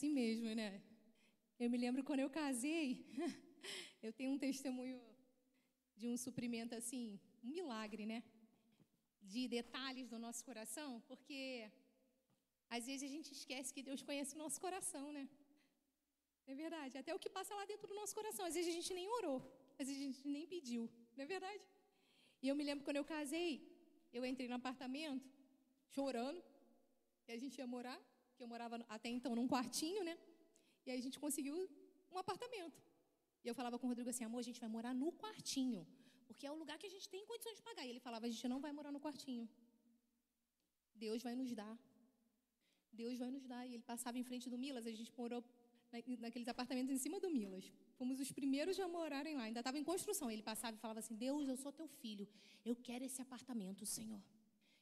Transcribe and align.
assim 0.00 0.12
mesmo, 0.20 0.50
né? 0.60 0.68
Eu 1.62 1.68
me 1.72 1.78
lembro 1.82 2.02
quando 2.08 2.20
eu 2.24 2.30
casei, 2.36 2.84
eu 4.06 4.12
tenho 4.18 4.30
um 4.34 4.38
testemunho 4.44 4.98
de 6.00 6.06
um 6.12 6.16
suprimento 6.22 6.74
assim, 6.78 7.02
um 7.44 7.50
milagre, 7.56 8.04
né? 8.12 8.18
De 9.32 9.42
detalhes 9.56 10.06
do 10.12 10.18
nosso 10.24 10.42
coração, 10.48 10.90
porque 11.08 11.42
às 12.76 12.86
vezes 12.88 13.02
a 13.08 13.12
gente 13.14 13.30
esquece 13.38 13.74
que 13.74 13.82
Deus 13.88 14.00
conhece 14.08 14.32
o 14.36 14.42
nosso 14.44 14.58
coração, 14.66 15.06
né? 15.16 15.24
É 16.46 16.54
verdade. 16.62 16.96
Até 17.02 17.12
o 17.16 17.20
que 17.24 17.32
passa 17.38 17.54
lá 17.58 17.66
dentro 17.72 17.86
do 17.90 17.98
nosso 18.00 18.14
coração. 18.20 18.46
Às 18.46 18.54
vezes 18.54 18.70
a 18.72 18.76
gente 18.78 18.94
nem 18.98 19.06
orou, 19.18 19.38
às 19.78 19.86
vezes 19.86 20.00
a 20.02 20.06
gente 20.08 20.22
nem 20.36 20.46
pediu, 20.54 20.84
não 21.14 21.24
é 21.26 21.30
verdade? 21.36 21.64
E 22.42 22.48
eu 22.48 22.56
me 22.60 22.64
lembro 22.70 22.86
quando 22.86 23.02
eu 23.02 23.08
casei, 23.16 23.52
eu 24.18 24.24
entrei 24.30 24.48
no 24.52 24.58
apartamento 24.62 25.28
chorando, 25.94 26.42
e 27.28 27.32
a 27.36 27.40
gente 27.42 27.58
ia 27.58 27.68
morar, 27.76 28.00
que 28.40 28.44
eu 28.46 28.52
morava 28.54 28.76
até 28.96 29.08
então 29.16 29.32
num 29.38 29.48
quartinho, 29.54 30.02
né? 30.08 30.14
E 30.84 30.90
aí 30.90 30.98
a 31.00 31.04
gente 31.06 31.18
conseguiu 31.24 31.56
um 32.12 32.18
apartamento. 32.22 32.78
E 33.44 33.46
eu 33.50 33.54
falava 33.58 33.78
com 33.78 33.86
o 33.86 33.90
Rodrigo 33.90 34.10
assim, 34.12 34.24
amor, 34.28 34.40
a 34.44 34.48
gente 34.48 34.60
vai 34.64 34.70
morar 34.76 34.94
no 35.02 35.08
quartinho, 35.22 35.82
porque 36.26 36.46
é 36.48 36.52
o 36.54 36.58
lugar 36.62 36.76
que 36.80 36.88
a 36.90 36.94
gente 36.94 37.06
tem 37.14 37.22
condições 37.30 37.56
de 37.58 37.62
pagar. 37.68 37.84
E 37.86 37.90
ele 37.92 38.02
falava, 38.06 38.24
a 38.26 38.30
gente 38.34 38.48
não 38.52 38.60
vai 38.66 38.72
morar 38.78 38.92
no 38.96 39.00
quartinho. 39.06 39.44
Deus 41.04 41.22
vai 41.26 41.34
nos 41.40 41.52
dar. 41.60 41.74
Deus 43.00 43.18
vai 43.22 43.30
nos 43.36 43.44
dar. 43.52 43.62
E 43.68 43.74
ele 43.74 43.86
passava 43.92 44.16
em 44.22 44.26
frente 44.30 44.48
do 44.52 44.58
Milas, 44.64 44.86
a 44.86 44.96
gente 45.00 45.12
morou 45.20 45.42
naqueles 46.24 46.48
apartamentos 46.54 46.92
em 46.96 47.00
cima 47.04 47.20
do 47.24 47.30
Milas. 47.38 47.66
Fomos 47.98 48.18
os 48.24 48.32
primeiros 48.40 48.80
a 48.86 48.88
morarem 48.98 49.36
lá, 49.40 49.44
ainda 49.48 49.60
estava 49.64 49.78
em 49.82 49.86
construção. 49.92 50.30
Ele 50.34 50.46
passava 50.50 50.74
e 50.78 50.80
falava 50.84 51.00
assim: 51.04 51.16
Deus, 51.26 51.46
eu 51.52 51.58
sou 51.64 51.72
teu 51.80 51.88
filho, 52.02 52.26
eu 52.64 52.74
quero 52.88 53.04
esse 53.04 53.20
apartamento, 53.26 53.84
Senhor. 53.96 54.22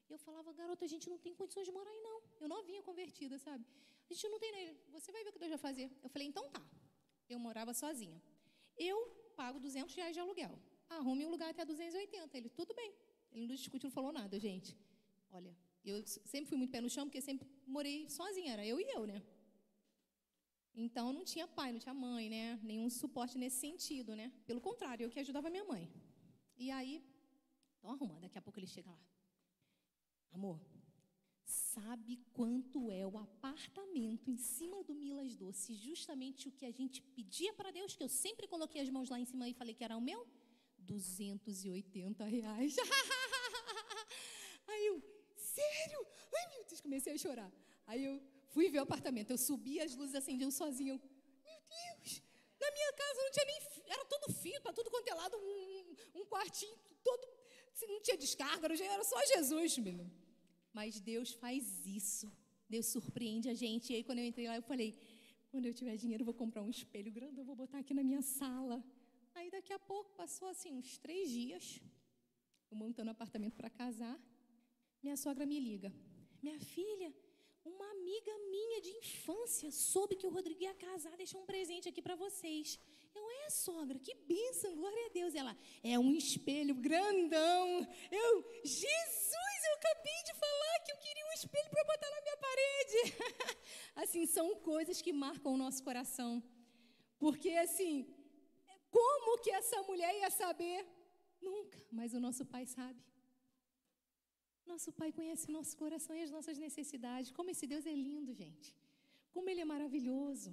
Eu 0.09 0.19
falava, 0.19 0.53
garota, 0.53 0.85
a 0.85 0.89
gente 0.89 1.09
não 1.13 1.19
tem 1.19 1.35
condições 1.35 1.67
de 1.69 1.73
morar 1.73 1.91
aí, 1.91 2.01
não. 2.01 2.23
Eu 2.41 2.49
novinha 2.49 2.83
convertida, 2.83 3.39
sabe? 3.39 3.65
A 4.11 4.13
gente 4.13 4.29
não 4.29 4.39
tem 4.39 4.51
nem. 4.53 4.77
Você 4.97 5.13
vai 5.13 5.23
ver 5.23 5.31
o 5.31 5.33
que 5.33 5.39
Deus 5.39 5.51
vai 5.51 5.59
fazer. 5.59 5.91
Eu 6.03 6.09
falei, 6.09 6.27
então 6.27 6.49
tá. 6.51 6.65
Eu 7.29 7.39
morava 7.39 7.75
sozinha. 7.75 8.23
Eu 8.77 8.97
pago 9.37 9.61
200 9.61 9.95
reais 9.95 10.15
de 10.15 10.21
aluguel. 10.21 10.59
Arrume 10.89 11.27
um 11.27 11.31
lugar 11.31 11.51
até 11.51 11.65
280. 11.65 12.39
Ele, 12.39 12.49
tudo 12.49 12.75
bem. 12.75 12.95
Ele 13.33 13.47
não 13.47 13.55
discutiu, 13.55 13.89
não 13.89 13.95
falou 13.95 14.13
nada, 14.13 14.39
gente. 14.39 14.77
Olha, 15.31 15.55
eu 15.85 16.03
sempre 16.07 16.47
fui 16.47 16.57
muito 16.57 16.71
pé 16.71 16.81
no 16.81 16.89
chão, 16.89 17.05
porque 17.07 17.21
sempre 17.21 17.47
morei 17.67 18.09
sozinha, 18.09 18.53
era 18.55 18.67
eu 18.67 18.81
e 18.81 18.85
eu, 18.97 19.07
né? 19.07 19.23
Então 20.75 21.13
não 21.13 21.25
tinha 21.25 21.47
pai, 21.47 21.73
não 21.73 21.79
tinha 21.79 21.93
mãe, 21.93 22.31
né? 22.31 22.59
Nenhum 22.63 22.89
suporte 22.89 23.37
nesse 23.37 23.59
sentido, 23.67 24.15
né? 24.15 24.33
Pelo 24.47 24.61
contrário, 24.61 25.05
eu 25.05 25.11
que 25.11 25.21
ajudava 25.21 25.51
minha 25.51 25.65
mãe. 25.65 25.91
E 26.57 26.71
aí, 26.71 27.05
então 27.79 27.91
arruma, 27.91 28.19
daqui 28.21 28.39
a 28.39 28.43
pouco 28.43 28.59
ele 28.59 28.67
chega 28.67 28.91
lá. 28.91 29.01
Amor, 30.33 30.61
sabe 31.45 32.19
quanto 32.33 32.91
é 32.91 33.07
o 33.07 33.19
apartamento 33.19 34.31
em 34.31 34.37
cima 34.37 34.83
do 34.85 34.95
Milas 34.95 35.35
Doce? 35.35 35.75
Justamente 35.75 36.49
o 36.49 36.53
que 36.53 36.67
a 36.67 36.71
gente 36.71 37.01
pedia 37.03 37.53
para 37.55 37.71
Deus, 37.71 37.97
que 37.97 38.03
eu 38.03 38.09
sempre 38.09 38.47
coloquei 38.47 38.81
as 38.81 38.91
mãos 38.91 39.09
lá 39.09 39.19
em 39.19 39.25
cima 39.25 39.49
e 39.49 39.55
falei 39.55 39.75
que 39.75 39.85
era 39.85 39.97
o 39.97 40.01
meu? 40.01 40.27
280 40.79 42.25
reais. 42.25 42.77
Aí 44.69 44.87
eu, 44.87 45.03
sério? 45.37 46.07
Ai, 46.35 46.49
meu 46.55 46.65
Deus, 46.65 46.81
comecei 46.81 47.13
a 47.15 47.19
chorar. 47.19 47.53
Aí 47.87 48.05
eu 48.05 48.23
fui 48.49 48.69
ver 48.71 48.81
o 48.81 48.83
apartamento. 48.83 49.31
Eu 49.31 49.39
subi, 49.39 49.81
as 49.81 49.95
luzes 49.95 50.15
acendiam 50.15 50.51
sozinho. 50.51 51.01
Meu 51.45 51.61
Deus, 51.69 52.23
na 52.61 52.71
minha 52.71 52.93
casa 52.93 53.23
não 53.23 53.31
tinha 53.31 53.47
nem. 53.47 53.59
Era 53.87 54.05
todo 54.05 54.33
fio, 54.33 54.61
para 54.61 54.73
tudo 54.73 54.91
quanto 54.91 55.09
é 55.09 55.15
lado, 55.15 55.37
um, 55.37 56.21
um 56.21 56.25
quartinho 56.27 56.77
todo. 57.03 57.38
Não 57.87 58.01
tinha 58.01 58.17
descarga, 58.17 58.67
era 58.67 59.05
só 59.05 59.25
Jesus, 59.27 59.79
menino. 59.79 60.11
Mas 60.73 61.01
Deus 61.01 61.33
faz 61.33 61.87
isso. 61.87 62.31
Deus 62.69 62.87
surpreende 62.87 63.49
a 63.49 63.55
gente. 63.55 63.93
E 63.93 63.97
aí, 63.97 64.05
quando 64.05 64.19
eu 64.19 64.25
entrei 64.25 64.47
lá, 64.47 64.57
eu 64.57 64.63
falei: 64.63 64.97
quando 65.51 65.67
eu 65.67 65.75
tiver 65.75 65.97
dinheiro, 65.97 66.23
eu 66.23 66.27
vou 66.27 66.35
comprar 66.35 66.63
um 66.63 66.71
espelho 66.71 67.11
grande, 67.11 67.41
eu 67.41 67.45
vou 67.45 67.57
botar 67.57 67.79
aqui 67.79 67.95
na 67.95 68.03
minha 68.03 68.23
sala. 68.23 68.85
Aí, 69.35 69.51
daqui 69.51 69.73
a 69.73 69.79
pouco, 69.79 70.11
passou 70.23 70.49
assim 70.49 70.73
uns 70.73 70.99
três 70.99 71.31
dias, 71.31 71.81
eu 72.71 72.77
montando 72.77 73.11
apartamento 73.11 73.57
para 73.57 73.71
casar. 73.71 74.19
Minha 75.03 75.17
sogra 75.17 75.47
me 75.47 75.59
liga: 75.59 75.93
Minha 76.43 76.59
filha, 76.61 77.15
uma 77.65 77.91
amiga 77.91 78.33
minha 78.51 78.81
de 78.81 78.91
infância 78.91 79.71
soube 79.71 80.17
que 80.17 80.27
o 80.27 80.31
Rodrigo 80.31 80.63
ia 80.63 80.75
casar, 80.75 81.17
deixou 81.17 81.41
um 81.43 81.47
presente 81.47 81.89
aqui 81.89 82.03
para 82.03 82.17
vocês. 82.17 82.79
Sogra, 83.51 83.99
que 83.99 84.15
bênção, 84.15 84.75
glória 84.77 85.07
a 85.07 85.09
Deus. 85.11 85.35
Ela, 85.35 85.57
é 85.83 85.99
um 85.99 86.13
espelho 86.15 86.75
grandão. 86.75 87.87
Eu, 88.11 88.45
Jesus, 88.65 89.59
eu 89.69 89.75
acabei 89.77 90.23
de 90.29 90.35
falar 90.35 90.81
que 90.85 90.93
eu 90.93 90.99
queria 90.99 91.27
um 91.27 91.33
espelho 91.33 91.71
para 91.71 91.85
botar 91.85 92.11
na 92.11 92.21
minha 92.21 92.37
parede. 92.37 92.99
assim, 93.97 94.27
são 94.27 94.57
coisas 94.57 95.03
que 95.03 95.13
marcam 95.13 95.53
o 95.55 95.57
nosso 95.57 95.83
coração. 95.83 96.43
Porque, 97.19 97.51
assim, 97.51 98.07
como 98.91 99.39
que 99.43 99.51
essa 99.51 99.83
mulher 99.83 100.15
ia 100.15 100.31
saber? 100.31 100.87
Nunca, 101.41 101.79
mas 101.91 102.15
o 102.15 102.21
nosso 102.21 102.45
pai 102.45 102.67
sabe. 102.67 103.09
Nosso 104.73 104.91
Pai 105.01 105.11
conhece 105.19 105.45
o 105.49 105.53
nosso 105.57 105.75
coração 105.83 106.15
e 106.15 106.23
as 106.23 106.33
nossas 106.37 106.57
necessidades. 106.65 107.31
Como 107.37 107.51
esse 107.53 107.67
Deus 107.73 107.85
é 107.93 107.95
lindo, 108.07 108.33
gente. 108.43 108.69
Como 109.35 109.49
Ele 109.51 109.63
é 109.63 109.69
maravilhoso. 109.75 110.51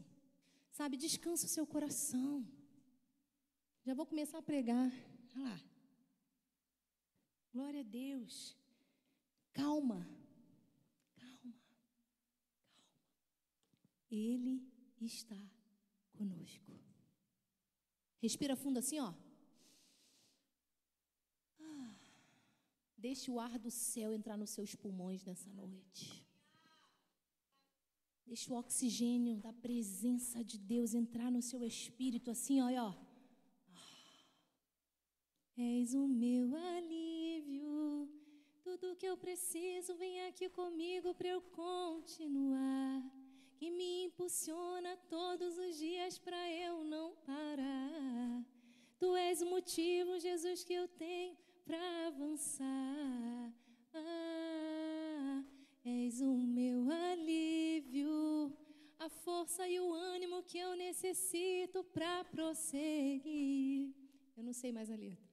Sabe, 0.78 0.96
descansa 1.06 1.46
o 1.46 1.54
seu 1.56 1.66
coração. 1.74 2.34
Já 3.86 3.94
vou 3.94 4.06
começar 4.06 4.40
a 4.40 4.42
pregar. 4.42 4.92
Olha 5.36 5.44
lá. 5.44 5.62
Glória 7.54 7.82
a 7.82 7.84
Deus. 7.84 8.58
Calma. 9.54 10.08
Calma. 11.16 11.38
Calma. 11.44 11.54
Ele 14.10 14.68
está 15.00 15.40
conosco. 16.14 16.72
Respira 18.20 18.56
fundo 18.56 18.80
assim, 18.80 19.00
ó. 19.00 19.14
Deixe 22.98 23.30
o 23.30 23.40
ar 23.40 23.60
do 23.60 23.70
céu 23.70 24.12
entrar 24.12 24.36
nos 24.36 24.50
seus 24.50 24.74
pulmões 24.74 25.24
nessa 25.24 25.48
noite. 25.52 26.26
Deixe 28.26 28.52
o 28.52 28.56
oxigênio 28.56 29.38
da 29.38 29.54
presença 29.54 30.44
de 30.44 30.58
Deus 30.58 30.96
entrar 30.96 31.30
no 31.30 31.40
seu 31.40 31.64
espírito, 31.64 32.32
assim, 32.32 32.60
ó, 32.62 32.68
ó. 32.88 33.15
És 35.58 35.94
o 35.94 36.06
meu 36.06 36.54
alívio, 36.54 38.10
tudo 38.62 38.96
que 38.98 39.06
eu 39.06 39.16
preciso 39.16 39.96
vem 39.96 40.28
aqui 40.28 40.50
comigo 40.50 41.14
para 41.14 41.30
eu 41.30 41.42
continuar. 41.42 43.02
Que 43.56 43.70
me 43.72 44.04
impulsiona 44.04 44.98
todos 45.10 45.58
os 45.58 45.78
dias 45.78 46.20
para 46.20 46.52
eu 46.52 46.84
não 46.84 47.16
parar. 47.26 48.46
Tu 49.00 49.16
és 49.16 49.42
o 49.42 49.46
motivo, 49.46 50.20
Jesus, 50.20 50.66
que 50.66 50.74
eu 50.74 50.90
tenho 50.90 51.38
para 51.64 52.08
avançar. 52.08 53.54
Ah, 53.94 55.42
és 55.86 56.20
o 56.20 56.34
meu 56.34 56.92
alívio, 56.92 58.54
a 59.00 59.08
força 59.08 59.66
e 59.70 59.80
o 59.80 59.94
ânimo 59.94 60.44
que 60.44 60.58
eu 60.58 60.76
necessito 60.76 61.82
para 61.82 62.26
prosseguir. 62.26 63.94
Eu 64.36 64.44
não 64.44 64.52
sei 64.52 64.74
mais 64.74 64.92
a 64.92 64.96
letra. 64.98 65.25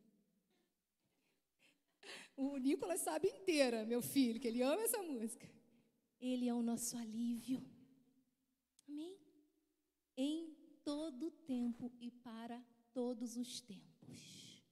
O 2.37 2.57
Nicolas 2.57 3.01
sabe 3.01 3.29
inteira, 3.29 3.85
meu 3.85 4.03
filho, 4.03 4.41
que 4.41 4.49
ele 4.49 4.63
ama 4.63 4.83
essa 4.83 5.03
música. 5.03 5.49
Ele 6.21 6.49
é 6.49 6.55
o 6.55 6.63
nosso 6.63 6.97
alívio. 6.97 7.63
Amém? 8.89 9.19
Em 10.17 10.55
todo 10.85 11.31
tempo 11.31 11.93
e 12.01 12.11
para 12.11 12.65
todos 12.93 13.37
os 13.37 13.61
tempos. 13.61 14.63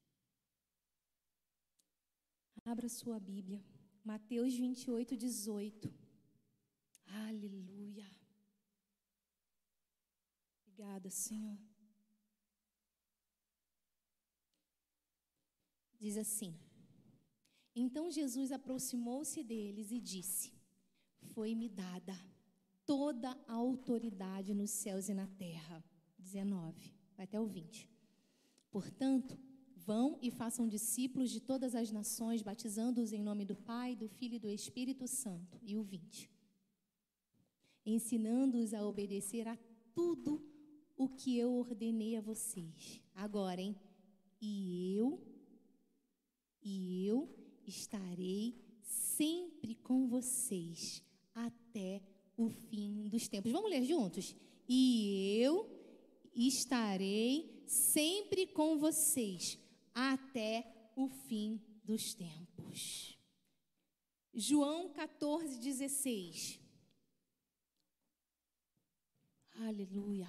Abra 2.65 2.89
sua 2.89 3.19
Bíblia. 3.19 3.65
Mateus 4.05 4.55
28, 4.55 5.17
18. 5.17 5.93
Aleluia. 7.07 8.09
Obrigada, 10.63 11.11
Senhor. 11.11 11.59
Diz 15.99 16.17
assim: 16.17 16.59
Então 17.75 18.11
Jesus 18.11 18.53
aproximou-se 18.53 19.43
deles 19.43 19.91
e 19.91 20.01
disse: 20.01 20.53
Foi-me 21.35 21.69
dada 21.69 22.19
toda 22.85 23.31
a 23.47 23.53
autoridade 23.55 24.55
nos 24.55 24.71
céus 24.71 25.09
e 25.09 25.15
na 25.15 25.27
terra. 25.27 25.85
19, 26.19 26.95
vai 27.17 27.25
até 27.25 27.41
o 27.41 27.47
20. 27.47 27.89
Portanto, 28.71 29.39
Vão 29.87 30.19
e 30.21 30.31
façam 30.31 30.69
discípulos 30.69 31.31
de 31.31 31.41
todas 31.41 31.75
as 31.75 31.91
nações, 31.91 32.43
batizando-os 32.43 33.13
em 33.13 33.23
nome 33.23 33.47
do 33.47 33.57
Pai, 33.57 33.97
do 33.97 34.09
Filho 34.09 34.35
e 34.35 34.39
do 34.39 34.51
Espírito 34.51 35.09
Santo. 35.09 35.59
E 35.63 35.75
o 35.77 35.83
20. 35.83 36.31
Ensinando-os 37.87 38.75
a 38.75 38.87
obedecer 38.87 39.49
a 39.49 39.59
tudo 39.95 40.47
o 40.97 41.09
que 41.09 41.39
eu 41.39 41.53
ordenei 41.55 42.15
a 42.17 42.21
vocês. 42.21 43.03
Agora, 43.15 43.61
hein? 43.61 43.75
E 44.41 44.95
eu, 44.95 45.21
e 46.63 47.07
eu 47.07 47.29
estarei 47.67 48.55
sempre 48.83 49.75
com 49.77 50.09
vocês 50.09 51.03
até 51.35 52.03
o 52.37 52.49
fim 52.49 53.09
dos 53.09 53.29
tempos. 53.29 53.53
Vamos 53.53 53.71
ler 53.71 53.85
juntos? 53.85 54.35
E 54.69 55.39
eu 55.41 55.69
estarei 56.35 57.63
sempre 57.67 58.47
com 58.47 58.79
vocês 58.79 59.59
até 59.95 60.67
o 60.97 61.09
fim 61.09 61.61
dos 61.85 62.15
tempos. 62.15 63.19
João 64.33 64.89
14, 64.91 65.59
16. 65.59 66.61
Aleluia. 69.55 70.29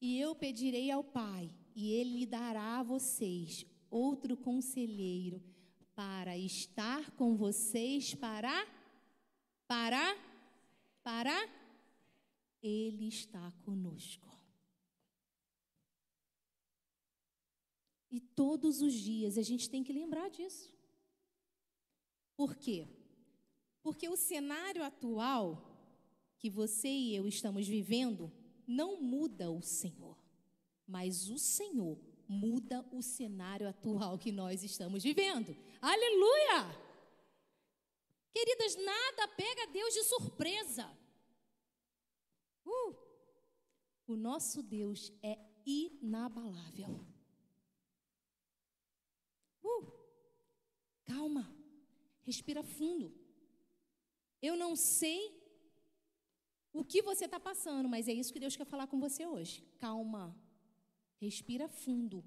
E 0.00 0.18
eu 0.18 0.34
pedirei 0.34 0.90
ao 0.90 1.02
Pai, 1.02 1.50
e 1.74 1.92
Ele 1.92 2.20
lhe 2.20 2.26
dará 2.26 2.78
a 2.78 2.82
vocês 2.82 3.66
outro 3.90 4.36
conselheiro 4.36 5.42
para 5.98 6.38
estar 6.38 7.10
com 7.16 7.36
vocês 7.36 8.14
para 8.14 8.54
para 9.66 10.16
para 11.02 11.36
ele 12.62 13.08
está 13.08 13.50
conosco. 13.64 14.28
E 18.08 18.20
todos 18.20 18.80
os 18.80 18.94
dias 18.94 19.36
a 19.36 19.42
gente 19.42 19.68
tem 19.68 19.82
que 19.82 19.92
lembrar 19.92 20.30
disso. 20.30 20.72
Por 22.36 22.54
quê? 22.54 22.86
Porque 23.82 24.08
o 24.08 24.16
cenário 24.16 24.84
atual 24.84 25.68
que 26.38 26.48
você 26.48 26.88
e 26.88 27.16
eu 27.16 27.26
estamos 27.26 27.66
vivendo 27.66 28.32
não 28.64 29.02
muda 29.02 29.50
o 29.50 29.60
Senhor, 29.60 30.16
mas 30.86 31.28
o 31.28 31.38
Senhor 31.40 31.98
muda 32.28 32.86
o 32.92 33.00
cenário 33.02 33.66
atual 33.66 34.18
que 34.18 34.30
nós 34.30 34.62
estamos 34.62 35.02
vivendo. 35.02 35.56
Aleluia! 35.80 36.88
Queridas, 38.30 38.76
nada 38.76 39.26
pega 39.28 39.66
Deus 39.68 39.94
de 39.94 40.04
surpresa. 40.04 40.86
Uh, 42.64 42.94
o 44.06 44.16
nosso 44.16 44.62
Deus 44.62 45.10
é 45.22 45.38
inabalável. 45.64 47.00
Uh, 49.62 49.92
calma, 51.06 51.50
respira 52.22 52.62
fundo. 52.62 53.12
Eu 54.40 54.54
não 54.56 54.76
sei 54.76 55.36
o 56.72 56.84
que 56.84 57.02
você 57.02 57.24
está 57.24 57.40
passando, 57.40 57.88
mas 57.88 58.06
é 58.06 58.12
isso 58.12 58.32
que 58.32 58.38
Deus 58.38 58.54
quer 58.54 58.66
falar 58.66 58.86
com 58.86 59.00
você 59.00 59.26
hoje. 59.26 59.62
Calma, 59.78 60.36
respira 61.20 61.68
fundo. 61.68 62.24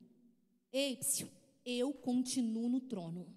Ei, 0.72 1.00
eu 1.66 1.94
continuo 1.94 2.70
no 2.70 2.82
trono. 2.82 3.36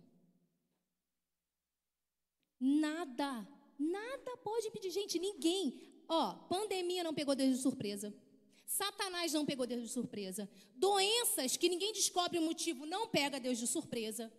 Nada, 2.60 3.46
nada 3.78 4.36
pode 4.38 4.68
impedir. 4.68 4.90
Gente, 4.90 5.18
ninguém, 5.18 5.94
Ó, 6.08 6.34
pandemia 6.48 7.02
não 7.02 7.14
pegou 7.14 7.34
Deus 7.34 7.56
de 7.56 7.62
surpresa. 7.62 8.14
Satanás 8.66 9.32
não 9.32 9.46
pegou 9.46 9.66
Deus 9.66 9.82
de 9.82 9.88
surpresa. 9.88 10.50
Doenças 10.74 11.56
que 11.56 11.68
ninguém 11.68 11.92
descobre 11.92 12.38
o 12.38 12.42
motivo 12.42 12.86
não 12.86 13.08
pega 13.08 13.40
Deus 13.40 13.58
de 13.58 13.66
surpresa. 13.66 14.32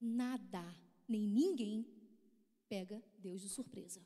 Nada, 0.00 0.62
nem 1.08 1.22
ninguém 1.26 1.86
pega 2.68 3.02
Deus 3.18 3.40
de 3.40 3.48
surpresa. 3.48 4.04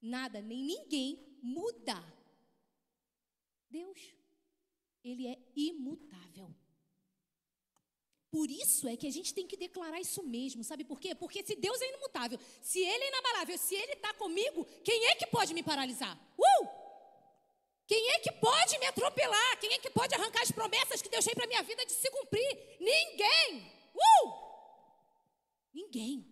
Nada, 0.00 0.40
nem 0.40 0.62
ninguém 0.62 1.38
muda. 1.42 2.02
Deus, 3.68 4.14
ele 5.04 5.26
é 5.26 5.38
imutável. 5.56 6.54
Por 8.30 8.48
isso 8.48 8.86
é 8.86 8.96
que 8.96 9.08
a 9.08 9.10
gente 9.10 9.34
tem 9.34 9.46
que 9.46 9.56
declarar 9.56 10.00
isso 10.00 10.22
mesmo, 10.22 10.62
sabe 10.62 10.84
por 10.84 11.00
quê? 11.00 11.14
Porque 11.16 11.44
se 11.44 11.56
Deus 11.56 11.80
é 11.80 11.92
imutável, 11.94 12.38
se 12.62 12.78
Ele 12.78 13.04
é 13.04 13.08
inabalável, 13.08 13.58
se 13.58 13.74
Ele 13.74 13.94
está 13.94 14.14
comigo, 14.14 14.64
quem 14.84 15.06
é 15.06 15.16
que 15.16 15.26
pode 15.26 15.52
me 15.52 15.64
paralisar? 15.64 16.16
Uh! 16.38 16.68
Quem 17.88 18.08
é 18.12 18.20
que 18.20 18.30
pode 18.30 18.78
me 18.78 18.86
atropelar? 18.86 19.58
Quem 19.58 19.72
é 19.72 19.78
que 19.78 19.90
pode 19.90 20.14
arrancar 20.14 20.42
as 20.42 20.52
promessas 20.52 21.02
que 21.02 21.08
Deus 21.08 21.24
tem 21.24 21.34
para 21.34 21.48
minha 21.48 21.62
vida 21.64 21.84
de 21.84 21.90
se 21.90 22.08
cumprir? 22.08 22.76
Ninguém! 22.78 23.66
Uh! 23.96 24.32
Ninguém. 25.74 26.29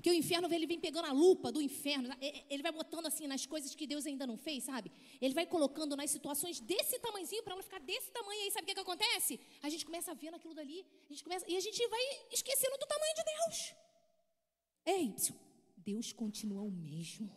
Porque 0.00 0.08
o 0.08 0.14
inferno 0.14 0.50
ele 0.50 0.66
vem 0.66 0.80
pegando 0.80 1.04
a 1.04 1.12
lupa 1.12 1.52
do 1.52 1.60
inferno, 1.60 2.08
ele 2.48 2.62
vai 2.62 2.72
botando 2.72 3.04
assim 3.04 3.26
nas 3.26 3.44
coisas 3.44 3.74
que 3.74 3.86
Deus 3.86 4.06
ainda 4.06 4.26
não 4.26 4.34
fez, 4.34 4.64
sabe? 4.64 4.90
Ele 5.20 5.34
vai 5.34 5.44
colocando 5.44 5.94
nas 5.94 6.10
situações 6.10 6.58
desse 6.58 6.98
tamanhozinho 6.98 7.42
para 7.42 7.52
ela 7.52 7.62
ficar 7.62 7.80
desse 7.80 8.10
tamanho 8.10 8.40
aí, 8.40 8.50
sabe 8.50 8.62
o 8.62 8.66
que, 8.68 8.74
que 8.76 8.80
acontece? 8.80 9.38
A 9.62 9.68
gente 9.68 9.84
começa 9.84 10.10
a 10.10 10.14
ver 10.14 10.30
naquilo 10.30 10.54
dali, 10.54 10.86
a 11.04 11.12
gente 11.12 11.22
começa, 11.22 11.44
e 11.46 11.54
a 11.54 11.60
gente 11.60 11.86
vai 11.88 12.00
esquecendo 12.32 12.78
do 12.78 12.86
tamanho 12.86 13.14
de 13.14 13.24
Deus. 13.24 13.74
Ei, 14.86 15.14
Deus 15.76 16.14
continua 16.14 16.62
o 16.62 16.70
mesmo. 16.70 17.30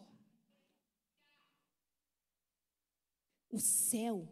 O 3.50 3.60
céu 3.60 4.26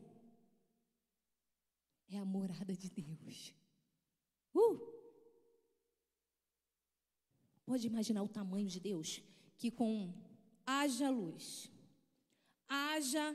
é 2.07 2.17
a 2.17 2.23
morada 2.23 2.77
de 2.77 2.89
Deus. 2.89 3.53
Uh! 4.55 5.00
Pode 7.71 7.87
imaginar 7.87 8.21
o 8.21 8.27
tamanho 8.27 8.67
de 8.67 8.81
Deus? 8.81 9.23
Que 9.57 9.71
com 9.71 10.13
haja 10.65 11.09
luz, 11.09 11.71
haja 12.67 13.33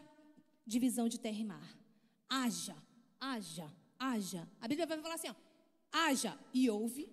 divisão 0.66 1.08
de 1.08 1.18
terra 1.18 1.38
e 1.38 1.44
mar, 1.44 1.78
haja, 2.28 2.76
haja, 3.18 3.74
haja. 3.98 4.46
A 4.60 4.68
Bíblia 4.68 4.86
vai 4.86 5.00
falar 5.00 5.14
assim: 5.14 5.30
ó, 5.30 5.34
haja 5.90 6.38
e 6.52 6.68
ouve, 6.68 7.08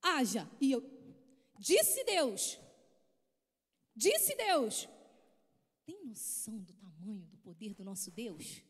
haja 0.00 0.50
e 0.58 0.72
eu. 0.72 0.82
Disse 1.58 2.02
Deus, 2.04 2.58
disse 3.94 4.34
Deus. 4.34 4.88
Tem 5.84 6.06
noção 6.06 6.58
do 6.58 6.72
tamanho 6.72 7.26
do 7.26 7.36
poder 7.36 7.74
do 7.74 7.84
nosso 7.84 8.10
Deus? 8.10 8.62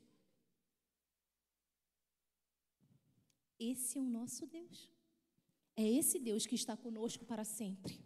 Esse 3.61 3.97
é 3.97 4.01
o 4.01 4.05
nosso 4.05 4.45
Deus. 4.45 4.98
É 5.79 5.89
esse 5.89 6.19
Deus 6.19 6.45
que 6.45 6.57
está 6.57 6.77
conosco 6.77 7.25
para 7.25 7.45
sempre. 7.45 8.05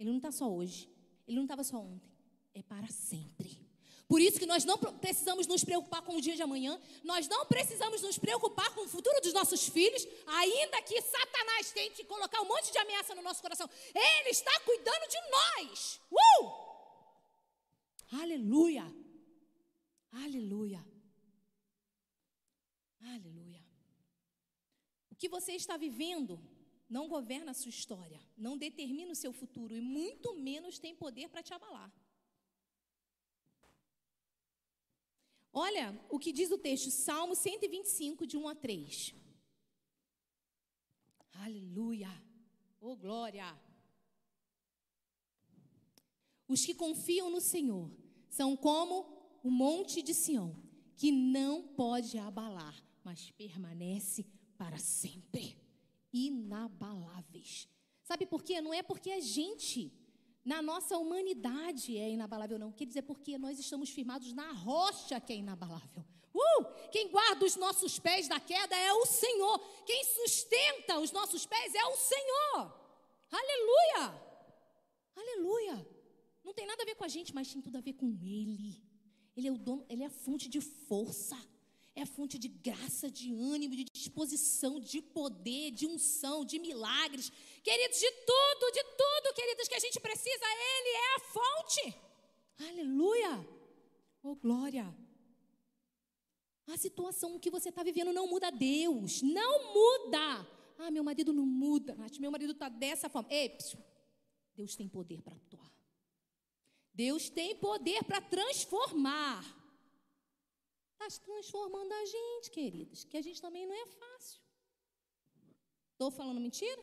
Ele 0.00 0.10
não 0.10 0.16
está 0.16 0.32
só 0.32 0.52
hoje. 0.52 0.90
Ele 1.28 1.36
não 1.36 1.44
estava 1.44 1.62
só 1.62 1.78
ontem. 1.78 2.12
É 2.52 2.60
para 2.60 2.88
sempre. 2.88 3.64
Por 4.08 4.20
isso 4.20 4.36
que 4.36 4.46
nós 4.46 4.64
não 4.64 4.76
precisamos 4.76 5.46
nos 5.46 5.62
preocupar 5.62 6.02
com 6.02 6.16
o 6.16 6.20
dia 6.20 6.34
de 6.34 6.42
amanhã, 6.42 6.78
nós 7.04 7.28
não 7.28 7.46
precisamos 7.46 8.02
nos 8.02 8.18
preocupar 8.18 8.74
com 8.74 8.82
o 8.82 8.88
futuro 8.88 9.18
dos 9.22 9.32
nossos 9.32 9.66
filhos, 9.68 10.06
ainda 10.26 10.82
que 10.82 11.00
Satanás 11.00 11.70
tente 11.70 12.04
colocar 12.04 12.40
um 12.42 12.48
monte 12.48 12.72
de 12.72 12.78
ameaça 12.78 13.14
no 13.14 13.22
nosso 13.22 13.40
coração. 13.40 13.70
Ele 13.94 14.30
está 14.30 14.52
cuidando 14.60 15.08
de 15.08 15.18
nós. 15.30 16.00
Uh! 16.10 16.50
Aleluia! 18.20 18.92
Aleluia! 20.12 20.84
Aleluia! 23.00 23.64
O 25.12 25.14
que 25.14 25.28
você 25.28 25.52
está 25.52 25.76
vivendo 25.76 26.53
não 26.88 27.08
governa 27.08 27.50
a 27.50 27.54
sua 27.54 27.70
história, 27.70 28.20
não 28.36 28.56
determina 28.56 29.12
o 29.12 29.16
seu 29.16 29.32
futuro 29.32 29.74
e 29.74 29.80
muito 29.80 30.34
menos 30.34 30.78
tem 30.78 30.94
poder 30.94 31.28
para 31.28 31.42
te 31.42 31.52
abalar. 31.52 31.92
Olha 35.52 35.98
o 36.10 36.18
que 36.18 36.32
diz 36.32 36.50
o 36.50 36.58
texto, 36.58 36.90
Salmo 36.90 37.34
125, 37.34 38.26
de 38.26 38.36
1 38.36 38.48
a 38.48 38.54
3. 38.54 39.14
Aleluia! 41.34 42.10
Oh, 42.80 42.96
glória! 42.96 43.46
Os 46.46 46.64
que 46.64 46.74
confiam 46.74 47.30
no 47.30 47.40
Senhor 47.40 47.90
são 48.28 48.56
como 48.56 49.38
o 49.42 49.50
monte 49.50 50.02
de 50.02 50.12
Sião, 50.12 50.60
que 50.96 51.10
não 51.10 51.62
pode 51.62 52.18
abalar, 52.18 52.84
mas 53.02 53.30
permanece 53.30 54.26
para 54.58 54.78
sempre 54.78 55.63
inabaláveis. 56.14 57.68
Sabe 58.04 58.24
por 58.24 58.42
quê? 58.42 58.60
Não 58.60 58.72
é 58.72 58.82
porque 58.82 59.10
a 59.10 59.20
gente, 59.20 59.92
na 60.44 60.62
nossa 60.62 60.96
humanidade, 60.96 61.98
é 61.98 62.10
inabalável, 62.10 62.58
não. 62.58 62.70
Quer 62.70 62.86
dizer, 62.86 63.02
porque 63.02 63.36
nós 63.36 63.58
estamos 63.58 63.90
firmados 63.90 64.32
na 64.32 64.52
rocha 64.52 65.20
que 65.20 65.32
é 65.32 65.36
inabalável. 65.36 66.04
Uh! 66.32 66.90
Quem 66.90 67.10
guarda 67.10 67.44
os 67.44 67.56
nossos 67.56 67.98
pés 67.98 68.28
da 68.28 68.38
queda 68.38 68.76
é 68.76 68.92
o 68.92 69.06
Senhor. 69.06 69.58
Quem 69.84 70.04
sustenta 70.04 70.98
os 70.98 71.10
nossos 71.10 71.44
pés 71.46 71.74
é 71.74 71.84
o 71.86 71.96
Senhor. 71.96 72.84
Aleluia! 73.30 74.22
Aleluia! 75.16 75.88
Não 76.44 76.52
tem 76.52 76.66
nada 76.66 76.82
a 76.82 76.86
ver 76.86 76.94
com 76.94 77.04
a 77.04 77.08
gente, 77.08 77.34
mas 77.34 77.52
tem 77.52 77.62
tudo 77.62 77.78
a 77.78 77.80
ver 77.80 77.94
com 77.94 78.08
Ele. 78.22 78.82
Ele 79.36 79.48
é 79.48 79.52
o 79.52 79.58
dono, 79.58 79.84
Ele 79.88 80.02
é 80.02 80.06
a 80.06 80.10
fonte 80.10 80.48
de 80.48 80.60
força 80.60 81.36
é 81.94 82.04
fonte 82.04 82.38
de 82.38 82.48
graça, 82.48 83.10
de 83.10 83.32
ânimo, 83.32 83.76
de 83.76 83.84
disposição, 83.84 84.80
de 84.80 85.00
poder, 85.00 85.70
de 85.70 85.86
unção, 85.86 86.44
de 86.44 86.58
milagres. 86.58 87.30
Queridos, 87.62 87.98
de 88.00 88.10
tudo, 88.10 88.72
de 88.72 88.82
tudo, 88.82 89.34
queridos, 89.34 89.68
que 89.68 89.74
a 89.74 89.78
gente 89.78 90.00
precisa, 90.00 90.44
Ele 90.44 90.88
é 90.88 91.14
a 91.14 91.20
fonte. 91.20 91.94
Aleluia! 92.68 93.48
Oh, 94.22 94.34
glória! 94.34 94.92
A 96.66 96.76
situação 96.76 97.38
que 97.38 97.50
você 97.50 97.68
está 97.68 97.82
vivendo 97.82 98.12
não 98.12 98.26
muda 98.26 98.50
Deus, 98.50 99.22
não 99.22 99.74
muda. 99.74 100.48
Ah, 100.78 100.90
meu 100.90 101.04
marido 101.04 101.32
não 101.32 101.46
muda, 101.46 101.96
meu 102.18 102.30
marido 102.30 102.52
está 102.52 102.68
dessa 102.68 103.08
forma. 103.08 103.28
Ei. 103.30 103.56
Deus 104.56 104.74
tem 104.74 104.88
poder 104.88 105.22
para 105.22 105.36
atuar. 105.36 105.72
Deus 106.92 107.28
tem 107.28 107.54
poder 107.56 108.02
para 108.04 108.20
transformar. 108.20 109.63
Está 111.06 111.22
transformando 111.22 111.92
a 111.92 112.04
gente, 112.06 112.50
queridos, 112.50 113.04
que 113.04 113.16
a 113.16 113.22
gente 113.22 113.40
também 113.40 113.66
não 113.66 113.74
é 113.74 113.86
fácil. 113.86 114.40
Estou 115.92 116.10
falando 116.10 116.40
mentira? 116.40 116.82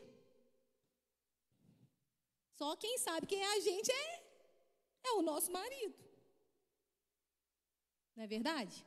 Só 2.55 2.75
quem 2.75 2.97
sabe 2.99 3.25
quem 3.25 3.41
é 3.41 3.53
a 3.55 3.59
gente 3.59 3.91
é, 3.91 4.23
é 5.05 5.11
o 5.13 5.23
nosso 5.23 5.51
marido. 5.51 5.95
Não 8.15 8.23
é 8.23 8.27
verdade? 8.27 8.85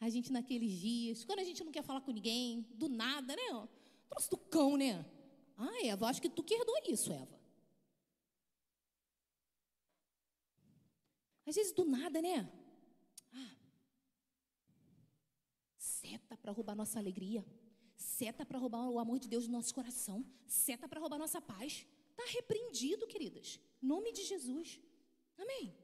A 0.00 0.08
gente 0.08 0.32
naqueles 0.32 0.72
dias, 0.72 1.24
quando 1.24 1.40
a 1.40 1.44
gente 1.44 1.62
não 1.62 1.72
quer 1.72 1.82
falar 1.82 2.00
com 2.00 2.10
ninguém, 2.10 2.62
do 2.74 2.88
nada, 2.88 3.36
né? 3.36 3.68
Trouxe 4.08 4.30
do 4.30 4.38
cão, 4.38 4.78
né? 4.78 5.04
Ah, 5.58 5.84
Eva, 5.84 6.08
acho 6.08 6.22
que 6.22 6.30
tu 6.30 6.42
que 6.42 6.54
herdou 6.54 6.78
isso, 6.88 7.12
Eva. 7.12 7.38
Às 11.46 11.54
vezes 11.54 11.72
do 11.72 11.84
nada, 11.84 12.20
né? 12.22 12.50
Ah, 13.32 13.56
seta 16.06 16.36
para 16.36 16.52
roubar 16.52 16.74
nossa 16.76 16.98
alegria, 16.98 17.44
seta 17.96 18.44
para 18.46 18.58
roubar 18.58 18.88
o 18.88 18.98
amor 18.98 19.18
de 19.18 19.28
Deus 19.28 19.46
no 19.46 19.52
nosso 19.52 19.74
coração, 19.74 20.24
seta 20.46 20.88
para 20.88 21.00
roubar 21.00 21.18
nossa 21.18 21.40
paz. 21.40 21.86
Está 22.10 22.24
repreendido, 22.32 23.06
queridas. 23.06 23.60
Nome 23.82 24.12
de 24.12 24.24
Jesus. 24.24 24.80
Amém. 25.36 25.74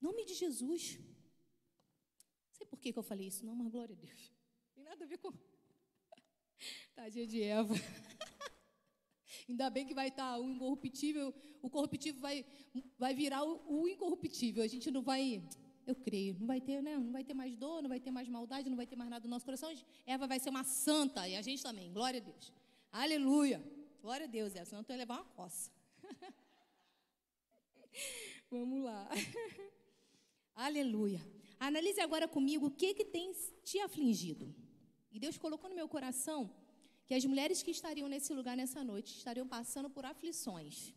Nome 0.00 0.24
de 0.24 0.34
Jesus. 0.34 0.98
Não 0.98 2.54
sei 2.58 2.66
por 2.66 2.78
que, 2.80 2.92
que 2.92 2.98
eu 2.98 3.02
falei 3.02 3.26
isso, 3.28 3.44
não, 3.44 3.54
mas 3.54 3.68
glória 3.68 3.94
a 3.94 3.98
Deus. 3.98 4.32
Tem 4.74 4.82
nada 4.82 5.04
a 5.04 5.06
ver 5.06 5.18
com. 5.18 5.32
Tadinha 6.96 7.26
de 7.26 7.42
Eva. 7.42 7.74
Ainda 9.48 9.70
bem 9.70 9.86
que 9.86 9.94
vai 9.94 10.08
estar 10.08 10.38
o 10.40 10.50
incorruptível, 10.50 11.32
o 11.62 11.70
corruptível 11.70 12.20
vai, 12.20 12.44
vai 12.98 13.14
virar 13.14 13.44
o, 13.44 13.82
o, 13.82 13.88
incorruptível. 13.88 14.62
A 14.64 14.66
gente 14.66 14.90
não 14.90 15.02
vai, 15.02 15.40
eu 15.86 15.94
creio, 15.94 16.36
não 16.38 16.46
vai 16.46 16.60
ter, 16.60 16.82
né? 16.82 16.96
Não 16.96 17.12
vai 17.12 17.22
ter 17.22 17.34
mais 17.34 17.56
dor, 17.56 17.80
não 17.82 17.88
vai 17.88 18.00
ter 18.00 18.10
mais 18.10 18.28
maldade, 18.28 18.68
não 18.68 18.76
vai 18.76 18.86
ter 18.86 18.96
mais 18.96 19.08
nada 19.08 19.24
no 19.24 19.30
nosso 19.30 19.44
coração. 19.44 19.72
Eva 20.04 20.26
vai 20.26 20.40
ser 20.40 20.50
uma 20.50 20.64
santa 20.64 21.28
e 21.28 21.36
a 21.36 21.42
gente 21.42 21.62
também. 21.62 21.92
Glória 21.92 22.20
a 22.20 22.24
Deus. 22.24 22.52
Aleluia. 22.90 23.62
Glória 24.02 24.24
a 24.24 24.28
Deus, 24.28 24.54
essa, 24.54 24.70
senão 24.70 24.84
tu 24.84 24.90
ia 24.90 24.98
levar 24.98 25.16
uma 25.16 25.24
coça. 25.24 25.70
Vamos 28.50 28.82
lá. 28.84 29.08
Aleluia. 30.54 31.20
Analise 31.58 32.00
agora 32.00 32.26
comigo 32.26 32.66
o 32.66 32.70
que, 32.70 32.92
que 32.94 33.04
tem 33.04 33.32
te 33.64 33.78
afligido. 33.78 34.54
E 35.10 35.18
Deus 35.18 35.38
colocou 35.38 35.68
no 35.70 35.76
meu 35.76 35.88
coração 35.88 36.50
que 37.06 37.14
as 37.14 37.24
mulheres 37.24 37.62
que 37.62 37.70
estariam 37.70 38.08
nesse 38.08 38.32
lugar 38.34 38.56
nessa 38.56 38.82
noite 38.82 39.16
estariam 39.16 39.46
passando 39.46 39.88
por 39.88 40.04
aflições. 40.04 40.92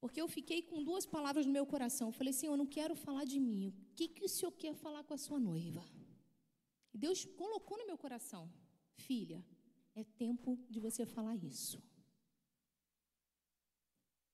Porque 0.00 0.20
eu 0.20 0.28
fiquei 0.28 0.62
com 0.62 0.82
duas 0.82 1.04
palavras 1.04 1.44
no 1.46 1.52
meu 1.52 1.66
coração. 1.66 2.08
Eu 2.08 2.12
falei 2.12 2.32
assim: 2.32 2.46
eu 2.46 2.56
não 2.56 2.66
quero 2.66 2.94
falar 2.94 3.24
de 3.24 3.40
mim. 3.40 3.68
O 3.68 3.94
que, 3.96 4.08
que 4.08 4.24
o 4.24 4.28
senhor 4.28 4.52
quer 4.52 4.74
falar 4.74 5.02
com 5.04 5.14
a 5.14 5.18
sua 5.18 5.40
noiva? 5.40 5.84
E 6.94 6.98
Deus 6.98 7.24
colocou 7.24 7.76
no 7.78 7.86
meu 7.86 7.98
coração: 7.98 8.50
filha, 8.94 9.44
é 9.94 10.04
tempo 10.04 10.58
de 10.70 10.78
você 10.78 11.04
falar 11.04 11.34
isso. 11.36 11.82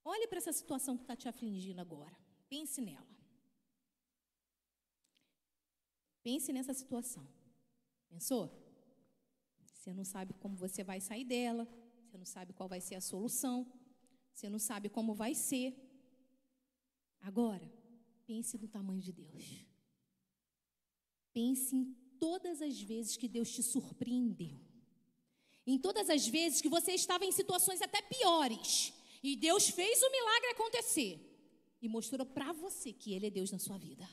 Olhe 0.05 0.27
para 0.27 0.39
essa 0.39 0.53
situação 0.53 0.97
que 0.97 1.05
está 1.05 1.17
te 1.17 1.29
afligindo 1.29 1.81
agora. 1.81 2.15
Pense 2.49 2.81
nela. 2.81 3.15
Pense 6.23 6.53
nessa 6.53 6.75
situação. 6.75 7.27
Pensou? 8.09 8.45
Você 9.65 9.93
não 9.93 10.05
sabe 10.05 10.35
como 10.35 10.57
você 10.57 10.85
vai 10.85 11.01
sair 11.01 11.25
dela, 11.25 11.67
você 12.03 12.19
não 12.19 12.25
sabe 12.25 12.53
qual 12.53 12.69
vai 12.69 12.81
ser 12.81 12.95
a 12.95 13.01
solução, 13.01 13.67
você 14.35 14.49
não 14.49 14.59
sabe 14.59 14.89
como 14.89 15.15
vai 15.15 15.35
ser. 15.35 15.75
Agora, 17.21 17.73
pense 18.27 18.59
no 18.59 18.67
tamanho 18.67 19.01
de 19.01 19.13
Deus. 19.13 19.65
Pense 21.33 21.75
em 21.75 21.85
todas 22.19 22.61
as 22.61 22.81
vezes 22.81 23.17
que 23.17 23.29
Deus 23.29 23.51
te 23.51 23.63
surpreendeu. 23.63 24.61
Em 25.67 25.79
todas 25.79 26.11
as 26.11 26.27
vezes 26.27 26.61
que 26.61 26.69
você 26.69 26.93
estava 26.93 27.25
em 27.25 27.33
situações 27.33 27.81
até 27.81 28.03
piores. 28.03 28.93
E 29.23 29.37
Deus 29.37 29.69
fez 29.69 30.03
o 30.03 30.11
milagre 30.11 30.51
acontecer. 30.51 31.21
E 31.81 31.89
mostrou 31.89 32.27
para 32.27 32.53
você 32.53 32.93
que 32.93 33.15
Ele 33.15 33.29
é 33.29 33.31
Deus 33.31 33.53
na 33.53 33.59
sua 33.59 33.79
vida. 33.79 34.07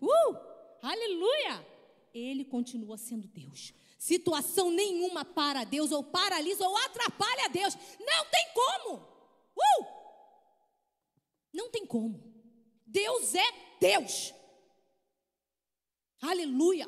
Uh! 0.00 0.36
Aleluia! 0.80 1.66
Ele 2.14 2.44
continua 2.44 2.96
sendo 2.96 3.26
Deus. 3.26 3.74
Situação 3.98 4.70
nenhuma 4.70 5.24
para 5.24 5.64
Deus, 5.64 5.90
ou 5.90 6.04
paralisa, 6.04 6.66
ou 6.66 6.76
atrapalha 6.76 7.48
Deus. 7.48 7.74
Não 7.98 8.24
tem 8.30 8.46
como. 8.54 9.15
Uh! 9.56 9.86
Não 11.52 11.70
tem 11.70 11.86
como. 11.86 12.22
Deus 12.86 13.34
é 13.34 13.52
Deus. 13.80 14.34
Aleluia. 16.20 16.86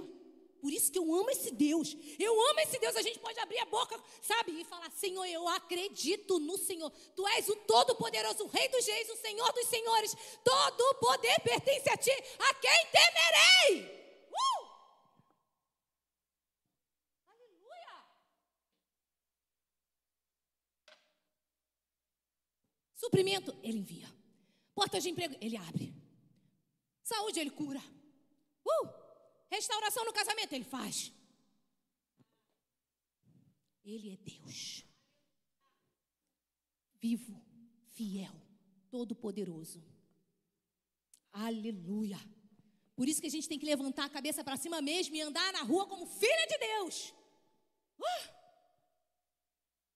Por 0.61 0.73
isso 0.73 0.91
que 0.91 0.99
eu 0.99 1.15
amo 1.15 1.31
esse 1.31 1.51
Deus. 1.53 1.97
Eu 2.19 2.33
amo 2.51 2.61
esse 2.61 2.79
Deus. 2.79 2.97
A 2.97 3.03
gente 3.03 3.19
pode 3.19 3.39
abrir 3.39 3.59
a 3.59 3.67
boca, 3.67 3.99
sabe, 4.21 4.61
e 4.61 4.65
falar: 4.65 4.91
Senhor, 4.91 5.25
eu 5.27 5.47
acredito 5.49 6.39
no 6.41 6.59
Senhor. 6.59 6.91
Tu 7.15 7.27
és 7.29 7.49
o 7.49 7.57
Todo-Poderoso, 7.57 8.45
o 8.45 8.49
Rei 8.49 8.69
dos 8.69 8.87
Reis, 8.87 9.09
o 9.11 9.17
Senhor 9.17 9.53
dos 9.53 9.67
Senhores. 9.67 10.17
Todo 10.43 10.81
o 10.81 10.95
poder 10.97 11.41
pertence 11.41 11.89
a 11.89 11.97
ti. 11.97 12.11
A 12.39 12.55
quem 12.55 12.87
temerei? 12.93 13.98
Suprimento, 22.99 23.57
ele 23.63 23.79
envia. 23.79 24.13
Portas 24.75 25.05
de 25.05 25.11
emprego, 25.11 25.37
ele 25.41 25.57
abre. 25.57 25.95
Saúde, 27.03 27.39
ele 27.39 27.51
cura. 27.51 27.81
Uh! 28.67 28.89
Restauração 29.49 30.05
no 30.05 30.13
casamento, 30.13 30.53
ele 30.53 30.65
faz. 30.65 31.13
Ele 33.85 34.11
é 34.11 34.17
Deus. 34.17 34.85
Vivo, 37.01 37.41
fiel, 37.93 38.35
todo-poderoso. 38.91 39.81
Aleluia. 41.33 42.19
Por 42.97 43.09
isso 43.09 43.21
que 43.21 43.29
a 43.29 43.31
gente 43.31 43.49
tem 43.49 43.61
que 43.61 43.65
levantar 43.65 44.07
a 44.07 44.11
cabeça 44.11 44.43
para 44.43 44.57
cima 44.57 44.83
mesmo 44.83 45.15
e 45.15 45.21
andar 45.21 45.53
na 45.53 45.63
rua 45.63 45.87
como 45.87 46.05
filha 46.05 46.47
de 46.49 46.59
Deus. 46.59 47.15
Uh! 47.97 48.29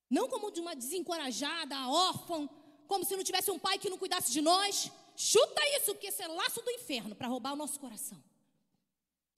Não 0.09 0.29
como 0.29 0.53
de 0.53 0.61
uma 0.61 0.77
desencorajada, 0.77 1.89
órfã, 1.89 2.49
como 2.89 3.05
se 3.05 3.17
não 3.17 3.25
tivesse 3.25 3.51
um 3.51 3.59
pai 3.59 3.79
que 3.79 3.91
não 3.91 3.99
cuidasse 3.99 4.31
de 4.33 4.41
nós. 4.41 4.91
Chuta 5.17 5.61
isso, 5.77 5.93
porque 5.95 6.09
esse 6.09 6.23
é 6.23 6.29
laço 6.29 6.63
do 6.63 6.71
inferno 6.71 7.15
para 7.15 7.29
roubar 7.29 7.53
o 7.53 7.57
nosso 7.57 7.79
coração. 7.79 8.23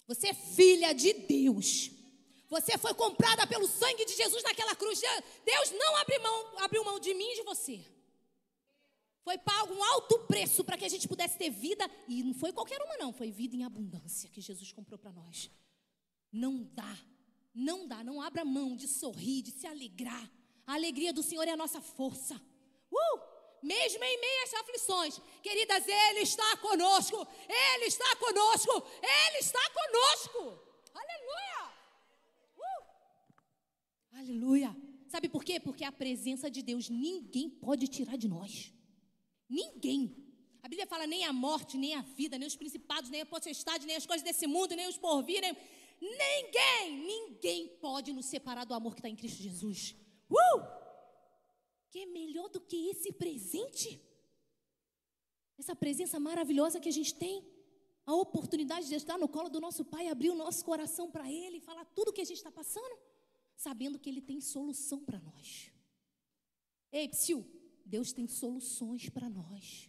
Você 0.06 0.28
é 0.28 0.34
filha 0.34 0.92
de 0.92 1.12
Deus. 1.12 1.90
Você 2.48 2.76
foi 2.78 2.94
comprada 2.94 3.46
pelo 3.46 3.66
sangue 3.66 4.04
de 4.04 4.14
Jesus 4.14 4.42
naquela 4.42 4.76
cruz. 4.76 5.00
Deus 5.44 5.70
não 5.72 5.96
abriu 5.96 6.22
mão, 6.22 6.58
abriu 6.58 6.84
mão 6.84 7.00
de 7.00 7.14
mim 7.14 7.30
e 7.32 7.36
de 7.36 7.42
você. 7.42 7.84
Foi 9.22 9.38
pago 9.38 9.72
um 9.72 9.82
alto 9.82 10.18
preço 10.20 10.62
para 10.62 10.76
que 10.76 10.84
a 10.84 10.88
gente 10.88 11.08
pudesse 11.08 11.38
ter 11.38 11.50
vida. 11.50 11.90
E 12.06 12.22
não 12.22 12.34
foi 12.34 12.52
qualquer 12.52 12.80
uma, 12.82 12.96
não. 12.98 13.12
Foi 13.12 13.30
vida 13.30 13.56
em 13.56 13.64
abundância 13.64 14.28
que 14.28 14.40
Jesus 14.40 14.70
comprou 14.70 14.98
para 14.98 15.12
nós. 15.12 15.50
Não 16.30 16.62
dá. 16.62 16.98
Não 17.54 17.88
dá. 17.88 18.04
Não 18.04 18.20
abra 18.20 18.44
mão 18.44 18.76
de 18.76 18.86
sorrir, 18.86 19.42
de 19.42 19.50
se 19.50 19.66
alegrar. 19.66 20.30
A 20.66 20.74
alegria 20.74 21.12
do 21.12 21.22
Senhor 21.22 21.48
é 21.48 21.52
a 21.52 21.56
nossa 21.56 21.80
força. 21.80 22.40
Uh! 22.92 23.33
Mesmo 23.64 24.04
em 24.04 24.20
meio 24.20 24.44
às 24.44 24.54
aflições. 24.54 25.20
Queridas, 25.42 25.84
Ele 25.88 26.20
está 26.20 26.56
conosco, 26.58 27.26
Ele 27.48 27.86
está 27.86 28.16
conosco, 28.16 28.86
Ele 29.02 29.38
está 29.38 29.70
conosco. 29.70 30.38
Aleluia! 30.94 31.72
Uh! 32.58 34.18
Aleluia! 34.18 34.76
Sabe 35.08 35.28
por 35.28 35.42
quê? 35.42 35.58
Porque 35.58 35.84
a 35.84 35.92
presença 35.92 36.50
de 36.50 36.62
Deus 36.62 36.90
ninguém 36.90 37.48
pode 37.48 37.88
tirar 37.88 38.16
de 38.18 38.28
nós. 38.28 38.72
Ninguém. 39.48 40.14
A 40.62 40.68
Bíblia 40.68 40.86
fala 40.86 41.06
nem 41.06 41.24
a 41.24 41.32
morte, 41.32 41.78
nem 41.78 41.94
a 41.94 42.02
vida, 42.02 42.38
nem 42.38 42.46
os 42.46 42.56
principados, 42.56 43.10
nem 43.10 43.22
a 43.22 43.26
potestade, 43.26 43.86
nem 43.86 43.96
as 43.96 44.06
coisas 44.06 44.24
desse 44.24 44.46
mundo, 44.46 44.76
nem 44.76 44.88
os 44.88 44.98
porvir, 44.98 45.40
nem... 45.40 45.56
Ninguém, 46.00 46.98
ninguém 47.06 47.68
pode 47.80 48.12
nos 48.12 48.26
separar 48.26 48.64
do 48.64 48.74
amor 48.74 48.94
que 48.94 49.00
está 49.00 49.08
em 49.08 49.16
Cristo 49.16 49.42
Jesus. 49.42 49.94
Uh! 50.28 50.83
Que 51.94 52.00
é 52.00 52.06
melhor 52.06 52.48
do 52.48 52.60
que 52.60 52.88
esse 52.90 53.12
presente? 53.12 54.02
Essa 55.56 55.76
presença 55.76 56.18
maravilhosa 56.18 56.80
que 56.80 56.88
a 56.88 56.92
gente 56.92 57.14
tem, 57.14 57.46
a 58.04 58.12
oportunidade 58.16 58.88
de 58.88 58.96
estar 58.96 59.16
no 59.16 59.28
colo 59.28 59.48
do 59.48 59.60
nosso 59.60 59.84
Pai, 59.84 60.08
abrir 60.08 60.30
o 60.30 60.34
nosso 60.34 60.64
coração 60.64 61.08
para 61.08 61.30
Ele, 61.30 61.60
falar 61.60 61.84
tudo 61.84 62.08
o 62.08 62.12
que 62.12 62.20
a 62.20 62.24
gente 62.24 62.38
está 62.38 62.50
passando, 62.50 62.98
sabendo 63.54 63.96
que 64.00 64.10
Ele 64.10 64.20
tem 64.20 64.40
solução 64.40 65.04
para 65.04 65.20
nós. 65.20 65.70
Ei, 66.90 67.08
psiu, 67.08 67.46
Deus 67.86 68.12
tem 68.12 68.26
soluções 68.26 69.08
para 69.08 69.30
nós. 69.30 69.88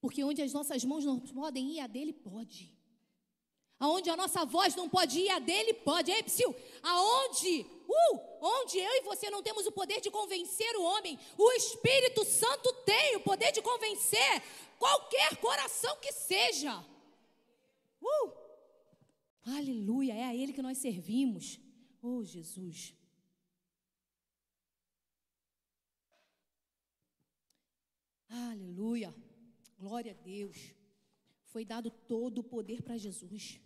Porque 0.00 0.22
onde 0.22 0.42
as 0.42 0.52
nossas 0.52 0.84
mãos 0.84 1.04
não 1.04 1.18
podem 1.18 1.72
ir, 1.72 1.80
a 1.80 1.88
dele 1.88 2.12
pode. 2.12 2.72
Aonde 3.78 4.08
a 4.08 4.16
nossa 4.16 4.44
voz 4.44 4.74
não 4.74 4.88
pode 4.88 5.20
ir, 5.20 5.28
a 5.28 5.38
dele 5.38 5.74
pode. 5.74 6.10
Ei, 6.10 6.22
psiu, 6.22 6.54
aonde, 6.82 7.66
uh, 7.86 8.20
onde 8.40 8.78
eu 8.78 8.92
e 8.94 9.02
você 9.02 9.28
não 9.28 9.42
temos 9.42 9.66
o 9.66 9.72
poder 9.72 10.00
de 10.00 10.10
convencer 10.10 10.74
o 10.76 10.82
homem, 10.82 11.18
o 11.36 11.52
Espírito 11.52 12.24
Santo 12.24 12.72
tem 12.84 13.16
o 13.16 13.20
poder 13.20 13.52
de 13.52 13.60
convencer 13.60 14.42
qualquer 14.78 15.36
coração 15.36 15.94
que 15.98 16.10
seja. 16.10 16.82
Uh, 18.00 18.32
aleluia, 19.44 20.14
é 20.14 20.24
a 20.24 20.34
Ele 20.34 20.54
que 20.54 20.62
nós 20.62 20.78
servimos. 20.78 21.60
Oh, 22.02 22.24
Jesus. 22.24 22.94
Aleluia, 28.30 29.14
glória 29.78 30.12
a 30.12 30.22
Deus. 30.22 30.74
Foi 31.44 31.64
dado 31.64 31.90
todo 31.90 32.38
o 32.38 32.44
poder 32.44 32.82
para 32.82 32.96
Jesus. 32.96 33.60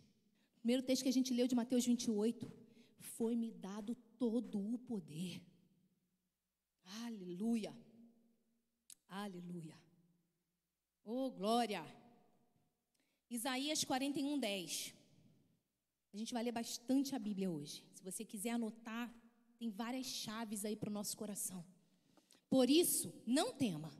Primeiro 0.60 0.82
texto 0.82 1.02
que 1.02 1.08
a 1.08 1.12
gente 1.12 1.32
leu 1.32 1.46
de 1.46 1.54
Mateus 1.54 1.84
28. 1.86 2.50
Foi-me 2.98 3.50
dado 3.50 3.94
todo 4.18 4.58
o 4.74 4.78
poder. 4.78 5.42
Aleluia. 7.04 7.74
Aleluia. 9.08 9.76
Oh, 11.04 11.30
glória. 11.30 11.82
Isaías 13.30 13.84
41, 13.84 14.38
10. 14.38 14.94
A 16.12 16.16
gente 16.16 16.34
vai 16.34 16.42
ler 16.42 16.52
bastante 16.52 17.14
a 17.14 17.18
Bíblia 17.18 17.50
hoje. 17.50 17.82
Se 17.94 18.02
você 18.02 18.24
quiser 18.24 18.50
anotar, 18.50 19.12
tem 19.58 19.70
várias 19.70 20.06
chaves 20.06 20.64
aí 20.64 20.76
para 20.76 20.90
o 20.90 20.92
nosso 20.92 21.16
coração. 21.16 21.64
Por 22.48 22.68
isso, 22.68 23.14
não 23.26 23.52
tema, 23.52 23.92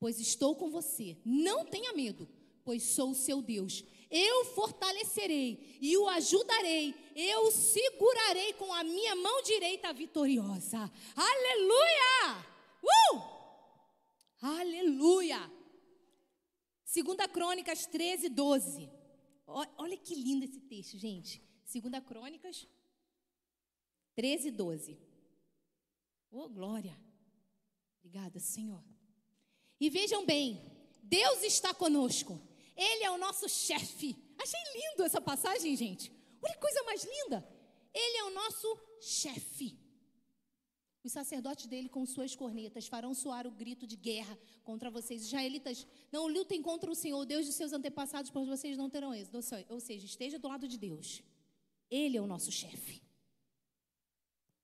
pois 0.00 0.18
estou 0.18 0.56
com 0.56 0.70
você. 0.70 1.16
Não 1.24 1.64
tenha 1.64 1.92
medo, 1.92 2.28
pois 2.64 2.82
sou 2.82 3.10
o 3.10 3.14
seu 3.14 3.40
Deus 3.42 3.84
eu 4.10 4.44
fortalecerei 4.46 5.78
e 5.80 5.96
o 5.96 6.08
ajudarei, 6.08 6.94
eu 7.14 7.46
o 7.46 7.50
segurarei 7.50 8.52
com 8.54 8.72
a 8.72 8.84
minha 8.84 9.16
mão 9.16 9.42
direita 9.42 9.92
vitoriosa. 9.92 10.90
Aleluia! 11.14 12.46
Uh! 12.82 13.36
Aleluia! 14.40 15.50
Segunda 16.84 17.28
Crônicas 17.28 17.86
13, 17.86 18.28
12. 18.28 18.90
Olha 19.46 19.96
que 19.96 20.14
lindo 20.14 20.44
esse 20.44 20.60
texto, 20.60 20.96
gente. 20.96 21.42
Segunda 21.64 22.00
Crônicas 22.00 22.66
13, 24.14 24.50
12. 24.50 24.98
Oh, 26.30 26.48
glória. 26.48 26.98
Obrigada, 27.98 28.38
Senhor. 28.38 28.82
E 29.80 29.90
vejam 29.90 30.24
bem, 30.24 30.60
Deus 31.02 31.42
está 31.42 31.74
conosco. 31.74 32.40
Ele 32.76 33.04
é 33.04 33.10
o 33.10 33.18
nosso 33.18 33.48
chefe. 33.48 34.16
Achei 34.38 34.60
lindo 34.74 35.02
essa 35.02 35.20
passagem, 35.20 35.74
gente. 35.74 36.12
Olha 36.42 36.54
que 36.54 36.60
coisa 36.60 36.82
mais 36.84 37.04
linda. 37.04 37.46
Ele 37.94 38.18
é 38.18 38.24
o 38.24 38.30
nosso 38.30 38.78
chefe. 39.00 39.78
Os 41.02 41.12
sacerdotes 41.12 41.66
dele, 41.66 41.88
com 41.88 42.04
suas 42.04 42.34
cornetas, 42.34 42.88
farão 42.88 43.14
soar 43.14 43.46
o 43.46 43.50
grito 43.50 43.86
de 43.86 43.96
guerra 43.96 44.36
contra 44.64 44.90
vocês. 44.90 45.22
Israelitas, 45.22 45.86
não 46.10 46.26
lutem 46.26 46.60
contra 46.60 46.90
o 46.90 46.94
Senhor, 46.94 47.24
Deus 47.24 47.46
de 47.46 47.52
seus 47.52 47.72
antepassados, 47.72 48.30
pois 48.30 48.48
vocês 48.48 48.76
não 48.76 48.90
terão 48.90 49.14
êxito. 49.14 49.38
Ou 49.68 49.80
seja, 49.80 50.04
esteja 50.04 50.38
do 50.38 50.48
lado 50.48 50.66
de 50.68 50.76
Deus. 50.76 51.22
Ele 51.90 52.16
é 52.16 52.20
o 52.20 52.26
nosso 52.26 52.50
chefe. 52.50 53.00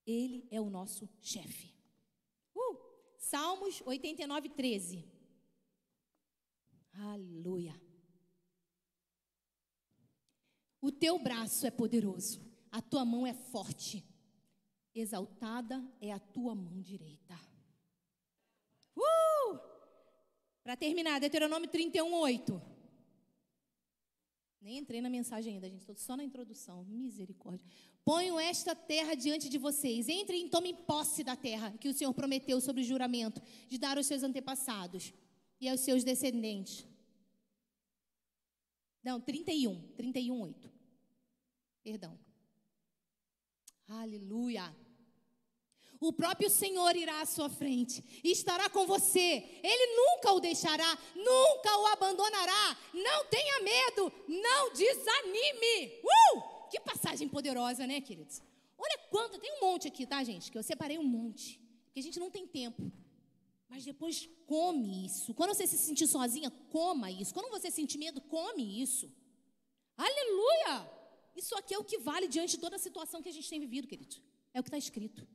Ele 0.04 0.46
é 0.50 0.60
o 0.60 0.68
nosso 0.68 1.08
chefe. 1.20 1.72
Uh! 2.54 2.76
Salmos 3.16 3.80
89, 3.86 4.48
13. 4.48 5.08
Aleluia. 6.94 7.80
O 10.82 10.90
teu 10.90 11.16
braço 11.16 11.64
é 11.64 11.70
poderoso, 11.70 12.40
a 12.70 12.82
tua 12.82 13.04
mão 13.04 13.24
é 13.24 13.32
forte. 13.32 14.04
Exaltada 14.92 15.82
é 16.00 16.12
a 16.12 16.18
tua 16.18 16.56
mão 16.56 16.82
direita. 16.82 17.38
Uh! 18.96 19.58
Para 20.64 20.76
terminar, 20.76 21.20
Deuteronômio 21.20 21.70
31, 21.70 22.12
8. 22.12 22.60
Nem 24.60 24.78
entrei 24.78 25.00
na 25.00 25.08
mensagem 25.08 25.54
ainda, 25.54 25.68
gente. 25.68 25.80
Estou 25.80 25.96
só 25.96 26.16
na 26.16 26.24
introdução. 26.24 26.84
Misericórdia. 26.84 27.66
Ponho 28.04 28.38
esta 28.38 28.74
terra 28.74 29.14
diante 29.14 29.48
de 29.48 29.58
vocês. 29.58 30.08
Entrem 30.08 30.46
e 30.46 30.50
tomem 30.50 30.74
posse 30.74 31.22
da 31.22 31.36
terra 31.36 31.72
que 31.78 31.88
o 31.88 31.94
Senhor 31.94 32.12
prometeu 32.12 32.60
sobre 32.60 32.82
o 32.82 32.84
juramento 32.84 33.40
de 33.68 33.78
dar 33.78 33.96
aos 33.96 34.06
seus 34.06 34.22
antepassados 34.22 35.14
e 35.60 35.68
aos 35.68 35.80
seus 35.80 36.02
descendentes. 36.02 36.86
Não, 39.02 39.20
31. 39.20 39.80
31, 39.96 40.40
8. 40.40 40.71
Perdão. 41.82 42.18
Aleluia. 43.88 44.74
O 46.00 46.12
próprio 46.12 46.50
Senhor 46.50 46.96
irá 46.96 47.20
à 47.20 47.26
sua 47.26 47.48
frente 47.48 48.02
e 48.24 48.32
estará 48.32 48.68
com 48.68 48.86
você. 48.86 49.60
Ele 49.62 49.96
nunca 49.96 50.32
o 50.32 50.40
deixará, 50.40 50.98
nunca 51.14 51.78
o 51.78 51.86
abandonará. 51.86 52.76
Não 52.92 53.24
tenha 53.26 53.62
medo, 53.62 54.12
não 54.26 54.72
desanime. 54.72 56.00
Uh! 56.02 56.68
Que 56.70 56.80
passagem 56.80 57.28
poderosa, 57.28 57.86
né, 57.86 58.00
queridos? 58.00 58.42
Olha 58.76 58.98
quanto, 59.10 59.38
tem 59.38 59.52
um 59.58 59.60
monte 59.60 59.86
aqui, 59.86 60.04
tá, 60.04 60.24
gente? 60.24 60.50
Que 60.50 60.58
eu 60.58 60.62
separei 60.62 60.98
um 60.98 61.04
monte, 61.04 61.60
que 61.92 62.00
a 62.00 62.02
gente 62.02 62.18
não 62.18 62.30
tem 62.30 62.48
tempo. 62.48 62.90
Mas 63.68 63.84
depois 63.84 64.28
come 64.46 65.06
isso. 65.06 65.32
Quando 65.34 65.54
você 65.54 65.66
se 65.66 65.78
sentir 65.78 66.06
sozinha, 66.06 66.50
coma 66.70 67.10
isso. 67.10 67.32
Quando 67.32 67.48
você 67.48 67.70
sentir 67.70 67.98
medo, 67.98 68.20
come 68.22 68.82
isso. 68.82 69.08
Aleluia! 69.96 71.01
Isso 71.34 71.54
aqui 71.56 71.74
é 71.74 71.78
o 71.78 71.84
que 71.84 71.98
vale 71.98 72.28
diante 72.28 72.52
de 72.52 72.58
toda 72.58 72.76
a 72.76 72.78
situação 72.78 73.22
que 73.22 73.28
a 73.28 73.32
gente 73.32 73.48
tem 73.48 73.60
vivido, 73.60 73.88
querido. 73.88 74.16
É 74.52 74.60
o 74.60 74.62
que 74.62 74.68
está 74.68 74.78
escrito. 74.78 75.26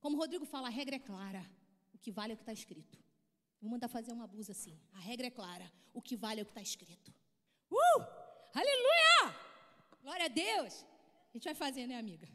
Como 0.00 0.16
o 0.16 0.20
Rodrigo 0.20 0.44
fala, 0.44 0.68
a 0.68 0.70
regra 0.70 0.96
é 0.96 0.98
clara. 0.98 1.44
O 1.92 1.98
que 1.98 2.10
vale 2.10 2.32
é 2.32 2.34
o 2.34 2.36
que 2.36 2.42
está 2.42 2.52
escrito. 2.52 2.98
Vou 3.60 3.70
mandar 3.70 3.88
fazer 3.88 4.12
uma 4.12 4.26
blusa 4.26 4.52
assim. 4.52 4.78
A 4.92 4.98
regra 4.98 5.26
é 5.26 5.30
clara. 5.30 5.70
O 5.92 6.02
que 6.02 6.16
vale 6.16 6.40
é 6.40 6.42
o 6.42 6.46
que 6.46 6.52
está 6.52 6.62
escrito. 6.62 7.12
Uh! 7.70 8.00
Aleluia! 8.54 9.34
Glória 10.02 10.26
a 10.26 10.28
Deus! 10.28 10.84
A 11.30 11.32
gente 11.32 11.44
vai 11.44 11.54
fazer, 11.54 11.86
né, 11.86 11.98
amiga? 11.98 12.28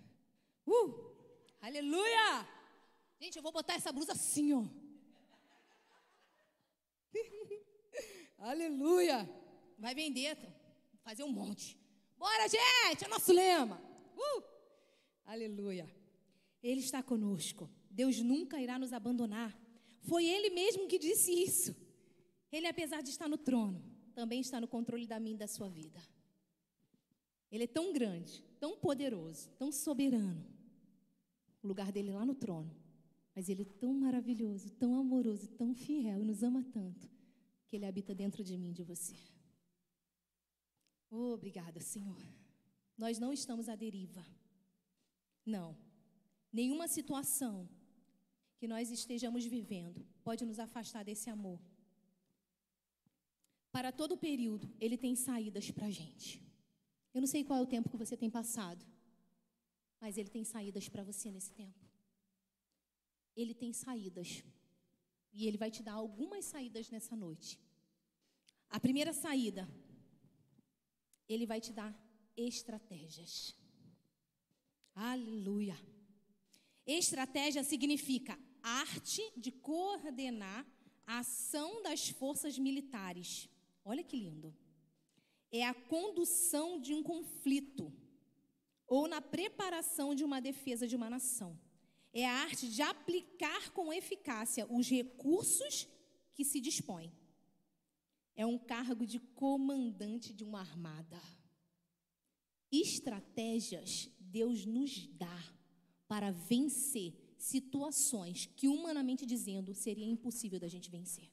Uh! 0.65 1.15
Aleluia! 1.61 2.47
Gente, 3.21 3.35
eu 3.37 3.43
vou 3.43 3.51
botar 3.51 3.73
essa 3.73 3.91
blusa 3.91 4.13
assim, 4.13 4.53
ó. 4.53 4.63
Aleluia! 8.39 9.29
Vai 9.77 9.95
vender, 9.95 10.37
fazer 11.03 11.23
um 11.23 11.31
monte. 11.31 11.78
Bora, 12.19 12.49
gente, 12.49 13.05
é 13.05 13.07
nosso 13.07 13.31
lema. 13.31 13.81
Uh! 14.17 14.43
Aleluia. 15.25 15.89
Ele 16.61 16.81
está 16.81 17.01
conosco. 17.01 17.69
Deus 17.89 18.19
nunca 18.19 18.59
irá 18.59 18.77
nos 18.77 18.91
abandonar. 18.91 19.57
Foi 20.01 20.25
Ele 20.25 20.49
mesmo 20.49 20.85
que 20.85 20.99
disse 20.99 21.31
isso. 21.31 21.73
Ele, 22.51 22.67
apesar 22.67 23.01
de 23.01 23.09
estar 23.09 23.29
no 23.29 23.37
trono, 23.37 23.81
também 24.13 24.41
está 24.41 24.59
no 24.59 24.67
controle 24.67 25.07
da 25.07 25.17
minha 25.17 25.35
e 25.35 25.37
da 25.37 25.47
sua 25.47 25.69
vida. 25.69 26.01
Ele 27.49 27.63
é 27.63 27.67
tão 27.67 27.93
grande, 27.93 28.43
tão 28.59 28.75
poderoso, 28.77 29.49
tão 29.57 29.71
soberano. 29.71 30.45
O 31.63 31.67
lugar 31.69 31.89
dele 31.89 32.09
é 32.09 32.13
lá 32.13 32.25
no 32.25 32.35
trono. 32.35 32.75
Mas 33.33 33.47
ele 33.47 33.61
é 33.61 33.79
tão 33.79 33.93
maravilhoso, 33.93 34.71
tão 34.71 34.99
amoroso, 34.99 35.47
tão 35.51 35.73
fiel 35.73 36.19
e 36.19 36.25
nos 36.25 36.43
ama 36.43 36.65
tanto 36.73 37.09
que 37.69 37.77
ele 37.77 37.85
habita 37.85 38.13
dentro 38.13 38.43
de 38.43 38.57
mim 38.57 38.71
e 38.71 38.73
de 38.73 38.83
você. 38.83 39.15
Oh, 41.11 41.33
obrigada, 41.33 41.79
Senhor. 41.79 42.21
Nós 42.97 43.17
não 43.17 43.31
estamos 43.33 43.67
à 43.67 43.75
deriva. 43.75 44.25
Não. 45.45 45.75
Nenhuma 46.51 46.87
situação 46.87 47.67
que 48.57 48.67
nós 48.67 48.91
estejamos 48.91 49.45
vivendo 49.45 50.05
pode 50.23 50.45
nos 50.45 50.59
afastar 50.59 51.03
desse 51.03 51.29
amor. 51.29 51.59
Para 53.71 53.91
todo 53.91 54.17
período, 54.17 54.69
Ele 54.79 54.97
tem 54.97 55.15
saídas 55.15 55.71
para 55.71 55.87
a 55.87 55.91
gente. 55.91 56.43
Eu 57.13 57.21
não 57.21 57.27
sei 57.27 57.43
qual 57.43 57.59
é 57.59 57.61
o 57.61 57.67
tempo 57.67 57.89
que 57.89 57.97
você 57.97 58.15
tem 58.17 58.29
passado, 58.29 58.85
mas 59.99 60.17
Ele 60.17 60.29
tem 60.29 60.43
saídas 60.43 60.89
para 60.89 61.03
você 61.03 61.31
nesse 61.31 61.51
tempo. 61.53 61.85
Ele 63.35 63.53
tem 63.53 63.71
saídas. 63.71 64.43
E 65.31 65.47
Ele 65.47 65.57
vai 65.57 65.71
te 65.71 65.81
dar 65.81 65.93
algumas 65.93 66.45
saídas 66.45 66.89
nessa 66.89 67.15
noite. 67.15 67.59
A 68.69 68.79
primeira 68.79 69.13
saída 69.13 69.67
ele 71.29 71.45
vai 71.45 71.61
te 71.61 71.71
dar 71.71 71.93
estratégias. 72.35 73.55
Aleluia. 74.95 75.77
Estratégia 76.85 77.63
significa 77.63 78.37
arte 78.63 79.21
de 79.37 79.51
coordenar 79.51 80.65
a 81.05 81.19
ação 81.19 81.81
das 81.83 82.09
forças 82.09 82.57
militares. 82.57 83.47
Olha 83.85 84.03
que 84.03 84.17
lindo. 84.17 84.55
É 85.51 85.65
a 85.65 85.73
condução 85.73 86.79
de 86.79 86.93
um 86.93 87.01
conflito 87.01 87.93
ou 88.87 89.07
na 89.07 89.21
preparação 89.21 90.15
de 90.15 90.23
uma 90.23 90.39
defesa 90.41 90.87
de 90.87 90.95
uma 90.95 91.09
nação. 91.09 91.59
É 92.11 92.25
a 92.25 92.33
arte 92.33 92.67
de 92.67 92.81
aplicar 92.81 93.71
com 93.71 93.93
eficácia 93.93 94.65
os 94.67 94.89
recursos 94.89 95.87
que 96.33 96.43
se 96.43 96.59
dispõe 96.59 97.11
é 98.41 98.45
um 98.45 98.57
cargo 98.57 99.05
de 99.05 99.19
comandante 99.43 100.33
de 100.33 100.45
uma 100.45 100.61
armada. 100.61 101.21
Estratégias 102.71 104.09
Deus 104.17 104.65
nos 104.65 104.91
dá 105.23 105.39
para 106.07 106.31
vencer 106.31 107.13
situações 107.37 108.45
que, 108.55 108.69
humanamente 108.69 109.25
dizendo, 109.25 109.73
seria 109.73 110.05
impossível 110.05 110.57
da 110.57 110.69
gente 110.69 110.89
vencer. 110.89 111.29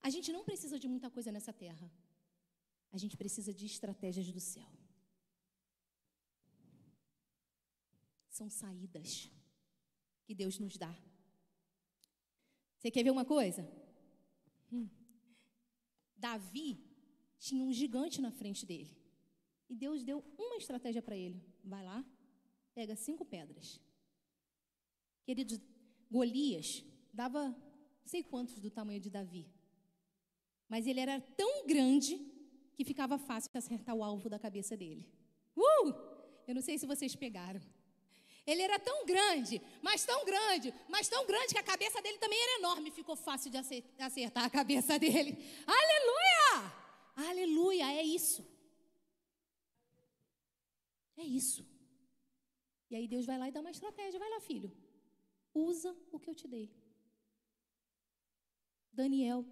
A 0.00 0.08
gente 0.08 0.32
não 0.32 0.42
precisa 0.42 0.78
de 0.78 0.88
muita 0.88 1.10
coisa 1.10 1.30
nessa 1.30 1.52
terra. 1.52 1.92
A 2.90 2.96
gente 2.96 3.14
precisa 3.18 3.52
de 3.52 3.66
estratégias 3.66 4.32
do 4.32 4.40
céu. 4.40 4.70
São 8.30 8.48
saídas 8.48 9.30
que 10.24 10.34
Deus 10.34 10.58
nos 10.58 10.78
dá. 10.78 10.94
Você 12.78 12.90
quer 12.90 13.02
ver 13.02 13.10
uma 13.10 13.26
coisa? 13.26 13.70
Hum. 14.72 14.88
Davi 16.18 16.78
tinha 17.38 17.64
um 17.64 17.72
gigante 17.72 18.20
na 18.20 18.30
frente 18.30 18.66
dele. 18.66 18.96
E 19.68 19.74
Deus 19.74 20.02
deu 20.02 20.24
uma 20.38 20.56
estratégia 20.56 21.02
para 21.02 21.16
ele. 21.16 21.42
Vai 21.64 21.84
lá, 21.84 22.04
pega 22.74 22.96
cinco 22.96 23.24
pedras. 23.24 23.80
Queridos, 25.24 25.60
Golias 26.10 26.82
dava 27.12 27.48
não 27.48 28.06
sei 28.06 28.22
quantos 28.22 28.58
do 28.58 28.70
tamanho 28.70 29.00
de 29.00 29.10
Davi. 29.10 29.46
Mas 30.68 30.86
ele 30.86 31.00
era 31.00 31.20
tão 31.20 31.66
grande 31.66 32.18
que 32.74 32.84
ficava 32.84 33.18
fácil 33.18 33.50
acertar 33.54 33.94
o 33.94 34.02
alvo 34.02 34.28
da 34.28 34.38
cabeça 34.38 34.76
dele. 34.76 35.06
Uh! 35.56 35.92
Eu 36.46 36.54
não 36.54 36.62
sei 36.62 36.78
se 36.78 36.86
vocês 36.86 37.14
pegaram. 37.14 37.60
Ele 38.50 38.62
era 38.62 38.78
tão 38.78 39.04
grande, 39.04 39.60
mas 39.82 40.06
tão 40.10 40.24
grande, 40.24 40.72
mas 40.88 41.06
tão 41.06 41.26
grande 41.26 41.52
que 41.54 41.58
a 41.58 41.70
cabeça 41.72 42.00
dele 42.00 42.16
também 42.16 42.40
era 42.44 42.58
enorme. 42.60 42.90
Ficou 42.90 43.14
fácil 43.14 43.50
de 43.50 43.58
acertar 44.08 44.44
a 44.46 44.48
cabeça 44.58 44.98
dele. 45.04 45.32
Aleluia! 45.80 46.54
Aleluia, 47.28 47.92
é 47.92 48.02
isso. 48.02 48.42
É 51.14 51.24
isso. 51.24 51.62
E 52.90 52.96
aí 52.96 53.06
Deus 53.06 53.26
vai 53.26 53.36
lá 53.38 53.48
e 53.48 53.52
dá 53.52 53.60
uma 53.60 53.70
estratégia. 53.70 54.18
Vai 54.18 54.30
lá, 54.30 54.40
filho. 54.40 54.74
Usa 55.52 55.94
o 56.10 56.18
que 56.18 56.30
eu 56.30 56.34
te 56.34 56.48
dei. 56.48 56.66
Daniel, 58.90 59.44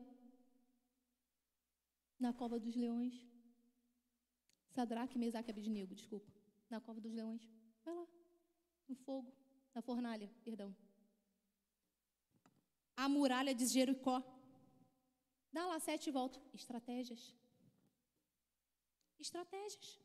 na 2.19 2.33
cova 2.33 2.59
dos 2.59 2.75
leões. 2.75 3.15
Sadraque, 4.71 5.19
Mesaque 5.19 5.51
e 5.51 5.53
Abednego, 5.53 5.95
desculpa. 5.95 6.33
Na 6.71 6.81
cova 6.81 6.99
dos 6.99 7.13
leões. 7.13 7.47
Vai 7.85 7.95
lá. 7.95 8.16
No 8.89 8.97
fogo. 8.97 9.33
Na 9.75 9.83
fornalha, 9.83 10.31
perdão. 10.45 10.75
A 12.97 13.09
muralha 13.09 13.55
de 13.55 13.67
Jericó. 13.67 14.23
Dá 15.53 15.67
lá 15.67 15.79
sete 15.79 16.09
e 16.09 16.13
volta. 16.13 16.41
Estratégias. 16.55 17.35
Estratégias. 19.19 19.99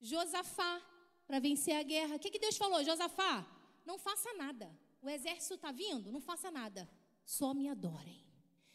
Josafá, 0.00 0.82
para 1.26 1.38
vencer 1.38 1.76
a 1.76 1.82
guerra. 1.82 2.16
O 2.16 2.18
que, 2.18 2.30
que 2.30 2.38
Deus 2.38 2.56
falou? 2.56 2.82
Josafá, 2.82 3.46
não 3.84 3.98
faça 3.98 4.32
nada. 4.34 4.70
O 5.00 5.08
exército 5.08 5.54
está 5.54 5.70
vindo, 5.72 6.10
não 6.10 6.20
faça 6.20 6.50
nada. 6.50 6.88
Só 7.24 7.52
me 7.54 7.68
adorem. 7.68 8.22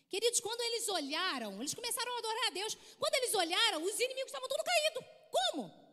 Queridos, 0.10 0.40
quando 0.40 0.62
eles 0.62 0.88
olharam, 0.88 1.60
eles 1.60 1.74
começaram 1.74 2.14
a 2.16 2.20
adorar 2.20 2.48
a 2.48 2.52
Deus. 2.52 2.76
Quando 2.98 3.16
eles 3.16 3.34
olharam, 3.34 3.84
os 3.84 4.00
inimigos 4.00 4.28
estavam 4.28 4.48
todos 4.48 4.64
caídos. 4.64 5.04
Como? 5.32 5.87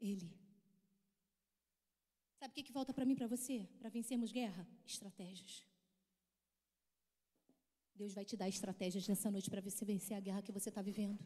Ele. 0.00 0.30
Sabe 2.38 2.52
o 2.52 2.54
que, 2.54 2.62
que 2.62 2.72
falta 2.72 2.94
para 2.94 3.04
mim 3.04 3.16
para 3.16 3.26
você? 3.26 3.68
Para 3.78 3.88
vencermos 3.88 4.30
guerra? 4.30 4.66
Estratégias. 4.86 5.66
Deus 7.94 8.14
vai 8.14 8.24
te 8.24 8.36
dar 8.36 8.48
estratégias 8.48 9.08
nessa 9.08 9.28
noite 9.30 9.50
para 9.50 9.60
você 9.60 9.84
vencer 9.84 10.16
a 10.16 10.20
guerra 10.20 10.40
que 10.40 10.52
você 10.52 10.68
está 10.68 10.80
vivendo. 10.80 11.18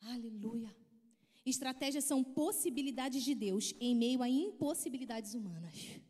Aleluia. 0.00 0.74
Estratégias 1.44 2.04
são 2.04 2.24
possibilidades 2.24 3.22
de 3.22 3.34
Deus 3.34 3.74
em 3.78 3.94
meio 3.94 4.22
a 4.22 4.28
impossibilidades 4.28 5.34
humanas. 5.34 6.00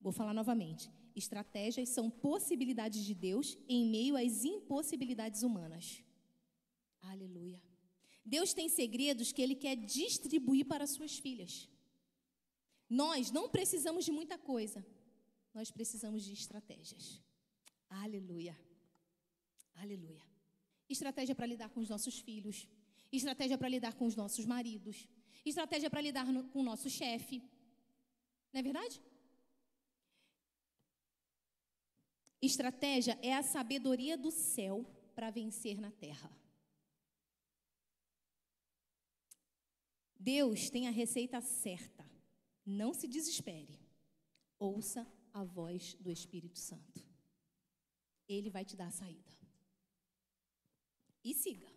Vou 0.00 0.12
falar 0.12 0.34
novamente. 0.34 0.90
Estratégias 1.16 1.88
são 1.88 2.10
possibilidades 2.10 3.04
de 3.04 3.14
Deus 3.14 3.56
em 3.68 3.86
meio 3.86 4.16
às 4.16 4.44
impossibilidades 4.44 5.42
humanas. 5.42 6.04
Aleluia. 7.00 7.60
Deus 8.24 8.54
tem 8.54 8.68
segredos 8.68 9.32
que 9.32 9.42
Ele 9.42 9.54
quer 9.54 9.76
distribuir 9.76 10.64
para 10.66 10.86
suas 10.86 11.18
filhas. 11.18 11.68
Nós 12.88 13.30
não 13.30 13.48
precisamos 13.48 14.04
de 14.04 14.12
muita 14.12 14.38
coisa, 14.38 14.84
nós 15.52 15.70
precisamos 15.70 16.24
de 16.24 16.32
estratégias. 16.32 17.20
Aleluia. 17.88 18.58
Aleluia. 19.74 20.22
Estratégia 20.88 21.34
para 21.34 21.46
lidar 21.46 21.68
com 21.70 21.80
os 21.80 21.88
nossos 21.88 22.18
filhos, 22.18 22.68
estratégia 23.12 23.58
para 23.58 23.68
lidar 23.68 23.94
com 23.94 24.06
os 24.06 24.16
nossos 24.16 24.46
maridos, 24.46 25.08
estratégia 25.44 25.90
para 25.90 26.00
lidar 26.00 26.26
no, 26.26 26.44
com 26.48 26.60
o 26.60 26.64
nosso 26.64 26.88
chefe. 26.88 27.42
Não 28.52 28.60
é 28.60 28.62
verdade? 28.62 29.02
Estratégia 32.40 33.18
é 33.22 33.34
a 33.34 33.42
sabedoria 33.42 34.16
do 34.16 34.30
céu 34.30 34.84
para 35.14 35.30
vencer 35.30 35.80
na 35.80 35.90
terra. 35.90 36.30
Deus 40.24 40.70
tem 40.70 40.88
a 40.88 40.90
receita 40.90 41.38
certa. 41.42 42.04
Não 42.64 42.94
se 42.94 43.06
desespere. 43.06 43.78
Ouça 44.58 45.06
a 45.32 45.44
voz 45.44 45.94
do 46.04 46.10
Espírito 46.10 46.58
Santo. 46.58 47.04
Ele 48.26 48.48
vai 48.48 48.64
te 48.64 48.74
dar 48.74 48.86
a 48.86 48.98
saída. 49.00 49.32
E 51.22 51.34
siga, 51.34 51.70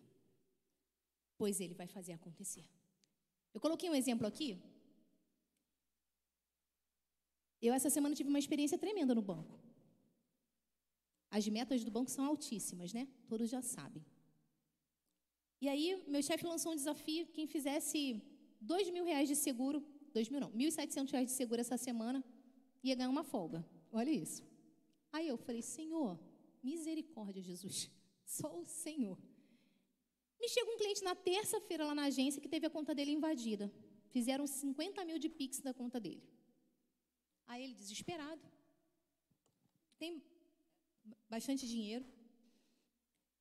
pois 1.36 1.60
ele 1.60 1.74
vai 1.74 1.86
fazer 1.86 2.12
acontecer. 2.14 2.64
Eu 3.52 3.60
coloquei 3.60 3.90
um 3.90 3.94
exemplo 3.94 4.26
aqui. 4.26 4.50
Eu, 7.60 7.74
essa 7.74 7.90
semana, 7.90 8.14
tive 8.14 8.30
uma 8.30 8.38
experiência 8.38 8.78
tremenda 8.78 9.14
no 9.14 9.22
banco. 9.32 9.58
As 11.30 11.46
metas 11.48 11.84
do 11.84 11.90
banco 11.90 12.10
são 12.10 12.24
altíssimas, 12.24 12.92
né? 12.94 13.06
Todos 13.28 13.50
já 13.50 13.60
sabem. 13.60 14.04
E 15.60 15.68
aí, 15.68 16.02
meu 16.06 16.22
chefe 16.22 16.46
lançou 16.46 16.72
um 16.72 16.76
desafio: 16.76 17.26
quem 17.26 17.46
fizesse 17.46 18.22
dois 18.60 18.90
mil 18.90 19.04
reais 19.04 19.28
de 19.28 19.36
seguro, 19.36 19.84
dois 20.12 20.28
mil 20.28 20.40
não, 20.40 20.50
mil 20.50 20.70
setecentos 20.70 21.12
reais 21.12 21.28
de 21.28 21.32
seguro 21.32 21.60
essa 21.60 21.76
semana, 21.76 22.24
ia 22.82 22.94
ganhar 22.94 23.10
uma 23.10 23.24
folga. 23.24 23.64
Olha 23.92 24.10
isso. 24.10 24.42
Aí 25.12 25.26
eu 25.28 25.36
falei: 25.36 25.62
Senhor, 25.62 26.18
misericórdia, 26.62 27.42
Jesus, 27.42 27.90
só 28.24 28.58
o 28.58 28.64
Senhor. 28.64 29.18
Me 30.40 30.48
chegou 30.48 30.74
um 30.74 30.76
cliente 30.76 31.02
na 31.02 31.14
terça-feira 31.14 31.84
lá 31.84 31.94
na 31.94 32.04
agência 32.04 32.40
que 32.40 32.48
teve 32.48 32.66
a 32.66 32.70
conta 32.70 32.94
dele 32.94 33.10
invadida. 33.10 33.72
Fizeram 34.10 34.46
50 34.46 35.04
mil 35.04 35.18
de 35.18 35.28
Pix 35.28 35.60
da 35.60 35.74
conta 35.74 35.98
dele. 35.98 36.22
Aí 37.46 37.64
ele, 37.64 37.74
desesperado. 37.74 38.40
Tem 39.98 40.22
bastante 41.28 41.66
dinheiro. 41.66 42.04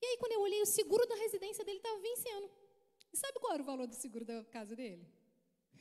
E 0.02 0.06
aí, 0.06 0.18
quando 0.18 0.32
eu 0.34 0.42
olhei, 0.42 0.62
o 0.62 0.66
seguro 0.66 1.06
da 1.06 1.16
residência 1.16 1.64
dele 1.64 1.78
estava 1.78 2.00
vencendo. 2.00 2.50
E 3.12 3.18
sabe 3.18 3.40
qual 3.40 3.54
era 3.54 3.64
o 3.64 3.66
valor 3.66 3.88
do 3.88 3.96
seguro 3.96 4.26
da 4.26 4.44
casa 4.46 4.76
dele? 4.76 5.08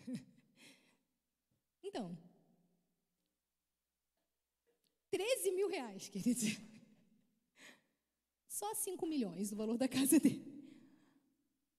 então, 1.83 2.17
13 5.11 5.53
mil 5.53 5.69
reais, 5.69 6.09
queridos. 6.09 6.59
Só 8.49 8.75
5 8.75 9.07
milhões 9.07 9.53
o 9.53 9.57
valor 9.57 9.79
da 9.79 9.89
casa 9.89 10.19
dele. 10.19 10.45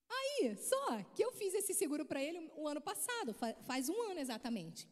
Aí, 0.09 0.55
só 0.57 1.03
que 1.15 1.23
eu 1.23 1.31
fiz 1.31 1.53
esse 1.53 1.73
seguro 1.73 2.05
para 2.05 2.21
ele 2.21 2.51
o 2.55 2.67
ano 2.67 2.81
passado, 2.81 3.35
faz 3.63 3.89
um 3.89 4.01
ano 4.03 4.19
exatamente. 4.19 4.87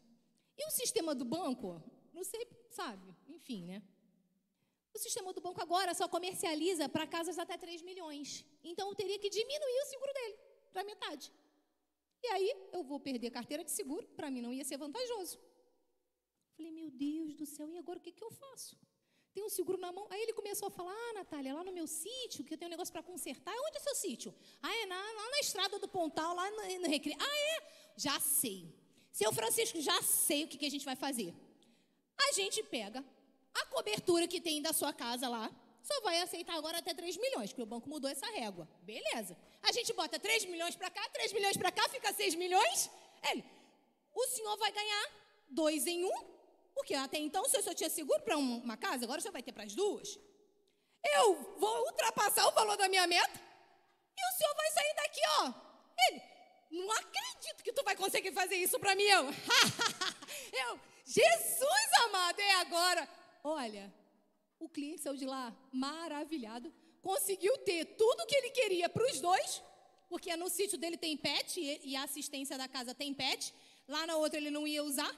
E 0.57 0.65
o 0.67 0.71
sistema 0.71 1.13
do 1.13 1.25
banco, 1.25 1.81
não 2.13 2.23
sei, 2.23 2.47
sabe, 2.69 3.15
enfim, 3.27 3.65
né? 3.65 3.81
O 4.93 4.99
sistema 4.99 5.33
do 5.33 5.41
banco 5.41 5.61
agora 5.61 5.93
só 5.93 6.07
comercializa 6.07 6.87
para 6.87 7.05
casas 7.05 7.37
até 7.37 7.57
3 7.57 7.81
milhões. 7.81 8.45
Então 8.63 8.87
eu 8.89 8.95
teria 8.95 9.19
que 9.19 9.29
diminuir 9.29 9.81
o 9.81 9.85
seguro 9.87 10.13
dele 10.13 10.44
para 10.75 10.83
metade. 10.91 11.25
E 12.25 12.27
aí 12.35 12.49
eu 12.77 12.83
vou 12.83 12.99
perder 13.07 13.29
carteira 13.39 13.63
de 13.63 13.71
seguro, 13.79 14.05
para 14.17 14.29
mim 14.33 14.41
não 14.45 14.53
ia 14.57 14.65
ser 14.69 14.77
vantajoso. 14.85 15.37
Falei, 16.55 16.71
meu 16.79 16.89
Deus 16.89 17.33
do 17.41 17.45
céu, 17.45 17.67
e 17.69 17.77
agora 17.77 17.99
o 17.99 18.01
que, 18.05 18.11
que 18.17 18.23
eu 18.23 18.31
faço? 18.43 18.77
Tem 19.33 19.43
um 19.43 19.53
seguro 19.57 19.77
na 19.77 19.91
mão. 19.91 20.05
Aí 20.09 20.21
ele 20.21 20.33
começou 20.33 20.67
a 20.69 20.71
falar: 20.71 20.93
Ah, 20.93 21.13
Natália, 21.19 21.53
lá 21.53 21.63
no 21.69 21.73
meu 21.73 21.87
sítio, 21.87 22.43
que 22.45 22.53
eu 22.53 22.57
tenho 22.57 22.69
um 22.69 22.75
negócio 22.75 22.93
para 22.95 23.03
consertar. 23.03 23.53
Onde 23.67 23.77
é 23.77 23.81
o 23.81 23.83
seu 23.83 23.95
sítio? 23.95 24.33
Ah, 24.61 24.75
é 24.81 24.85
na, 24.85 25.01
lá 25.19 25.29
na 25.29 25.39
estrada 25.39 25.77
do 25.77 25.89
Pontal, 25.89 26.33
lá 26.33 26.49
no, 26.51 26.61
no 26.83 26.87
Recreio. 26.87 27.17
Ah, 27.19 27.37
é? 27.53 27.55
Já 27.97 28.17
sei. 28.19 28.73
Seu 29.11 29.31
Francisco, 29.33 29.81
já 29.81 30.01
sei 30.01 30.45
o 30.45 30.47
que, 30.47 30.57
que 30.57 30.65
a 30.65 30.73
gente 30.75 30.85
vai 30.85 30.95
fazer. 30.95 31.33
A 32.27 32.31
gente 32.31 32.63
pega 32.63 33.03
a 33.53 33.65
cobertura 33.67 34.25
que 34.25 34.39
tem 34.39 34.61
da 34.61 34.71
sua 34.71 34.93
casa 34.93 35.27
lá 35.27 35.45
só 35.85 36.01
vai 36.01 36.19
aceitar 36.19 36.55
agora 36.55 36.79
até 36.79 36.95
3 36.95 37.15
milhões, 37.17 37.51
porque 37.51 37.61
o 37.61 37.65
banco 37.65 37.87
mudou 37.87 38.09
essa 38.09 38.25
régua. 38.31 38.67
Beleza. 38.81 39.37
A 39.61 39.71
gente 39.71 39.93
bota 39.93 40.19
3 40.19 40.45
milhões 40.45 40.75
para 40.75 40.89
cá, 40.89 41.07
3 41.09 41.31
milhões 41.31 41.55
para 41.55 41.71
cá, 41.71 41.87
fica 41.89 42.11
6 42.11 42.33
milhões. 42.33 42.89
Ele, 43.29 43.43
o 44.11 44.27
senhor 44.27 44.57
vai 44.57 44.71
ganhar 44.71 45.11
dois 45.47 45.85
em 45.85 46.03
um, 46.03 46.25
porque 46.73 46.95
até 46.95 47.19
então 47.19 47.43
o 47.43 47.49
senhor 47.49 47.61
só 47.61 47.73
tinha 47.73 47.89
seguro 47.89 48.19
para 48.21 48.35
uma 48.35 48.75
casa, 48.75 49.05
agora 49.05 49.19
o 49.19 49.21
senhor 49.21 49.31
vai 49.31 49.43
ter 49.43 49.51
para 49.51 49.63
as 49.63 49.75
duas. 49.75 50.19
Eu 51.03 51.55
vou 51.59 51.85
ultrapassar 51.85 52.47
o 52.47 52.51
valor 52.51 52.75
da 52.77 52.89
minha 52.89 53.05
meta 53.05 53.39
e 54.17 54.33
o 54.33 54.37
senhor 54.37 54.55
vai 54.55 54.71
sair 54.71 54.93
daqui, 54.95 55.21
ó. 55.39 55.53
Ele, 56.09 56.21
não 56.71 56.91
acredito 56.93 57.63
que 57.63 57.71
tu 57.71 57.83
vai 57.83 57.95
conseguir 57.95 58.31
fazer 58.31 58.55
isso 58.55 58.79
para 58.79 58.95
mim. 58.95 59.03
Eu, 59.03 59.25
eu, 60.65 60.79
Jesus 61.05 61.93
amado, 62.05 62.39
é 62.39 62.53
agora. 62.55 63.07
Olha, 63.43 63.93
o 64.59 64.69
cliente 64.69 65.01
saiu 65.01 65.15
de 65.15 65.25
lá 65.25 65.55
maravilhado, 65.71 66.73
conseguiu 67.01 67.57
ter 67.59 67.85
tudo 67.97 68.25
que 68.25 68.35
ele 68.35 68.49
queria 68.49 68.89
para 68.89 69.05
os 69.05 69.19
dois, 69.19 69.61
porque 70.09 70.35
no 70.35 70.49
sítio 70.49 70.77
dele 70.77 70.97
tem 70.97 71.15
pet 71.17 71.59
e 71.83 71.95
a 71.95 72.03
assistência 72.03 72.57
da 72.57 72.67
casa 72.67 72.93
tem 72.93 73.13
pet, 73.13 73.53
lá 73.87 74.07
na 74.07 74.17
outra 74.17 74.37
ele 74.37 74.49
não 74.49 74.67
ia 74.67 74.83
usar. 74.83 75.13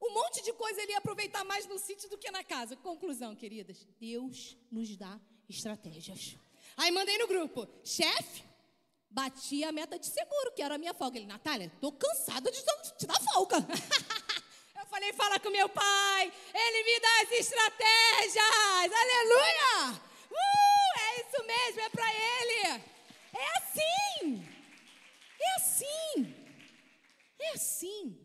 Um 0.00 0.12
monte 0.12 0.42
de 0.42 0.52
coisa 0.52 0.80
ele 0.82 0.92
ia 0.92 0.98
aproveitar 0.98 1.44
mais 1.44 1.66
no 1.66 1.78
sítio 1.78 2.08
do 2.08 2.18
que 2.18 2.30
na 2.30 2.44
casa. 2.44 2.76
Conclusão, 2.76 3.34
queridas: 3.34 3.86
Deus 3.98 4.56
nos 4.70 4.94
dá 4.96 5.18
estratégias. 5.48 6.36
Aí 6.76 6.90
mandei 6.90 7.16
no 7.18 7.26
grupo: 7.26 7.66
chefe, 7.82 8.44
bati 9.10 9.64
a 9.64 9.72
meta 9.72 9.98
de 9.98 10.06
seguro, 10.06 10.52
que 10.54 10.62
era 10.62 10.74
a 10.74 10.78
minha 10.78 10.92
folga. 10.92 11.18
Ele, 11.18 11.26
Natália, 11.26 11.72
tô 11.80 11.90
cansada 11.92 12.50
de 12.50 12.62
te 12.98 13.06
dar 13.06 13.20
folga. 13.32 13.56
Eu 14.86 14.90
falei: 14.90 15.12
fala 15.12 15.40
com 15.40 15.50
meu 15.50 15.68
pai, 15.68 16.32
ele 16.54 16.84
me 16.84 17.00
dá 17.00 17.22
as 17.22 17.32
estratégias. 17.32 18.92
Aleluia! 19.02 20.00
Uh, 20.30 20.98
é 21.00 21.20
isso 21.22 21.44
mesmo, 21.44 21.80
é 21.80 21.88
para 21.88 22.08
ele. 22.14 22.82
É 23.34 23.58
assim. 23.58 24.46
É 25.40 25.54
assim. 25.56 26.34
É 27.40 27.52
assim. 27.54 28.16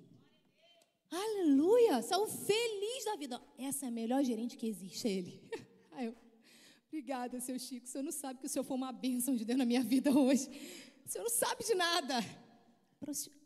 Aleluia! 1.09 2.03
Sou 2.03 2.27
feliz 2.27 3.05
da 3.05 3.15
vida. 3.15 3.41
Essa 3.57 3.85
é 3.85 3.89
a 3.89 3.91
melhor 3.91 4.23
gerente 4.23 4.55
que 4.55 4.67
existe, 4.67 5.07
ele. 5.07 5.41
Aí 5.93 6.05
eu, 6.05 6.15
obrigada, 6.89 7.39
seu 7.39 7.57
Chico. 7.57 7.87
O 7.87 7.89
senhor 7.89 8.03
não 8.03 8.11
sabe 8.11 8.39
que 8.39 8.45
o 8.45 8.49
senhor 8.49 8.63
foi 8.63 8.77
uma 8.77 8.91
bênção 8.91 9.35
de 9.35 9.43
Deus 9.43 9.57
na 9.57 9.65
minha 9.65 9.81
vida 9.81 10.11
hoje. 10.11 10.47
O 11.07 11.09
senhor 11.09 11.23
não 11.23 11.31
sabe 11.31 11.63
de 11.65 11.73
nada. 11.73 12.19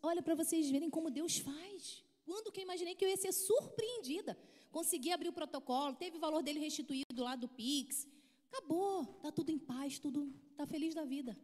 Olha 0.04 0.22
para 0.22 0.36
vocês 0.36 0.70
verem 0.70 0.90
como 0.90 1.10
Deus 1.10 1.38
faz. 1.38 2.05
Quando 2.26 2.52
que 2.52 2.60
eu 2.60 2.64
imaginei 2.64 2.96
que 2.96 3.06
eu 3.06 3.10
ia 3.10 3.18
ser 3.18 3.32
surpreendida? 3.32 4.38
Consegui 4.72 5.12
abrir 5.12 5.30
o 5.30 5.34
protocolo, 5.34 5.96
teve 5.96 6.18
o 6.18 6.20
valor 6.20 6.42
dele 6.42 6.60
restituído 6.60 7.24
lá 7.24 7.36
do 7.36 7.48
Pix. 7.48 8.08
Acabou, 8.52 9.06
tá 9.22 9.32
tudo 9.32 9.52
em 9.52 9.60
paz, 9.60 10.00
tudo 10.00 10.34
tá 10.58 10.66
feliz 10.66 10.94
da 10.94 11.06
vida. 11.06 11.38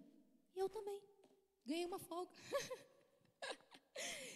E 0.56 0.60
eu 0.60 0.68
também. 0.68 1.00
Ganhei 1.66 1.86
uma 1.86 2.00
folga. 2.00 2.32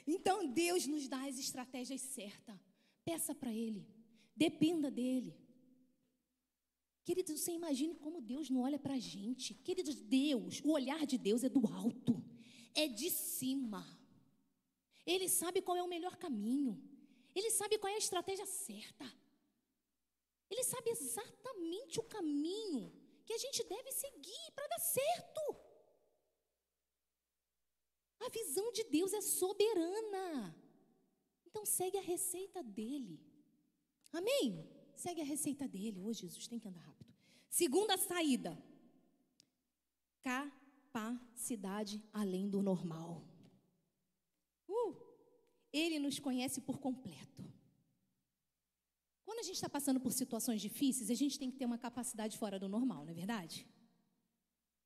Então 0.08 0.48
Deus 0.48 0.86
nos 0.86 1.08
dá 1.08 1.26
as 1.26 1.40
estratégias 1.40 2.00
certas. 2.00 2.56
Peça 3.04 3.34
para 3.34 3.52
Ele. 3.52 3.88
Dependa 4.36 4.92
dEle. 4.92 5.36
Queridos, 7.04 7.40
você 7.40 7.52
imagine 7.52 7.96
como 7.96 8.22
Deus 8.22 8.50
não 8.50 8.62
olha 8.62 8.80
para 8.80 8.96
a 8.96 9.00
gente. 9.00 9.54
Queridos, 9.54 9.96
Deus, 9.96 10.62
o 10.64 10.72
olhar 10.72 11.06
de 11.06 11.18
Deus 11.18 11.44
é 11.44 11.50
do 11.50 11.66
alto, 11.68 12.24
é 12.74 12.88
de 12.88 13.10
cima. 13.10 13.86
Ele 15.06 15.30
sabe 15.30 15.62
qual 15.62 15.78
é 15.78 15.84
o 15.84 15.88
melhor 15.88 16.16
caminho. 16.18 16.82
Ele 17.34 17.50
sabe 17.52 17.78
qual 17.78 17.92
é 17.92 17.96
a 17.96 18.06
estratégia 18.06 18.46
certa. 18.46 19.06
Ele 20.50 20.64
sabe 20.64 20.90
exatamente 20.90 22.00
o 22.00 22.04
caminho 22.04 22.92
que 23.26 23.34
a 23.34 23.38
gente 23.38 23.64
deve 23.64 23.92
seguir 23.92 24.52
para 24.56 24.68
dar 24.68 24.80
certo. 24.80 25.42
A 28.20 28.30
visão 28.30 28.72
de 28.72 28.84
Deus 28.86 29.14
é 29.14 29.22
soberana. 29.22 30.56
Então 31.46 31.66
segue 31.66 31.98
a 31.98 32.02
receita 32.02 32.64
dele. 32.64 33.20
Amém? 34.12 34.68
Segue 34.96 35.22
a 35.22 35.26
receita 35.26 35.68
dele. 35.68 36.00
Ô, 36.02 36.08
oh, 36.08 36.14
Jesus, 36.14 36.48
tem 36.48 36.60
que 36.60 36.68
andar 36.68 36.82
rápido. 36.82 37.14
Segunda 37.50 37.98
saída. 37.98 38.58
Capacidade 40.22 42.04
além 42.12 42.50
do 42.50 42.62
normal. 42.62 43.35
Uh, 44.68 44.96
ele 45.72 46.00
nos 46.00 46.20
conhece 46.20 46.62
por 46.62 46.80
completo. 46.80 47.44
Quando 49.24 49.40
a 49.40 49.44
gente 49.44 49.56
está 49.56 49.68
passando 49.68 50.00
por 50.00 50.12
situações 50.12 50.62
difíceis, 50.62 51.10
a 51.10 51.16
gente 51.16 51.38
tem 51.38 51.50
que 51.50 51.58
ter 51.58 51.66
uma 51.66 51.78
capacidade 51.78 52.38
fora 52.38 52.60
do 52.60 52.70
normal, 52.70 53.04
não 53.04 53.12
é 53.12 53.16
verdade? 53.16 53.68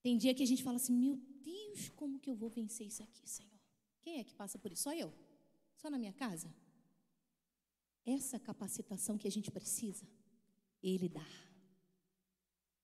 Tem 0.01 0.17
dia 0.17 0.33
que 0.33 0.43
a 0.43 0.47
gente 0.47 0.63
fala 0.63 0.77
assim: 0.77 0.93
meu 0.93 1.17
Deus, 1.43 1.89
como 1.89 2.19
que 2.19 2.29
eu 2.29 2.35
vou 2.35 2.49
vencer 2.49 2.87
isso 2.87 3.03
aqui, 3.03 3.27
Senhor? 3.29 3.59
Quem 4.01 4.19
é 4.19 4.23
que 4.23 4.33
passa 4.33 4.57
por 4.57 4.71
isso? 4.71 4.83
Só 4.83 4.93
eu? 4.93 5.13
Só 5.75 5.89
na 5.89 5.99
minha 5.99 6.13
casa? 6.13 6.53
Essa 8.05 8.39
capacitação 8.39 9.17
que 9.17 9.27
a 9.27 9.31
gente 9.31 9.51
precisa, 9.51 10.07
Ele 10.81 11.09
dá. 11.09 11.27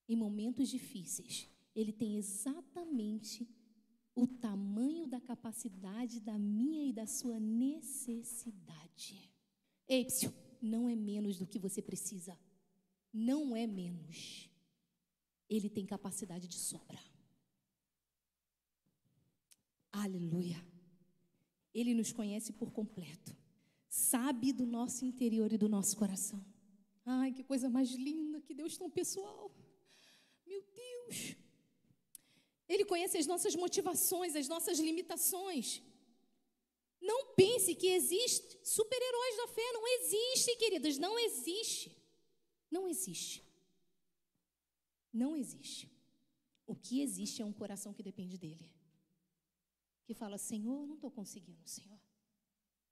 Em 0.07 0.15
momentos 0.15 0.69
difíceis, 0.69 1.47
Ele 1.73 1.91
tem 1.91 2.17
exatamente 2.17 3.47
o 4.15 4.25
tamanho 4.25 5.05
da 5.05 5.19
capacidade 5.19 6.21
da 6.21 6.39
minha 6.39 6.87
e 6.87 6.93
da 6.93 7.05
sua 7.05 7.39
necessidade. 7.39 9.29
Ei, 9.87 10.07
não 10.61 10.87
é 10.87 10.95
menos 10.95 11.37
do 11.37 11.45
que 11.45 11.59
você 11.59 11.81
precisa. 11.81 12.39
Não 13.13 13.55
é 13.55 13.67
menos. 13.67 14.49
Ele 15.49 15.69
tem 15.69 15.85
capacidade 15.85 16.47
de 16.47 16.55
sobra. 16.55 16.99
Aleluia. 19.91 20.65
Ele 21.73 21.93
nos 21.93 22.11
conhece 22.11 22.53
por 22.53 22.71
completo. 22.71 23.35
Sabe 23.87 24.51
do 24.51 24.65
nosso 24.65 25.05
interior 25.05 25.51
e 25.53 25.57
do 25.57 25.69
nosso 25.69 25.95
coração. 25.97 26.43
Ai, 27.05 27.31
que 27.31 27.43
coisa 27.43 27.69
mais 27.69 27.91
linda, 27.91 28.41
que 28.41 28.53
Deus 28.53 28.77
tão 28.77 28.89
pessoal. 28.89 29.51
Meu 30.45 30.61
Deus. 30.61 31.44
Ele 32.67 32.85
conhece 32.85 33.17
as 33.17 33.27
nossas 33.27 33.55
motivações, 33.55 34.35
as 34.35 34.47
nossas 34.47 34.79
limitações. 34.79 35.81
Não 37.01 37.33
pense 37.35 37.75
que 37.75 37.87
existe 37.87 38.59
super-heróis 38.63 39.37
da 39.37 39.47
fé. 39.49 39.71
Não 39.73 39.87
existe, 39.87 40.55
queridas. 40.55 40.97
Não 40.97 41.17
existe. 41.19 41.95
Não 42.71 42.87
existe. 42.87 43.43
Não 45.13 45.37
existe. 45.37 45.91
O 46.65 46.75
que 46.75 47.01
existe 47.01 47.41
é 47.41 47.45
um 47.45 47.53
coração 47.53 47.93
que 47.93 48.01
depende 48.01 48.37
dele. 48.37 48.67
Que 50.05 50.13
fala: 50.13 50.37
Senhor, 50.37 50.87
não 50.87 50.95
estou 50.95 51.11
conseguindo, 51.11 51.67
Senhor. 51.67 51.99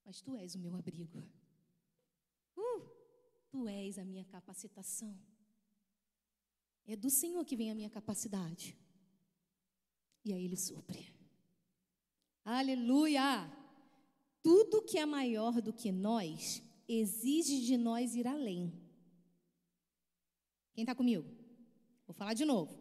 Mas 0.06 0.22
tu 0.22 0.36
és 0.36 0.54
o 0.54 0.60
meu 0.60 0.76
abrigo. 0.76 1.24
Uh, 2.56 2.88
tu 3.50 3.68
és 3.68 3.98
a 3.98 4.06
minha 4.06 4.26
capacitação. 4.26 5.18
É 6.86 6.96
do 6.96 7.10
Senhor 7.10 7.44
que 7.46 7.56
vem 7.56 7.72
a 7.72 7.76
minha 7.76 7.90
capacidade. 7.90 8.78
E 10.26 10.34
aí 10.34 10.46
ele 10.46 10.56
supre. 10.56 11.14
Aleluia! 12.46 13.52
Tudo 14.42 14.82
que 14.82 14.98
é 14.98 15.06
maior 15.06 15.62
do 15.62 15.74
que 15.74 15.92
nós 15.92 16.62
exige 16.88 17.62
de 17.62 17.78
nós 17.78 18.16
ir 18.16 18.28
além. 18.28 18.74
Quem 20.74 20.84
está 20.84 20.96
comigo? 20.96 21.26
Vou 22.06 22.14
falar 22.14 22.34
de 22.34 22.46
novo. 22.46 22.78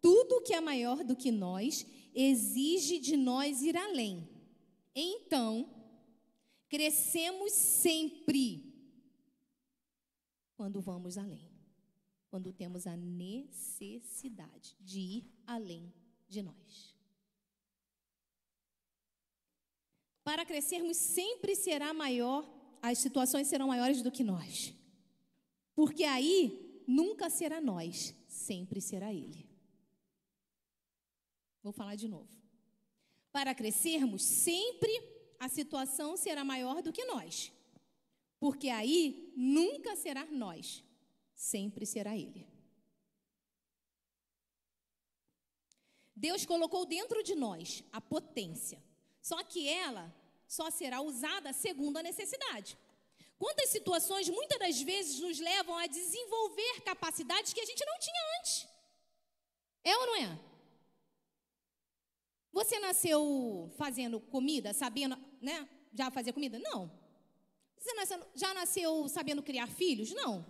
Tudo 0.00 0.42
que 0.42 0.54
é 0.54 0.60
maior 0.60 1.02
do 1.02 1.16
que 1.16 1.30
nós 1.30 1.86
exige 2.14 2.98
de 2.98 3.16
nós 3.16 3.62
ir 3.62 3.76
além. 3.76 4.28
Então, 4.94 5.68
crescemos 6.68 7.52
sempre 7.52 8.74
quando 10.56 10.80
vamos 10.80 11.16
além. 11.16 11.48
Quando 12.28 12.52
temos 12.52 12.86
a 12.86 12.96
necessidade 12.96 14.76
de 14.80 15.00
ir 15.00 15.32
além 15.46 15.92
de 16.28 16.42
nós. 16.42 16.94
Para 20.22 20.44
crescermos 20.44 20.96
sempre 20.96 21.56
será 21.56 21.94
maior, 21.94 22.46
as 22.82 22.98
situações 22.98 23.46
serão 23.46 23.68
maiores 23.68 24.02
do 24.02 24.10
que 24.12 24.22
nós. 24.22 24.74
Porque 25.74 26.04
aí 26.04 26.82
nunca 26.86 27.30
será 27.30 27.60
nós, 27.60 28.14
sempre 28.28 28.80
será 28.80 29.12
Ele. 29.12 29.48
Vou 31.62 31.72
falar 31.72 31.94
de 31.94 32.08
novo. 32.08 32.28
Para 33.32 33.54
crescermos, 33.54 34.22
sempre 34.22 34.90
a 35.38 35.48
situação 35.48 36.16
será 36.16 36.44
maior 36.44 36.82
do 36.82 36.92
que 36.92 37.04
nós. 37.04 37.52
Porque 38.38 38.68
aí 38.68 39.32
nunca 39.36 39.96
será 39.96 40.26
nós, 40.26 40.84
sempre 41.34 41.86
será 41.86 42.16
Ele. 42.16 42.46
Deus 46.18 46.44
colocou 46.44 46.84
dentro 46.84 47.22
de 47.22 47.34
nós 47.34 47.84
a 47.92 48.00
potência, 48.00 48.82
só 49.22 49.42
que 49.44 49.68
ela 49.68 50.12
só 50.48 50.70
será 50.70 51.00
usada 51.00 51.52
segundo 51.52 51.96
a 51.96 52.02
necessidade. 52.02 52.76
Quantas 53.38 53.70
situações 53.70 54.28
muitas 54.28 54.58
das 54.58 54.80
vezes 54.82 55.20
nos 55.20 55.38
levam 55.38 55.76
a 55.76 55.86
desenvolver 55.86 56.80
capacidades 56.84 57.52
que 57.52 57.60
a 57.60 57.64
gente 57.64 57.84
não 57.86 57.98
tinha 58.00 58.22
antes? 58.40 58.68
É 59.84 59.96
ou 59.96 60.06
não 60.06 60.16
é? 60.16 60.38
Você 62.52 62.80
nasceu 62.80 63.72
fazendo 63.76 64.18
comida, 64.18 64.72
sabendo, 64.72 65.16
né? 65.40 65.68
Já 65.94 66.10
fazer 66.10 66.32
comida? 66.32 66.58
Não. 66.58 66.90
Você 67.78 67.94
nasceu, 67.94 68.26
já 68.34 68.52
nasceu 68.54 69.08
sabendo 69.08 69.40
criar 69.40 69.68
filhos? 69.68 70.10
Não. 70.12 70.44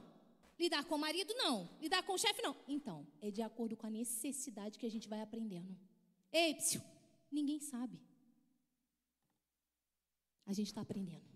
Lidar 0.59 0.85
com 0.85 0.97
o 0.97 0.99
marido, 0.99 1.33
não. 1.35 1.69
Lidar 1.81 2.03
com 2.03 2.15
o 2.15 2.19
chefe, 2.19 2.43
não. 2.43 2.57
Então, 2.67 3.07
é 3.21 3.31
de 3.31 3.43
acordo 3.43 3.77
com 3.77 3.87
a 3.87 3.91
necessidade 3.91 4.79
que 4.79 4.87
a 4.87 4.91
gente 4.91 5.09
vai 5.09 5.21
aprendendo. 5.21 5.77
Ei, 6.33 6.55
psiu, 6.55 6.83
ninguém 7.31 7.61
sabe. 7.61 8.01
A 10.45 10.53
gente 10.53 10.67
está 10.67 10.81
aprendendo. 10.81 11.29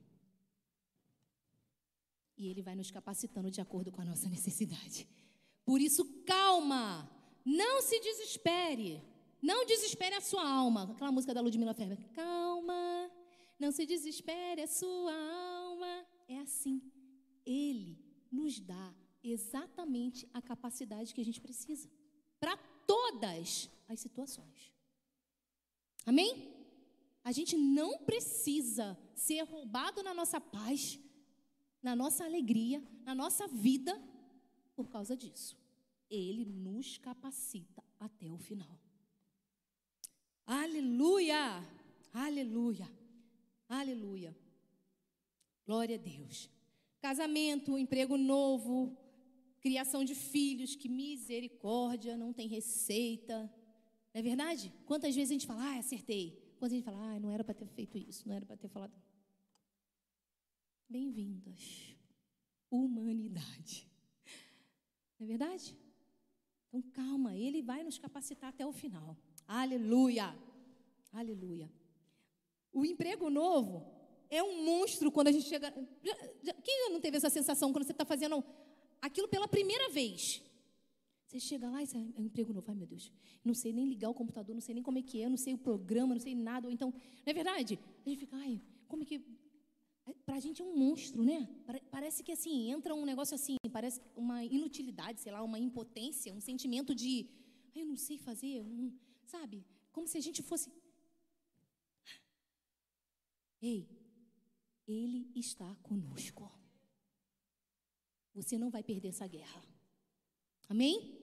E 2.36 2.48
ele 2.48 2.62
vai 2.62 2.74
nos 2.74 2.90
capacitando 2.90 3.50
de 3.50 3.60
acordo 3.60 3.92
com 3.92 4.00
a 4.00 4.04
nossa 4.04 4.28
necessidade. 4.28 5.06
Por 5.64 5.80
isso, 5.80 6.04
calma. 6.24 7.08
Não 7.44 7.80
se 7.80 8.00
desespere. 8.00 9.00
Não 9.40 9.64
desespere 9.64 10.16
a 10.16 10.20
sua 10.20 10.48
alma. 10.48 10.90
Aquela 10.90 11.12
música 11.12 11.32
da 11.32 11.40
Ludmilla 11.40 11.74
Ferber. 11.74 11.98
Calma. 12.14 13.10
Não 13.58 13.70
se 13.70 13.86
desespere 13.86 14.62
a 14.62 14.66
sua 14.66 15.14
alma. 15.14 16.06
É 16.26 16.38
assim. 16.38 16.82
Ele 17.46 17.98
nos 18.30 18.58
dá 18.58 18.94
exatamente 19.22 20.28
a 20.32 20.42
capacidade 20.42 21.14
que 21.14 21.20
a 21.20 21.24
gente 21.24 21.40
precisa 21.40 21.88
para 22.40 22.56
todas 22.86 23.70
as 23.88 24.00
situações. 24.00 24.72
Amém? 26.04 26.52
A 27.24 27.30
gente 27.30 27.56
não 27.56 27.98
precisa 27.98 28.98
ser 29.14 29.42
roubado 29.42 30.02
na 30.02 30.12
nossa 30.12 30.40
paz, 30.40 30.98
na 31.82 31.94
nossa 31.94 32.24
alegria, 32.24 32.82
na 33.04 33.14
nossa 33.14 33.46
vida 33.46 34.00
por 34.74 34.88
causa 34.88 35.16
disso. 35.16 35.56
Ele 36.10 36.44
nos 36.44 36.98
capacita 36.98 37.82
até 37.98 38.30
o 38.30 38.38
final. 38.38 38.78
Aleluia! 40.44 41.64
Aleluia! 42.12 42.90
Aleluia! 43.68 44.36
Glória 45.64 45.94
a 45.94 45.98
Deus. 45.98 46.50
Casamento, 47.00 47.78
emprego 47.78 48.16
novo, 48.16 48.96
criação 49.62 50.04
de 50.04 50.14
filhos, 50.14 50.74
que 50.74 50.88
misericórdia, 50.88 52.16
não 52.16 52.32
tem 52.32 52.48
receita. 52.48 53.36
Não 54.12 54.18
é 54.20 54.22
verdade? 54.22 54.72
Quantas 54.84 55.14
vezes 55.14 55.30
a 55.30 55.34
gente 55.34 55.46
fala, 55.46 55.62
ah, 55.62 55.78
acertei. 55.78 56.24
Quantas 56.58 56.72
a 56.72 56.76
gente 56.76 56.84
fala, 56.84 56.98
ah, 56.98 57.20
não 57.20 57.30
era 57.30 57.44
para 57.44 57.54
ter 57.54 57.68
feito 57.68 57.96
isso, 57.96 58.28
não 58.28 58.34
era 58.34 58.44
para 58.44 58.56
ter 58.56 58.68
falado. 58.68 58.92
Bem-vindas, 60.88 61.96
humanidade. 62.70 63.88
Não 65.18 65.26
é 65.26 65.28
verdade? 65.28 65.78
Então 66.68 66.82
calma, 66.90 67.36
ele 67.36 67.62
vai 67.62 67.84
nos 67.84 67.98
capacitar 67.98 68.50
até 68.50 68.66
o 68.66 68.72
final. 68.72 69.16
Aleluia! 69.46 70.36
Aleluia. 71.12 71.70
O 72.72 72.84
emprego 72.84 73.30
novo 73.30 73.86
é 74.28 74.42
um 74.42 74.64
monstro 74.64 75.12
quando 75.12 75.28
a 75.28 75.32
gente 75.32 75.46
chega. 75.46 75.70
Quem 76.64 76.90
não 76.90 77.00
teve 77.00 77.18
essa 77.18 77.30
sensação 77.30 77.72
quando 77.72 77.84
você 77.84 77.92
está 77.92 78.04
fazendo 78.04 78.42
aquilo 79.02 79.28
pela 79.28 79.48
primeira 79.48 79.90
vez. 79.90 80.40
Você 81.26 81.40
chega 81.40 81.68
lá 81.68 81.82
e 81.82 81.86
é 81.86 82.20
um 82.20 82.24
emprego 82.24 82.52
novo. 82.52 82.70
Ai, 82.70 82.76
meu 82.76 82.86
Deus, 82.86 83.10
não 83.44 83.54
sei 83.54 83.72
nem 83.72 83.86
ligar 83.86 84.10
o 84.10 84.14
computador, 84.14 84.54
não 84.54 84.60
sei 84.60 84.74
nem 84.74 84.82
como 84.82 84.98
é 84.98 85.02
que 85.02 85.20
é, 85.20 85.28
não 85.28 85.36
sei 85.36 85.54
o 85.54 85.58
programa, 85.58 86.14
não 86.14 86.20
sei 86.20 86.34
nada. 86.34 86.68
Ou 86.68 86.72
então, 86.72 86.90
não 86.90 87.30
é 87.30 87.32
verdade? 87.32 87.78
A 88.04 88.08
gente 88.08 88.20
fica, 88.20 88.36
ai, 88.36 88.60
como 88.86 89.02
é 89.02 89.06
que. 89.06 89.20
Para 90.26 90.36
a 90.36 90.40
gente 90.40 90.60
é 90.60 90.64
um 90.64 90.76
monstro, 90.76 91.22
né? 91.22 91.48
Parece 91.90 92.22
que 92.22 92.32
assim, 92.32 92.70
entra 92.70 92.94
um 92.94 93.04
negócio 93.04 93.34
assim, 93.34 93.56
parece 93.72 94.00
uma 94.16 94.44
inutilidade, 94.44 95.20
sei 95.20 95.32
lá, 95.32 95.42
uma 95.42 95.58
impotência, 95.58 96.34
um 96.34 96.40
sentimento 96.40 96.94
de, 96.94 97.26
ai, 97.74 97.82
eu 97.82 97.86
não 97.86 97.96
sei 97.96 98.18
fazer, 98.18 98.60
um, 98.60 98.92
sabe? 99.24 99.64
Como 99.92 100.06
se 100.06 100.18
a 100.18 100.20
gente 100.20 100.42
fosse. 100.42 100.70
Ei, 103.62 103.88
Ele 104.86 105.30
está 105.34 105.74
conosco. 105.76 106.61
Você 108.34 108.56
não 108.56 108.70
vai 108.70 108.82
perder 108.82 109.08
essa 109.08 109.26
guerra. 109.26 109.62
Amém? 110.68 111.18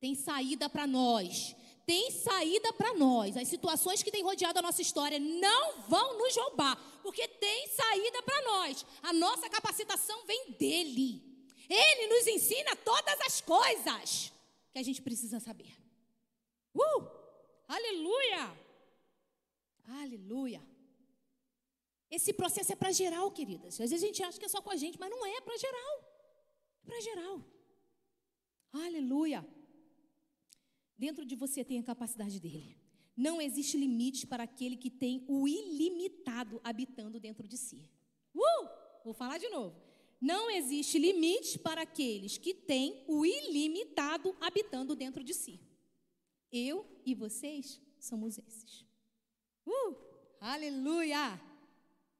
Tem 0.00 0.14
saída 0.14 0.68
para 0.68 0.86
nós. 0.86 1.56
Tem 1.84 2.10
saída 2.10 2.72
para 2.74 2.94
nós. 2.94 3.36
As 3.36 3.48
situações 3.48 4.02
que 4.02 4.10
têm 4.10 4.22
rodeado 4.22 4.58
a 4.58 4.62
nossa 4.62 4.82
história 4.82 5.18
não 5.18 5.82
vão 5.88 6.18
nos 6.18 6.36
roubar, 6.36 6.76
porque 7.02 7.26
tem 7.26 7.66
saída 7.68 8.22
para 8.22 8.42
nós. 8.42 8.86
A 9.02 9.12
nossa 9.12 9.48
capacitação 9.48 10.24
vem 10.26 10.52
dele. 10.52 11.24
Ele 11.68 12.06
nos 12.06 12.26
ensina 12.26 12.76
todas 12.76 13.20
as 13.22 13.40
coisas 13.40 14.32
que 14.70 14.78
a 14.78 14.82
gente 14.82 15.02
precisa 15.02 15.40
saber. 15.40 15.74
Uh! 16.74 17.06
Aleluia! 17.66 18.56
Aleluia! 20.02 20.62
Esse 22.10 22.32
processo 22.32 22.72
é 22.72 22.76
para 22.76 22.92
geral, 22.92 23.30
queridas. 23.32 23.80
Às 23.80 23.90
vezes 23.90 24.02
a 24.02 24.06
gente 24.06 24.22
acha 24.22 24.38
que 24.38 24.44
é 24.44 24.48
só 24.48 24.62
com 24.62 24.70
a 24.70 24.76
gente, 24.76 24.98
mas 25.00 25.10
não 25.10 25.26
é, 25.26 25.40
para 25.40 25.56
geral 25.58 26.17
para 26.88 27.00
geral. 27.02 27.44
Aleluia. 28.72 29.46
Dentro 30.96 31.24
de 31.24 31.36
você 31.36 31.62
tem 31.62 31.78
a 31.78 31.82
capacidade 31.82 32.40
dele. 32.40 32.76
Não 33.14 33.40
existe 33.42 33.76
limite 33.76 34.26
para 34.26 34.44
aquele 34.44 34.76
que 34.76 34.90
tem 34.90 35.24
o 35.28 35.46
ilimitado 35.46 36.60
habitando 36.64 37.20
dentro 37.20 37.46
de 37.46 37.58
si. 37.58 37.80
Uh! 38.34 38.68
Vou 39.04 39.12
falar 39.12 39.38
de 39.38 39.48
novo. 39.50 39.76
Não 40.20 40.50
existe 40.50 40.98
limite 40.98 41.58
para 41.58 41.82
aqueles 41.82 42.38
que 42.38 42.54
têm 42.54 43.04
o 43.06 43.24
ilimitado 43.24 44.34
habitando 44.40 44.96
dentro 44.96 45.22
de 45.22 45.34
si. 45.34 45.60
Eu 46.50 46.86
e 47.04 47.14
vocês 47.14 47.80
somos 48.00 48.38
esses. 48.38 48.86
Uh! 49.66 49.94
Aleluia! 50.40 51.40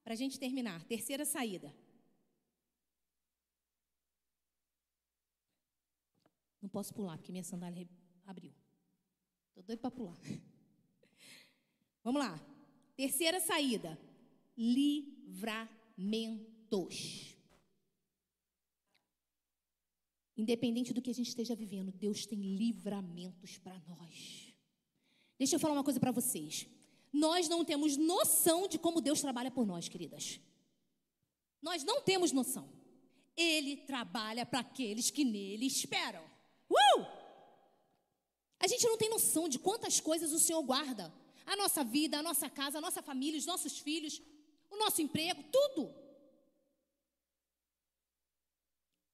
Para 0.04 0.12
a 0.12 0.16
gente 0.16 0.38
terminar, 0.38 0.84
terceira 0.84 1.24
saída. 1.24 1.74
Não 6.60 6.67
posso 6.78 6.94
pular, 6.94 7.18
porque 7.18 7.32
minha 7.32 7.42
sandália 7.42 7.88
abriu. 8.24 8.54
Estou 9.48 9.64
doido 9.64 9.80
para 9.80 9.90
pular. 9.90 10.16
Vamos 12.04 12.22
lá. 12.22 12.40
Terceira 12.94 13.40
saída: 13.40 13.98
livramentos. 14.56 15.66
Independente 20.36 20.92
do 20.92 21.02
que 21.02 21.10
a 21.10 21.14
gente 21.14 21.30
esteja 21.30 21.56
vivendo, 21.56 21.90
Deus 21.90 22.24
tem 22.24 22.38
livramentos 22.38 23.58
para 23.58 23.76
nós. 23.88 24.54
Deixa 25.36 25.56
eu 25.56 25.60
falar 25.60 25.74
uma 25.74 25.82
coisa 25.82 25.98
para 25.98 26.12
vocês. 26.12 26.68
Nós 27.12 27.48
não 27.48 27.64
temos 27.64 27.96
noção 27.96 28.68
de 28.68 28.78
como 28.78 29.00
Deus 29.00 29.20
trabalha 29.20 29.50
por 29.50 29.66
nós, 29.66 29.88
queridas. 29.88 30.40
Nós 31.60 31.82
não 31.82 32.00
temos 32.02 32.30
noção. 32.30 32.72
Ele 33.36 33.78
trabalha 33.78 34.46
para 34.46 34.60
aqueles 34.60 35.10
que 35.10 35.24
nele 35.24 35.66
esperam. 35.66 36.27
Uh! 36.70 37.06
A 38.60 38.66
gente 38.66 38.86
não 38.86 38.96
tem 38.96 39.08
noção 39.08 39.48
de 39.48 39.58
quantas 39.58 40.00
coisas 40.00 40.32
o 40.32 40.38
Senhor 40.38 40.62
guarda. 40.62 41.12
A 41.46 41.56
nossa 41.56 41.82
vida, 41.82 42.18
a 42.18 42.22
nossa 42.22 42.50
casa, 42.50 42.78
a 42.78 42.80
nossa 42.80 43.00
família, 43.00 43.38
os 43.38 43.46
nossos 43.46 43.78
filhos, 43.78 44.20
o 44.70 44.76
nosso 44.76 45.00
emprego, 45.00 45.42
tudo. 45.50 45.94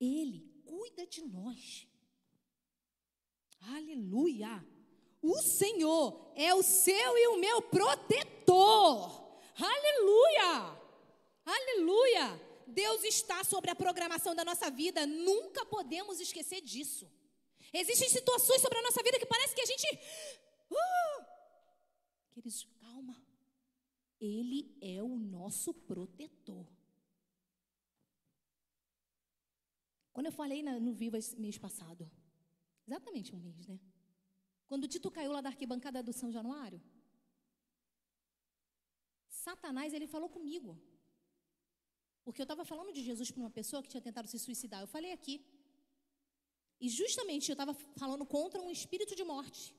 Ele 0.01 0.41
cuida 0.65 1.07
de 1.07 1.23
nós. 1.23 1.87
Aleluia! 3.61 4.65
O 5.23 5.41
Senhor 5.41 6.33
é 6.35 6.55
o 6.55 6.63
seu 6.63 7.17
e 7.17 7.29
o 7.29 7.39
meu 7.39 7.63
protetor. 7.63 9.41
Aleluia! 9.57 10.79
Aleluia! 11.47 12.55
Deus 12.67 13.05
está 13.05 13.45
sobre 13.45 13.71
a 13.71 13.75
programação 13.75 14.35
da 14.35 14.45
nossa 14.45 14.71
vida, 14.71 15.07
nunca 15.07 15.65
podemos 15.65 16.21
esquecer 16.21 16.61
disso. 16.61 17.11
Existem 17.73 18.09
situações 18.09 18.61
sobre 18.61 18.79
a 18.79 18.83
nossa 18.83 19.03
vida 19.03 19.19
que 19.19 19.27
parece 19.27 19.55
que 19.55 19.61
a 19.61 19.67
gente. 19.67 19.87
Uh! 20.71 21.25
Queridos, 22.33 22.65
calma. 22.81 23.17
Ele 24.21 24.77
é 24.81 25.03
o 25.03 25.19
nosso 25.19 25.75
protetor. 25.75 26.67
Quando 30.13 30.27
eu 30.27 30.33
falei 30.33 30.63
na, 30.63 30.79
no 30.79 30.93
Viva 30.95 31.19
mês 31.37 31.59
passado, 31.59 32.11
exatamente 32.87 33.35
um 33.35 33.39
mês, 33.39 33.67
né? 33.67 33.79
Quando 34.67 34.85
o 34.85 34.89
Tito 34.89 35.11
caiu 35.11 35.33
lá 35.33 35.41
da 35.41 35.49
arquibancada 35.49 36.03
do 36.03 36.13
São 36.13 36.31
Januário, 36.31 36.81
Satanás, 39.29 39.93
ele 39.93 40.07
falou 40.07 40.29
comigo. 40.29 40.81
Porque 42.25 42.41
eu 42.41 42.45
estava 42.45 42.65
falando 42.65 42.93
de 42.93 43.03
Jesus 43.03 43.31
para 43.31 43.41
uma 43.41 43.51
pessoa 43.51 43.83
que 43.83 43.91
tinha 43.93 44.01
tentado 44.01 44.27
se 44.27 44.39
suicidar. 44.39 44.81
Eu 44.81 44.87
falei 44.87 45.13
aqui. 45.13 45.35
E 46.81 46.89
justamente 46.89 47.49
eu 47.51 47.55
estava 47.55 47.75
falando 48.03 48.25
contra 48.27 48.61
um 48.61 48.71
espírito 48.71 49.15
de 49.15 49.25
morte. 49.25 49.75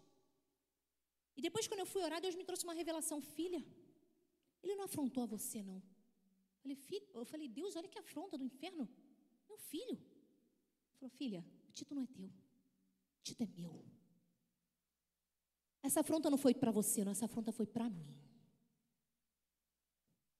E 1.37 1.41
depois, 1.41 1.67
quando 1.67 1.81
eu 1.81 1.85
fui 1.85 2.01
orar, 2.01 2.21
Deus 2.21 2.35
me 2.35 2.45
trouxe 2.45 2.63
uma 2.63 2.73
revelação. 2.73 3.19
Filha, 3.21 3.63
ele 4.63 4.75
não 4.75 4.85
afrontou 4.85 5.23
a 5.23 5.25
você, 5.27 5.61
não. 5.61 5.75
Eu 5.75 6.61
falei, 6.61 6.75
filho, 6.75 7.07
eu 7.13 7.25
falei, 7.25 7.47
Deus, 7.47 7.75
olha 7.75 7.87
que 7.87 7.99
afronta 7.99 8.37
do 8.37 8.43
inferno. 8.43 8.89
Meu 9.47 9.57
filho. 9.57 9.97
Ele 9.97 10.97
falou, 10.99 11.09
filha, 11.09 11.45
o 11.69 11.71
título 11.71 11.99
não 11.99 12.07
é 12.07 12.07
teu. 12.07 12.27
O 12.27 13.21
título 13.21 13.49
é 13.49 13.61
meu. 13.61 13.85
Essa 15.83 15.99
afronta 15.99 16.29
não 16.29 16.37
foi 16.37 16.55
para 16.55 16.71
você, 16.71 17.03
não. 17.03 17.11
Essa 17.11 17.25
afronta 17.25 17.51
foi 17.51 17.67
para 17.67 17.89
mim. 17.89 18.07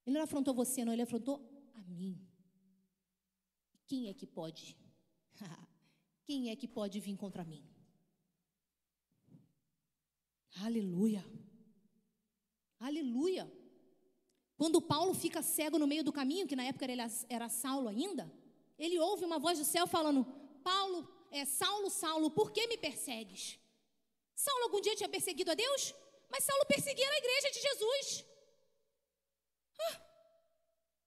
Ele 0.06 0.16
não 0.16 0.24
afrontou 0.24 0.54
você, 0.54 0.84
não. 0.84 0.94
Ele 0.94 1.02
afrontou 1.02 1.36
a 1.76 1.82
mim. 1.84 2.20
Quem 3.86 4.08
é 4.08 4.14
que 4.14 4.26
pode 4.26 4.76
Quem 6.26 6.50
é 6.50 6.56
que 6.56 6.68
pode 6.68 7.00
vir 7.00 7.16
contra 7.16 7.44
mim? 7.44 7.64
Aleluia. 10.64 11.24
Aleluia. 12.80 13.46
Quando 14.58 14.82
Paulo 14.82 15.14
fica 15.14 15.42
cego 15.42 15.78
no 15.78 15.88
meio 15.88 16.04
do 16.04 16.14
caminho, 16.14 16.48
que 16.48 16.56
na 16.56 16.64
época 16.64 16.86
ele 16.86 17.02
era 17.30 17.50
Saulo 17.50 17.90
ainda, 17.90 18.32
ele 18.78 18.98
ouve 19.00 19.26
uma 19.26 19.38
voz 19.38 19.60
do 19.60 19.66
céu 19.66 19.86
falando: 19.86 20.26
Paulo, 20.64 21.00
é 21.32 21.46
Saulo, 21.46 21.90
Saulo, 21.90 22.32
por 22.32 22.52
que 22.52 22.66
me 22.68 22.78
persegues? 22.78 23.60
Saulo 24.36 24.64
algum 24.64 24.82
dia 24.82 24.96
tinha 24.96 25.10
perseguido 25.10 25.52
a 25.52 25.56
Deus? 25.56 25.94
Mas 26.30 26.44
Saulo 26.44 26.66
perseguia 26.66 27.08
a 27.10 27.18
igreja 27.18 27.52
de 27.52 27.62
Jesus. 27.68 28.26
Ah, 29.80 30.02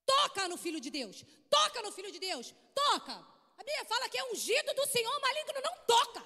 toca 0.06 0.48
no 0.48 0.56
filho 0.56 0.80
de 0.80 0.90
Deus, 0.90 1.24
toca 1.50 1.82
no 1.82 1.90
filho 1.90 2.12
de 2.12 2.20
Deus, 2.20 2.54
toca. 2.74 3.37
A 3.58 3.64
Bíblia 3.64 3.84
fala 3.84 4.08
que 4.08 4.16
é 4.16 4.24
ungido 4.30 4.72
do 4.74 4.86
Senhor, 4.86 5.20
maligno 5.20 5.60
não 5.62 5.76
toca. 5.84 6.24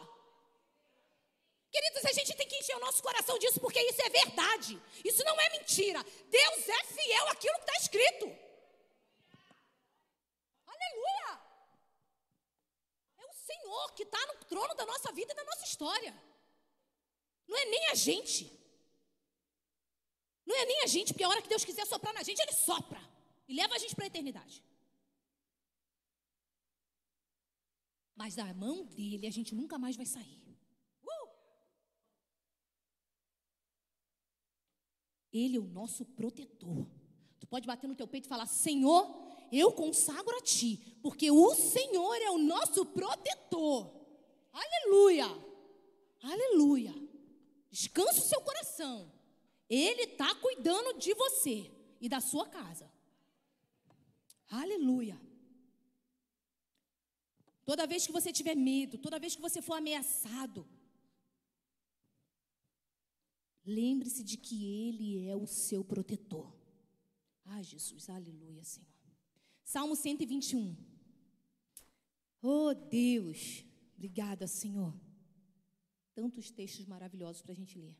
Queridos, 1.72 2.04
a 2.04 2.12
gente 2.12 2.36
tem 2.36 2.46
que 2.46 2.56
encher 2.56 2.76
o 2.76 2.80
nosso 2.80 3.02
coração 3.02 3.38
disso, 3.38 3.58
porque 3.58 3.80
isso 3.80 4.02
é 4.02 4.10
verdade. 4.10 4.80
Isso 5.02 5.24
não 5.24 5.40
é 5.40 5.48
mentira. 5.50 6.04
Deus 6.28 6.68
é 6.68 6.84
fiel 6.84 7.28
àquilo 7.28 7.54
que 7.54 7.70
está 7.70 7.76
escrito. 7.78 8.26
Aleluia! 10.66 11.40
É 13.20 13.26
o 13.26 13.32
Senhor 13.32 13.92
que 13.92 14.02
está 14.02 14.26
no 14.26 14.44
trono 14.44 14.74
da 14.74 14.84
nossa 14.84 15.10
vida 15.12 15.32
e 15.32 15.36
da 15.36 15.44
nossa 15.44 15.64
história. 15.64 16.14
Não 17.48 17.56
é 17.56 17.64
nem 17.64 17.86
a 17.88 17.94
gente. 17.94 18.52
Não 20.44 20.54
é 20.54 20.66
nem 20.66 20.82
a 20.82 20.86
gente, 20.86 21.14
porque 21.14 21.24
a 21.24 21.28
hora 21.28 21.40
que 21.40 21.48
Deus 21.48 21.64
quiser 21.64 21.86
soprar 21.86 22.12
na 22.12 22.22
gente, 22.22 22.40
Ele 22.40 22.52
sopra 22.52 23.00
e 23.48 23.54
leva 23.54 23.74
a 23.74 23.78
gente 23.78 23.94
para 23.94 24.04
a 24.04 24.08
eternidade. 24.08 24.62
Mas 28.22 28.36
da 28.36 28.54
mão 28.54 28.84
dele 28.84 29.26
a 29.26 29.32
gente 29.32 29.52
nunca 29.52 29.76
mais 29.76 29.96
vai 29.96 30.06
sair. 30.06 30.40
Ele 35.32 35.56
é 35.56 35.58
o 35.58 35.66
nosso 35.66 36.04
protetor. 36.04 36.86
Tu 37.40 37.48
pode 37.48 37.66
bater 37.66 37.88
no 37.88 37.96
teu 37.96 38.06
peito 38.06 38.26
e 38.26 38.28
falar: 38.28 38.46
Senhor, 38.46 39.02
eu 39.50 39.72
consagro 39.72 40.36
a 40.36 40.40
ti, 40.40 40.78
porque 41.02 41.32
o 41.32 41.52
Senhor 41.52 42.14
é 42.14 42.30
o 42.30 42.38
nosso 42.38 42.86
protetor. 42.86 43.92
Aleluia! 44.52 45.26
Aleluia! 46.22 46.94
Descansa 47.72 48.20
o 48.20 48.28
seu 48.28 48.40
coração. 48.42 49.12
Ele 49.68 50.02
está 50.02 50.32
cuidando 50.36 50.96
de 50.96 51.12
você 51.12 51.72
e 52.00 52.08
da 52.08 52.20
sua 52.20 52.46
casa. 52.46 52.88
Aleluia! 54.48 55.20
Toda 57.64 57.86
vez 57.86 58.06
que 58.06 58.12
você 58.12 58.32
tiver 58.32 58.54
medo, 58.54 58.98
toda 58.98 59.18
vez 59.18 59.34
que 59.36 59.42
você 59.42 59.62
for 59.62 59.74
ameaçado, 59.74 60.66
Lembre-se 63.64 64.24
de 64.24 64.36
que 64.36 64.64
Ele 64.66 65.28
é 65.28 65.36
o 65.36 65.46
seu 65.46 65.84
protetor. 65.84 66.52
Ah, 67.44 67.62
Jesus, 67.62 68.08
aleluia, 68.10 68.64
Senhor. 68.64 68.88
Salmo 69.62 69.94
121. 69.94 70.76
Oh, 72.42 72.74
Deus, 72.74 73.64
obrigada, 73.94 74.48
Senhor. 74.48 74.92
Tantos 76.12 76.50
textos 76.50 76.86
maravilhosos 76.86 77.40
para 77.40 77.52
a 77.52 77.54
gente 77.54 77.78
ler. 77.78 77.96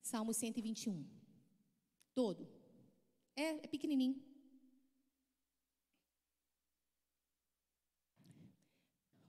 Salmo 0.00 0.32
121. 0.32 1.06
Todo. 2.14 2.48
É, 3.36 3.64
é 3.64 3.66
pequenininho. 3.66 4.22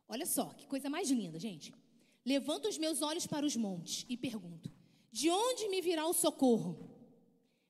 Olha 0.08 0.26
só, 0.26 0.46
que 0.54 0.68
coisa 0.68 0.90
mais 0.90 1.10
linda, 1.10 1.40
gente. 1.40 1.74
Levanto 2.26 2.68
os 2.68 2.78
meus 2.78 3.02
olhos 3.02 3.28
para 3.28 3.46
os 3.46 3.56
montes 3.56 4.06
e 4.10 4.18
pergunto: 4.18 4.72
De 5.12 5.30
onde 5.30 5.68
me 5.70 5.82
virá 5.82 6.06
o 6.06 6.14
socorro? 6.14 6.92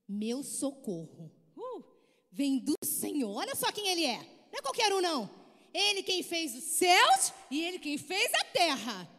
Meu 0.08 0.44
socorro 0.44 1.32
uh, 1.58 1.84
vem 2.32 2.60
do 2.60 2.76
Senhor. 2.84 3.36
Olha 3.36 3.56
só 3.56 3.72
quem 3.72 3.88
Ele 3.88 4.06
é. 4.06 4.18
Não 4.52 4.60
é 4.60 4.62
qualquer 4.62 4.94
um, 4.94 5.02
não. 5.02 5.30
Ele 5.74 6.04
quem 6.04 6.24
fez 6.24 6.56
os 6.56 6.64
céus 6.64 7.34
e 7.52 7.62
Ele 7.62 7.80
quem 7.80 7.98
fez 7.98 8.34
a 8.34 8.44
terra. 8.46 9.10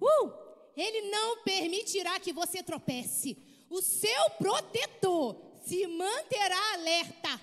Uh, 0.00 0.48
ele 0.78 1.10
não 1.10 1.42
permitirá 1.42 2.20
que 2.20 2.32
você 2.32 2.62
tropece. 2.62 3.36
O 3.68 3.82
seu 3.82 4.30
protetor 4.38 5.36
se 5.64 5.86
manterá 5.88 6.74
alerta. 6.74 7.40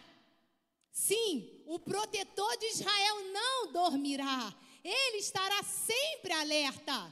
Sim, 0.89 1.61
o 1.65 1.78
protetor 1.78 2.57
de 2.57 2.67
Israel 2.67 3.32
não 3.34 3.73
dormirá. 3.73 4.55
Ele 4.86 5.17
estará 5.17 5.63
sempre 5.63 6.31
alerta. 6.31 7.11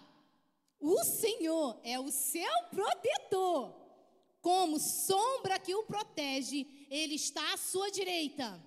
O 0.80 1.04
Senhor 1.04 1.80
é 1.84 2.00
o 2.00 2.12
seu 2.12 2.64
protetor. 2.70 3.74
Como 4.40 4.80
sombra 4.80 5.58
que 5.58 5.74
o 5.74 5.82
protege, 5.84 6.68
ele 6.88 7.16
está 7.16 7.52
à 7.52 7.58
sua 7.58 7.90
direita. 7.90 8.64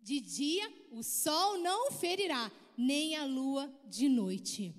De 0.00 0.18
dia 0.18 0.68
o 0.90 1.04
sol 1.04 1.58
não 1.58 1.88
o 1.88 1.92
ferirá, 1.92 2.50
nem 2.76 3.14
a 3.14 3.24
lua 3.24 3.72
de 3.84 4.08
noite. 4.08 4.74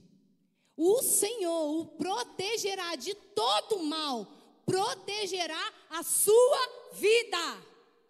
O 0.76 1.01
Senhor 1.01 1.80
o 1.80 1.86
protegerá 1.86 2.95
de 2.95 3.15
todo 3.15 3.84
mal, 3.84 4.28
protegerá 4.65 5.74
a 5.91 6.03
sua 6.03 6.89
vida. 6.91 7.38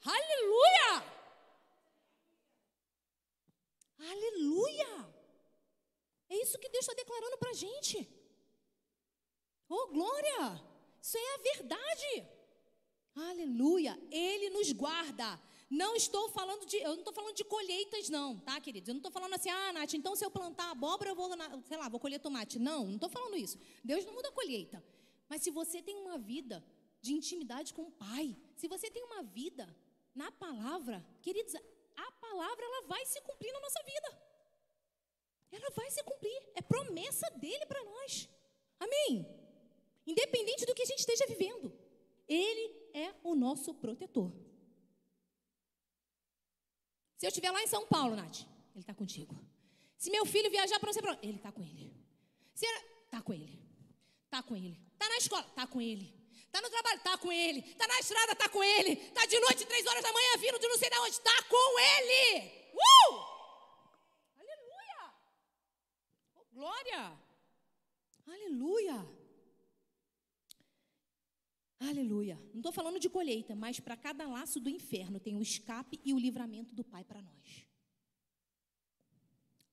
Aleluia! 0.04 1.13
Aleluia! 4.12 5.14
É 6.30 6.42
isso 6.42 6.58
que 6.58 6.70
Deus 6.70 6.84
está 6.84 6.94
declarando 6.94 7.38
para 7.38 7.52
a 7.52 7.54
gente. 7.54 8.08
Oh, 9.70 9.88
glória! 9.88 10.62
Isso 11.02 11.18
é 11.18 11.34
a 11.36 11.38
verdade. 11.38 12.28
Aleluia! 13.16 14.00
Ele 14.12 14.50
nos 14.50 14.72
guarda. 14.72 15.40
Não 15.70 15.96
estou 15.96 16.30
falando 16.30 16.66
de, 16.66 16.78
eu 16.78 16.92
não 16.92 17.00
estou 17.00 17.14
falando 17.14 17.36
de 17.36 17.44
colheitas, 17.44 18.08
não, 18.10 18.38
tá, 18.40 18.60
queridos? 18.62 18.88
Eu 18.88 18.94
não 18.94 19.00
estou 19.00 19.12
falando 19.12 19.34
assim, 19.34 19.50
ah, 19.50 19.74
Nath, 19.74 19.94
então 19.96 20.16
se 20.16 20.24
eu 20.24 20.30
plantar 20.30 20.70
abóbora, 20.70 21.10
eu 21.10 21.16
vou, 21.16 21.30
sei 21.64 21.78
lá, 21.78 21.90
vou 21.90 22.00
colher 22.00 22.20
tomate. 22.20 22.60
Não, 22.60 22.86
não 22.86 22.96
estou 22.96 23.10
falando 23.10 23.36
isso. 23.36 23.58
Deus 23.84 24.06
não 24.06 24.14
muda 24.14 24.30
a 24.30 24.32
colheita. 24.32 24.84
Mas 25.28 25.42
se 25.42 25.50
você 25.50 25.82
tem 25.82 25.96
uma 25.96 26.18
vida 26.18 26.64
de 27.02 27.14
intimidade 27.14 27.74
com 27.74 27.84
o 27.84 27.92
Pai, 27.92 28.38
se 28.56 28.68
você 28.68 28.90
tem 28.92 29.04
uma 29.04 29.24
vida 29.24 29.76
na 30.14 30.32
palavra, 30.32 31.04
queridos, 31.22 31.56
palavra 32.34 32.66
ela 32.66 32.82
vai 32.88 33.06
se 33.06 33.22
cumprir 33.22 33.52
na 33.54 33.60
nossa 33.60 33.82
vida. 33.84 34.10
Ela 35.52 35.70
vai 35.70 35.90
se 35.92 36.04
cumprir. 36.04 36.40
É 36.56 36.62
promessa 36.62 37.30
dele 37.32 37.66
para 37.68 37.84
nós. 37.84 38.28
Amém? 38.80 39.12
Independente 40.06 40.66
do 40.66 40.74
que 40.74 40.82
a 40.82 40.86
gente 40.86 41.00
esteja 41.00 41.28
vivendo. 41.28 41.72
Ele 42.28 42.66
é 42.94 43.14
o 43.24 43.36
nosso 43.36 43.74
protetor. 43.76 44.32
Se 47.18 47.26
eu 47.26 47.30
estiver 47.30 47.52
lá 47.52 47.62
em 47.62 47.68
São 47.68 47.86
Paulo, 47.88 48.16
Nath, 48.16 48.40
ele 48.74 48.82
está 48.82 48.94
contigo. 48.94 49.36
Se 49.98 50.10
meu 50.10 50.26
filho 50.26 50.50
viajar 50.50 50.80
para 50.80 50.90
onde, 50.90 51.00
ele 51.22 51.38
está 51.38 51.52
com 51.52 51.64
ele. 51.64 51.94
Está 53.06 53.22
com 53.22 53.34
ele. 53.34 53.60
Está 54.26 54.44
com 54.44 54.56
ele. 54.56 54.82
Está 54.94 55.08
na 55.08 55.18
escola, 55.18 55.46
está 55.48 55.68
com 55.68 55.80
ele. 55.80 56.23
Está 56.54 56.62
no 56.62 56.70
trabalho, 56.70 56.98
está 56.98 57.18
com 57.18 57.32
ele. 57.32 57.62
Está 57.62 57.88
na 57.88 58.00
estrada, 58.00 58.34
está 58.34 58.48
com 58.48 58.64
ele. 58.64 58.92
Está 58.92 59.26
de 59.26 59.40
noite, 59.40 59.66
três 59.66 59.84
horas 59.88 60.04
da 60.04 60.14
manhã, 60.14 60.38
vindo 60.38 60.60
de 60.60 60.68
não 60.68 60.78
sei 60.78 60.88
de 60.88 60.98
onde, 61.00 61.10
está 61.10 61.44
com 61.50 61.80
ele. 61.80 62.52
Uh! 62.76 63.34
Glória! 66.54 67.20
Aleluia! 68.28 69.04
Aleluia. 71.80 72.36
Não 72.52 72.60
estou 72.60 72.72
falando 72.72 73.00
de 73.00 73.10
colheita, 73.10 73.56
mas 73.56 73.80
para 73.80 73.98
cada 73.98 74.28
laço 74.28 74.60
do 74.60 74.70
inferno 74.70 75.20
tem 75.20 75.36
o 75.36 75.42
escape 75.42 76.00
e 76.06 76.14
o 76.14 76.20
livramento 76.20 76.76
do 76.76 76.84
Pai 76.84 77.04
para 77.04 77.24
nós. 77.24 77.68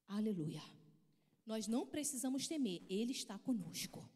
Aleluia. 0.08 0.62
Nós 1.44 1.68
não 1.68 1.86
precisamos 1.86 2.48
temer, 2.48 2.82
Ele 2.88 3.12
está 3.12 3.38
conosco. 3.38 4.10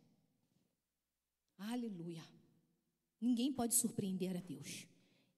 Aleluia. 1.58 2.24
Ninguém 3.24 3.50
pode 3.50 3.74
surpreender 3.74 4.36
a 4.36 4.40
Deus. 4.40 4.86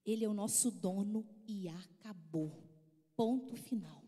Ele 0.04 0.24
é 0.24 0.28
o 0.28 0.34
nosso 0.34 0.72
dono 0.72 1.24
e 1.46 1.68
acabou. 1.68 2.50
Ponto 3.14 3.54
final. 3.54 4.02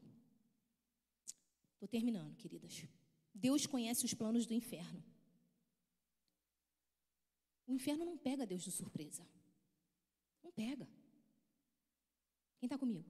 Estou 1.74 1.86
terminando, 1.86 2.34
queridas. 2.34 2.88
Deus 3.32 3.66
conhece 3.66 4.04
os 4.04 4.12
planos 4.12 4.46
do 4.46 4.52
inferno. 4.52 5.00
O 7.68 7.72
inferno 7.72 8.04
não 8.04 8.18
pega 8.18 8.44
Deus 8.44 8.64
de 8.64 8.72
surpresa. 8.72 9.24
Não 10.42 10.50
pega. 10.50 10.88
Quem 12.58 12.66
está 12.66 12.76
comigo? 12.76 13.08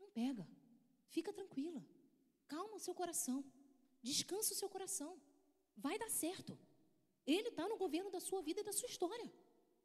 Não 0.00 0.10
pega. 0.10 0.44
Fica 1.06 1.32
tranquila. 1.32 1.86
Calma 2.48 2.74
o 2.74 2.80
seu 2.80 2.92
coração. 2.92 3.44
Descansa 4.02 4.52
o 4.52 4.56
seu 4.56 4.68
coração. 4.68 5.16
Vai 5.76 5.96
dar 5.96 6.10
certo. 6.10 6.58
Ele 7.26 7.48
está 7.48 7.68
no 7.68 7.76
governo 7.76 8.10
da 8.10 8.20
sua 8.20 8.42
vida 8.42 8.60
e 8.60 8.64
da 8.64 8.72
sua 8.72 8.88
história. 8.88 9.32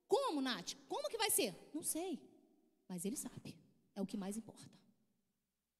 Como, 0.08 0.42
Nath? 0.42 0.76
Como 0.88 1.10
que 1.10 1.18
vai 1.18 1.30
ser? 1.30 1.56
Não 1.74 1.84
sei. 1.84 2.20
Mas 2.88 3.06
ele 3.06 3.16
sabe. 3.16 3.58
É 3.96 4.02
o 4.02 4.06
que 4.06 4.18
mais 4.18 4.38
importa. 4.38 4.80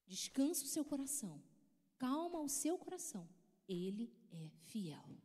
Descansa 0.06 0.66
o 0.66 0.68
seu 0.68 0.84
coração. 0.86 1.42
Calma 1.98 2.40
o 2.40 2.50
seu 2.50 2.78
coração. 2.78 3.28
Ele 3.68 4.14
é 4.32 4.50
fiel. 4.50 5.18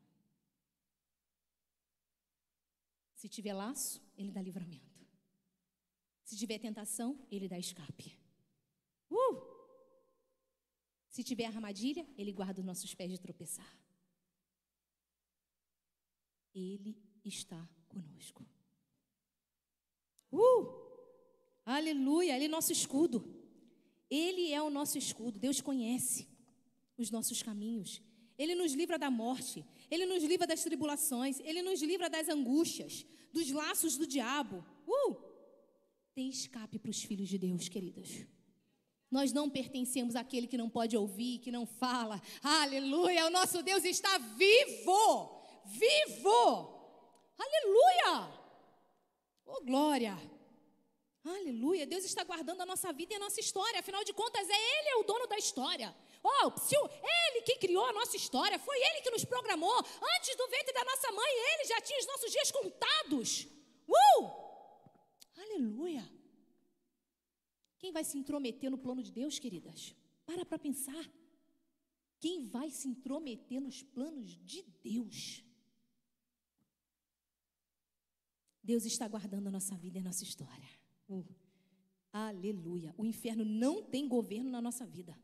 Se 3.14 3.28
tiver 3.28 3.54
laço, 3.54 4.02
ele 4.16 4.32
dá 4.32 4.42
livramento. 4.42 5.06
Se 6.24 6.36
tiver 6.36 6.58
tentação, 6.58 7.24
ele 7.30 7.48
dá 7.48 7.58
escape. 7.58 8.18
Uh! 9.10 9.52
Se 11.08 11.22
tiver 11.22 11.44
armadilha, 11.44 12.08
ele 12.16 12.32
guarda 12.32 12.60
os 12.60 12.66
nossos 12.66 12.94
pés 12.94 13.10
de 13.10 13.20
tropeçar. 13.20 13.78
Ele 16.54 16.96
está 17.24 17.68
conosco. 17.88 18.44
Uh! 20.30 20.82
Aleluia! 21.64 22.36
Ele 22.36 22.46
é 22.46 22.48
nosso 22.48 22.72
escudo. 22.72 23.24
Ele 24.10 24.52
é 24.52 24.60
o 24.62 24.70
nosso 24.70 24.98
escudo. 24.98 25.38
Deus 25.38 25.60
conhece 25.60 26.28
os 26.96 27.10
nossos 27.10 27.42
caminhos. 27.42 28.02
Ele 28.38 28.54
nos 28.54 28.72
livra 28.72 28.98
da 28.98 29.10
morte, 29.10 29.64
Ele 29.90 30.06
nos 30.06 30.24
livra 30.24 30.46
das 30.46 30.62
tribulações, 30.62 31.38
Ele 31.40 31.62
nos 31.62 31.82
livra 31.82 32.08
das 32.08 32.28
angústias, 32.28 33.06
dos 33.32 33.50
laços 33.50 33.96
do 33.96 34.06
diabo. 34.06 34.64
Uh! 34.86 35.16
Tem 36.14 36.28
escape 36.28 36.78
para 36.78 36.90
os 36.90 37.02
filhos 37.02 37.28
de 37.28 37.38
Deus, 37.38 37.68
queridas. 37.68 38.26
Nós 39.10 39.32
não 39.32 39.48
pertencemos 39.48 40.16
àquele 40.16 40.46
que 40.46 40.56
não 40.56 40.70
pode 40.70 40.96
ouvir, 40.96 41.38
que 41.38 41.52
não 41.52 41.66
fala. 41.66 42.20
Aleluia! 42.42 43.26
O 43.26 43.30
nosso 43.30 43.62
Deus 43.62 43.84
está 43.84 44.18
vivo! 44.18 45.41
Vivo! 45.66 46.72
Aleluia! 47.38 48.42
Oh, 49.46 49.60
glória! 49.64 50.16
Aleluia! 51.24 51.86
Deus 51.86 52.04
está 52.04 52.24
guardando 52.24 52.62
a 52.62 52.66
nossa 52.66 52.92
vida 52.92 53.12
e 53.12 53.16
a 53.16 53.20
nossa 53.20 53.40
história. 53.40 53.80
Afinal 53.80 54.02
de 54.04 54.12
contas, 54.12 54.48
é 54.48 54.78
Ele 54.78 54.88
é 54.88 54.96
o 54.96 55.04
dono 55.04 55.26
da 55.26 55.38
história. 55.38 55.94
Oh, 56.22 56.58
se 56.58 56.76
o, 56.76 56.86
Ele 56.86 57.42
que 57.42 57.56
criou 57.56 57.84
a 57.84 57.92
nossa 57.92 58.16
história, 58.16 58.58
foi 58.58 58.76
Ele 58.76 59.02
que 59.02 59.10
nos 59.10 59.24
programou. 59.24 59.76
Antes 60.16 60.36
do 60.36 60.48
ventre 60.48 60.72
da 60.72 60.84
nossa 60.84 61.12
mãe, 61.12 61.32
Ele 61.54 61.64
já 61.64 61.80
tinha 61.80 61.98
os 61.98 62.06
nossos 62.06 62.30
dias 62.30 62.50
contados. 62.50 63.46
Uh! 63.88 64.30
Aleluia! 65.36 66.08
Quem 67.78 67.92
vai 67.92 68.04
se 68.04 68.16
intrometer 68.16 68.70
no 68.70 68.78
plano 68.78 69.02
de 69.02 69.10
Deus, 69.10 69.38
queridas? 69.38 69.94
Para 70.24 70.44
para 70.44 70.58
pensar. 70.58 71.04
Quem 72.20 72.46
vai 72.46 72.70
se 72.70 72.86
intrometer 72.88 73.60
nos 73.60 73.82
planos 73.82 74.38
de 74.44 74.62
Deus? 74.82 75.44
Deus 78.62 78.84
está 78.84 79.08
guardando 79.08 79.48
a 79.48 79.50
nossa 79.50 79.76
vida 79.76 79.98
e 79.98 80.00
a 80.00 80.04
nossa 80.04 80.22
história. 80.22 80.68
Uh, 81.08 81.24
aleluia. 82.12 82.94
O 82.96 83.04
inferno 83.04 83.44
não 83.44 83.82
tem 83.82 84.06
governo 84.06 84.50
na 84.50 84.62
nossa 84.62 84.86
vida. 84.86 85.18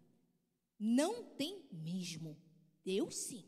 Não 0.78 1.24
tem 1.24 1.64
mesmo. 1.70 2.36
Deus 2.84 3.14
sim. 3.14 3.44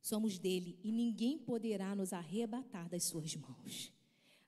Somos 0.00 0.38
dele 0.38 0.78
e 0.82 0.90
ninguém 0.90 1.38
poderá 1.38 1.94
nos 1.94 2.12
arrebatar 2.12 2.88
das 2.88 3.04
suas 3.04 3.36
mãos. 3.36 3.92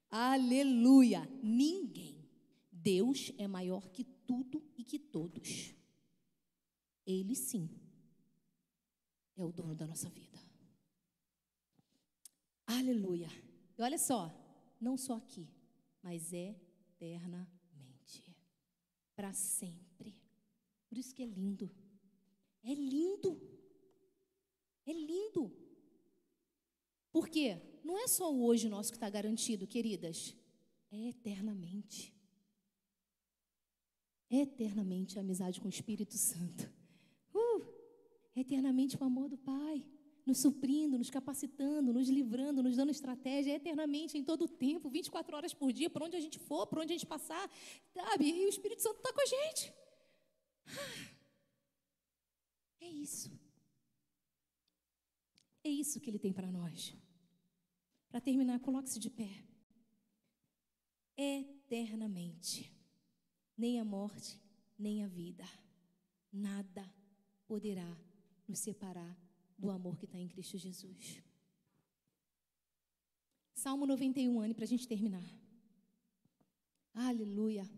Aleluia! 0.08 1.28
Ninguém. 1.42 2.28
Deus 2.72 3.30
é 3.36 3.46
maior 3.46 3.90
que 3.90 4.04
tudo 4.04 4.64
e 4.76 4.82
que 4.82 4.98
todos. 4.98 5.74
Ele 7.06 7.34
sim 7.34 7.68
é 9.36 9.44
o 9.44 9.52
dono 9.52 9.74
da 9.74 9.86
nossa 9.86 10.08
vida. 10.08 10.38
Aleluia! 12.78 13.28
E 13.76 13.82
olha 13.82 13.98
só, 13.98 14.32
não 14.80 14.96
só 14.96 15.16
aqui, 15.16 15.48
mas 16.02 16.32
eternamente 16.32 17.50
para 19.20 19.34
sempre. 19.34 20.16
Por 20.88 20.96
isso 20.96 21.14
que 21.14 21.22
é 21.22 21.26
lindo. 21.26 21.70
É 22.62 22.72
lindo. 22.72 23.38
É 24.86 24.92
lindo. 24.94 25.54
Por 27.12 27.28
quê? 27.28 27.60
Não 27.84 27.98
é 27.98 28.08
só 28.08 28.32
o 28.32 28.42
hoje 28.44 28.66
nosso 28.66 28.90
que 28.90 28.96
está 28.96 29.10
garantido, 29.10 29.66
queridas. 29.66 30.34
É 30.90 31.08
eternamente. 31.08 32.14
É 34.30 34.38
eternamente 34.38 35.18
a 35.18 35.20
amizade 35.20 35.60
com 35.60 35.66
o 35.66 35.70
Espírito 35.70 36.16
Santo. 36.16 36.72
Uh, 37.34 37.66
eternamente 38.34 38.96
o 38.96 39.04
amor 39.04 39.28
do 39.28 39.36
Pai. 39.36 39.84
Nos 40.30 40.38
suprindo, 40.38 40.96
nos 40.96 41.10
capacitando, 41.10 41.92
nos 41.92 42.08
livrando, 42.08 42.62
nos 42.62 42.76
dando 42.76 42.92
estratégia 42.92 43.56
eternamente, 43.56 44.16
em 44.16 44.22
todo 44.22 44.42
o 44.44 44.48
tempo, 44.48 44.88
24 44.88 45.36
horas 45.36 45.52
por 45.52 45.72
dia, 45.72 45.90
por 45.90 46.04
onde 46.04 46.14
a 46.16 46.20
gente 46.20 46.38
for, 46.38 46.68
por 46.68 46.78
onde 46.78 46.92
a 46.92 46.96
gente 46.96 47.06
passar, 47.06 47.50
sabe? 47.92 48.28
E 48.28 48.46
o 48.46 48.48
Espírito 48.48 48.80
Santo 48.80 48.98
está 48.98 49.12
com 49.12 49.20
a 49.20 49.26
gente. 49.26 49.74
É 52.80 52.88
isso. 52.88 53.28
É 55.64 55.68
isso 55.68 56.00
que 56.00 56.08
ele 56.08 56.18
tem 56.18 56.32
para 56.32 56.50
nós. 56.50 56.94
Para 58.08 58.20
terminar, 58.20 58.60
coloque-se 58.60 59.00
de 59.00 59.10
pé. 59.10 59.30
Eternamente. 61.16 62.72
Nem 63.56 63.80
a 63.80 63.84
morte, 63.84 64.40
nem 64.78 65.02
a 65.02 65.08
vida. 65.08 65.44
Nada 66.32 66.88
poderá 67.48 67.98
nos 68.46 68.60
separar 68.60 69.29
do 69.60 69.70
amor 69.70 69.96
que 69.98 70.06
está 70.06 70.18
em 70.18 70.26
Cristo 70.26 70.56
Jesus. 70.56 71.22
Salmo 73.52 73.86
91, 73.86 74.40
Anne, 74.40 74.54
para 74.54 74.64
a 74.64 74.72
gente 74.72 74.88
terminar. 74.88 75.22
Aleluia. 76.94 77.68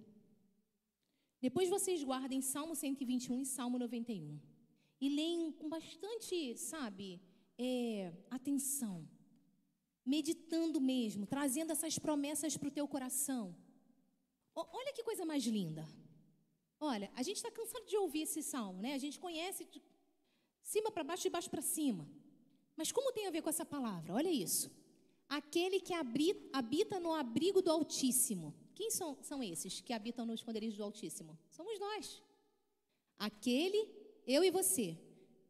Depois 1.40 1.68
vocês 1.68 2.04
guardem 2.04 2.40
Salmo 2.40 2.74
121 2.76 3.42
e 3.42 3.46
Salmo 3.46 3.78
91. 3.78 4.40
E 5.00 5.08
leem 5.08 5.50
com 5.50 5.68
bastante, 5.68 6.56
sabe, 6.56 7.20
é, 7.58 8.12
atenção. 8.30 9.08
Meditando 10.06 10.80
mesmo, 10.80 11.26
trazendo 11.26 11.72
essas 11.72 11.98
promessas 11.98 12.56
para 12.56 12.68
o 12.68 12.76
teu 12.78 12.86
coração. 12.86 13.56
O, 14.54 14.60
olha 14.60 14.92
que 14.92 15.02
coisa 15.02 15.24
mais 15.24 15.44
linda. 15.44 15.84
Olha, 16.78 17.10
a 17.16 17.22
gente 17.24 17.36
está 17.38 17.50
cansado 17.50 17.86
de 17.86 17.96
ouvir 17.96 18.22
esse 18.22 18.42
salmo, 18.42 18.80
né? 18.80 18.94
A 18.94 18.98
gente 18.98 19.18
conhece 19.18 19.64
cima 20.62 20.90
para 20.90 21.04
baixo, 21.04 21.24
de 21.24 21.30
baixo 21.30 21.50
para 21.50 21.62
cima. 21.62 22.08
Mas 22.76 22.90
como 22.90 23.12
tem 23.12 23.26
a 23.26 23.30
ver 23.30 23.42
com 23.42 23.50
essa 23.50 23.64
palavra? 23.64 24.14
Olha 24.14 24.30
isso. 24.30 24.70
Aquele 25.28 25.80
que 25.80 25.94
habita 26.52 27.00
no 27.00 27.12
abrigo 27.12 27.62
do 27.62 27.70
Altíssimo 27.70 28.54
quem 28.74 28.90
são, 28.90 29.16
são 29.22 29.42
esses 29.42 29.80
que 29.80 29.92
habitam 29.92 30.26
nos 30.26 30.40
esconderijos 30.40 30.76
do 30.76 30.84
Altíssimo? 30.84 31.38
Somos 31.50 31.78
nós. 31.78 32.22
Aquele, 33.18 33.88
eu 34.26 34.42
e 34.42 34.50
você, 34.50 34.98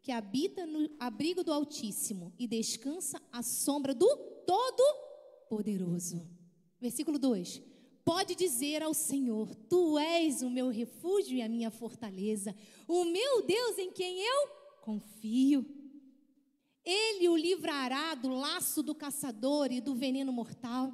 que 0.02 0.10
habita 0.10 0.66
no 0.66 0.90
abrigo 0.98 1.44
do 1.44 1.52
Altíssimo 1.52 2.32
e 2.38 2.46
descansa 2.46 3.22
à 3.30 3.42
sombra 3.42 3.94
do 3.94 4.16
Todo-Poderoso. 4.46 6.28
Versículo 6.80 7.18
2: 7.18 7.62
Pode 8.04 8.34
dizer 8.34 8.82
ao 8.82 8.92
Senhor: 8.92 9.54
Tu 9.54 9.98
és 9.98 10.42
o 10.42 10.50
meu 10.50 10.68
refúgio 10.68 11.38
e 11.38 11.42
a 11.42 11.48
minha 11.48 11.70
fortaleza, 11.70 12.54
o 12.88 13.04
meu 13.04 13.42
Deus 13.46 13.78
em 13.78 13.92
quem 13.92 14.20
eu 14.20 14.61
confio. 14.82 15.64
Ele 16.84 17.28
o 17.28 17.36
livrará 17.36 18.14
do 18.14 18.28
laço 18.28 18.82
do 18.82 18.94
caçador 18.94 19.70
e 19.70 19.80
do 19.80 19.94
veneno 19.94 20.32
mortal. 20.32 20.92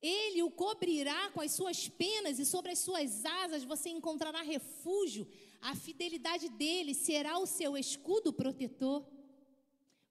Ele 0.00 0.42
o 0.42 0.50
cobrirá 0.50 1.30
com 1.30 1.40
as 1.40 1.52
suas 1.52 1.88
penas 1.88 2.38
e 2.38 2.46
sobre 2.46 2.70
as 2.70 2.78
suas 2.78 3.24
asas 3.24 3.64
você 3.64 3.88
encontrará 3.88 4.40
refúgio. 4.42 5.26
A 5.60 5.74
fidelidade 5.74 6.48
dele 6.48 6.94
será 6.94 7.38
o 7.38 7.46
seu 7.46 7.76
escudo 7.76 8.32
protetor. 8.32 9.04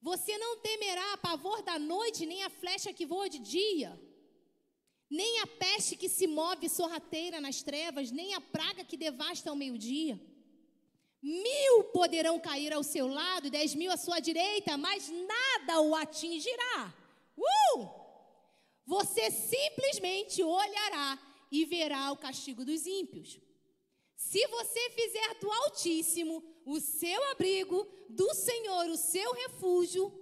Você 0.01 0.37
não 0.37 0.57
temerá 0.57 1.13
a 1.13 1.17
pavor 1.17 1.61
da 1.63 1.79
noite, 1.79 2.25
nem 2.25 2.43
a 2.43 2.49
flecha 2.49 2.93
que 2.93 3.05
voa 3.05 3.29
de 3.29 3.39
dia, 3.39 3.99
nem 5.09 5.39
a 5.39 5.47
peste 5.47 5.95
que 5.95 6.09
se 6.09 6.27
move 6.27 6.67
sorrateira 6.67 7.39
nas 7.39 7.63
trevas, 7.63 8.11
nem 8.11 8.33
a 8.33 8.41
praga 8.41 8.83
que 8.83 8.97
devasta 8.97 9.49
ao 9.49 9.55
meio-dia. 9.55 10.19
Mil 11.25 11.83
poderão 11.85 12.39
cair 12.39 12.71
ao 12.71 12.83
seu 12.83 13.07
lado, 13.07 13.49
dez 13.49 13.73
mil 13.73 13.91
à 13.91 13.97
sua 13.97 14.19
direita, 14.19 14.77
mas 14.77 15.09
nada 15.09 15.81
o 15.81 15.95
atingirá. 15.95 16.93
Uh! 17.35 18.05
você 18.85 19.31
simplesmente 19.31 20.43
olhará 20.43 21.17
e 21.51 21.65
verá 21.65 22.11
o 22.11 22.17
castigo 22.17 22.63
dos 22.63 22.85
ímpios. 22.85 23.39
Se 24.15 24.45
você 24.47 24.89
fizer 24.91 25.39
do 25.39 25.51
Altíssimo 25.51 26.43
o 26.65 26.79
seu 26.79 27.31
abrigo, 27.31 27.87
do 28.09 28.33
Senhor 28.33 28.85
o 28.87 28.97
seu 28.97 29.33
refúgio, 29.33 30.13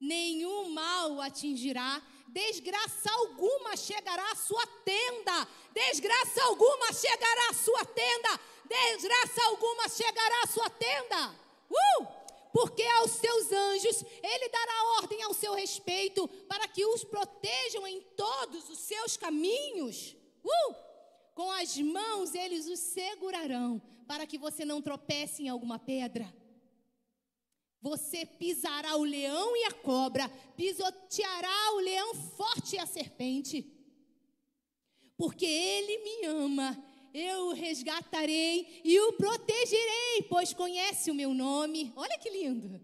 nenhum 0.00 0.70
mal 0.70 1.12
o 1.12 1.20
atingirá, 1.20 2.02
desgraça 2.28 3.10
alguma 3.12 3.76
chegará 3.76 4.30
à 4.30 4.36
sua 4.36 4.66
tenda, 4.84 5.48
desgraça 5.72 6.42
alguma 6.44 6.92
chegará 6.92 7.50
à 7.50 7.54
sua 7.54 7.84
tenda, 7.86 8.40
desgraça 8.70 9.44
alguma 9.46 9.88
chegará 9.88 10.42
à 10.44 10.46
sua 10.46 10.70
tenda. 10.70 11.34
Uh! 11.70 12.20
porque 12.52 12.82
aos 12.82 13.12
seus 13.12 13.52
anjos 13.52 14.04
ele 14.22 14.48
dará 14.48 14.84
ordem 15.00 15.22
ao 15.22 15.32
seu 15.32 15.54
respeito, 15.54 16.26
para 16.48 16.66
que 16.68 16.84
os 16.84 17.04
protejam 17.04 17.86
em 17.86 18.00
todos 18.16 18.68
os 18.68 18.78
seus 18.78 19.16
caminhos. 19.16 20.16
Uh! 20.44 20.74
Com 21.34 21.50
as 21.52 21.76
mãos 21.78 22.34
eles 22.34 22.66
os 22.66 22.80
segurarão, 22.80 23.80
para 24.06 24.26
que 24.26 24.36
você 24.36 24.64
não 24.64 24.82
tropece 24.82 25.44
em 25.44 25.48
alguma 25.48 25.78
pedra. 25.78 26.34
Você 27.80 28.26
pisará 28.26 28.96
o 28.96 29.04
leão 29.04 29.56
e 29.56 29.64
a 29.64 29.72
cobra, 29.72 30.28
pisoteará 30.56 31.74
o 31.76 31.78
leão 31.78 32.14
forte 32.14 32.76
e 32.76 32.78
a 32.78 32.84
serpente. 32.84 33.64
Porque 35.16 35.46
ele 35.46 35.98
me 35.98 36.26
ama, 36.26 36.84
eu 37.12 37.48
o 37.48 37.52
resgatarei 37.52 38.80
e 38.84 39.00
o 39.00 39.12
protegerei, 39.14 40.22
pois 40.28 40.52
conhece 40.52 41.10
o 41.10 41.14
meu 41.14 41.34
nome. 41.34 41.92
Olha 41.96 42.18
que 42.18 42.30
lindo. 42.30 42.80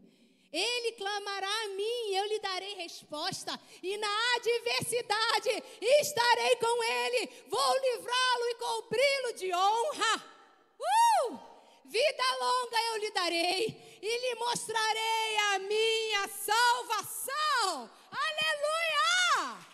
Ele 0.52 0.92
clamará 0.92 1.64
a 1.64 1.68
mim, 1.68 2.14
eu 2.14 2.24
lhe 2.26 2.38
darei 2.38 2.74
resposta, 2.74 3.60
e 3.82 3.96
na 3.98 4.34
adversidade 4.36 5.62
estarei 5.80 6.56
com 6.56 6.84
ele, 6.84 7.30
vou 7.48 7.80
livrá-lo 7.80 8.48
e 8.48 8.54
cobri-lo 8.54 9.32
de 9.34 9.52
honra. 9.52 10.24
Uh! 10.80 11.38
Vida 11.84 12.24
longa 12.40 12.82
eu 12.92 12.96
lhe 13.00 13.10
darei, 13.10 13.98
e 14.00 14.18
lhe 14.18 14.34
mostrarei 14.36 15.36
a 15.52 15.58
minha 15.58 16.28
salvação. 16.28 17.90
Aleluia! 18.10 19.65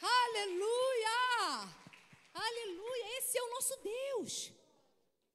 Aleluia! 0.00 1.18
Aleluia! 2.32 3.18
Esse 3.18 3.36
é 3.36 3.42
o 3.42 3.50
nosso 3.50 3.76
Deus. 3.82 4.52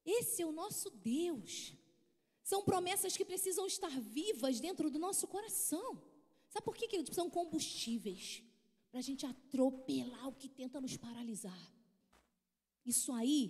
Esse 0.04 0.42
é 0.42 0.46
o 0.46 0.50
nosso 0.50 0.90
Deus. 0.90 1.74
São 2.42 2.64
promessas 2.64 3.16
que 3.16 3.24
precisam 3.24 3.66
estar 3.66 3.90
vivas 4.00 4.58
dentro 4.58 4.90
do 4.90 4.98
nosso 4.98 5.28
coração. 5.28 6.02
Sabe 6.48 6.64
por 6.64 6.76
que, 6.76 6.88
que 6.88 7.14
são 7.14 7.30
combustíveis? 7.30 8.42
Para 8.90 8.98
a 8.98 9.02
gente 9.02 9.24
atropelar 9.24 10.26
o 10.26 10.34
que 10.34 10.48
tenta 10.48 10.80
nos 10.80 10.96
paralisar. 10.96 11.72
Isso 12.84 13.12
aí 13.12 13.40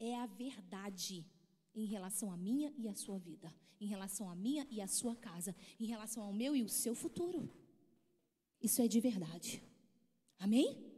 é 0.00 0.16
a 0.16 0.26
verdade 0.26 1.26
em 1.74 1.84
relação 1.84 2.30
à 2.30 2.36
minha 2.36 2.72
e 2.76 2.88
à 2.88 2.94
sua 2.94 3.18
vida, 3.18 3.52
em 3.80 3.86
relação 3.86 4.30
à 4.30 4.34
minha 4.34 4.66
e 4.70 4.80
à 4.80 4.86
sua 4.86 5.16
casa, 5.16 5.54
em 5.78 5.86
relação 5.86 6.22
ao 6.22 6.32
meu 6.32 6.54
e 6.54 6.62
o 6.62 6.68
seu 6.68 6.94
futuro. 6.94 7.50
Isso 8.62 8.80
é 8.80 8.88
de 8.88 9.00
verdade. 9.00 9.62
Amém? 10.38 10.94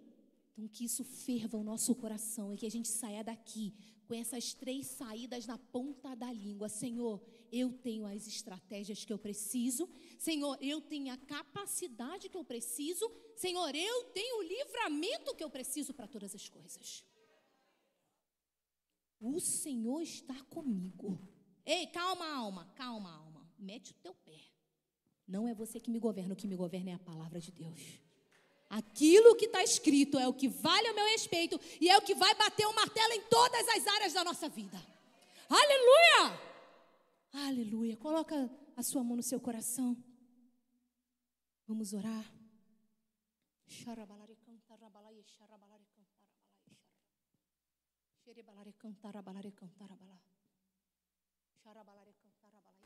Então, 0.53 0.69
que 0.69 0.85
isso 0.85 1.05
ferva 1.05 1.59
o 1.59 1.65
nosso 1.65 1.95
coração 1.95 2.53
e 2.53 2.57
que 2.57 2.67
a 2.67 2.71
gente 2.71 2.89
saia 2.89 3.23
daqui 3.23 3.75
com 4.07 4.15
essas 4.15 4.55
três 4.55 4.87
saídas 4.87 5.47
na 5.47 5.59
ponta 5.59 6.15
da 6.15 6.33
língua. 6.33 6.69
Senhor, 6.69 7.21
eu 7.53 7.73
tenho 7.73 8.07
as 8.07 8.27
estratégias 8.27 9.05
que 9.05 9.13
eu 9.13 9.19
preciso. 9.19 9.89
Senhor, 10.19 10.57
eu 10.61 10.81
tenho 10.81 11.13
a 11.13 11.17
capacidade 11.17 12.29
que 12.29 12.37
eu 12.37 12.45
preciso. 12.45 13.11
Senhor, 13.37 13.75
eu 13.75 14.05
tenho 14.05 14.39
o 14.39 14.43
livramento 14.43 15.35
que 15.35 15.45
eu 15.45 15.51
preciso 15.51 15.93
para 15.93 16.07
todas 16.07 16.35
as 16.35 16.49
coisas. 16.49 17.05
O 19.21 19.41
Senhor 19.41 20.01
está 20.03 20.35
comigo. 20.45 21.19
Ei, 21.65 21.87
calma, 21.87 22.27
alma, 22.27 22.67
calma, 22.75 23.11
alma. 23.11 23.49
Mete 23.59 23.93
o 23.93 23.95
teu 23.95 24.15
pé. 24.15 24.41
Não 25.27 25.49
é 25.49 25.55
você 25.55 25.81
que 25.81 25.91
me 25.91 25.99
governa, 25.99 26.35
o 26.35 26.37
que 26.37 26.47
me 26.47 26.55
governa 26.55 26.91
é 26.91 26.95
a 26.95 26.99
palavra 26.99 27.41
de 27.41 27.51
Deus. 27.51 27.81
Aquilo 28.69 29.37
que 29.37 29.47
está 29.47 29.63
escrito 29.63 30.19
é 30.19 30.27
o 30.27 30.35
que 30.35 30.49
vale 30.49 30.89
a 30.89 30.93
meu 30.93 31.07
respeito 31.07 31.59
e 31.81 31.89
é 31.89 31.97
o 31.97 32.03
que 32.03 32.15
vai 32.15 32.35
bater 32.35 32.67
o 32.67 32.75
martelo 32.75 33.13
em 33.13 33.23
todas 33.23 33.69
as 33.69 33.87
áreas 33.87 34.13
da 34.13 34.25
nossa 34.25 34.49
vida. 34.49 34.81
Aleluia! 35.49 36.41
Aleluia. 37.33 37.97
Coloca 37.97 38.51
a 38.77 38.83
sua 38.83 39.05
mão 39.05 39.17
no 39.17 39.23
seu 39.23 39.41
coração. 39.41 39.97
Vamos 41.67 41.93
orar. 41.93 42.25
Xarabalare 43.67 44.26
Sharabalare 48.37 48.75
cantara 48.77 49.23
balare 49.23 49.55
cantara 49.55 49.95
balà. 49.97 50.21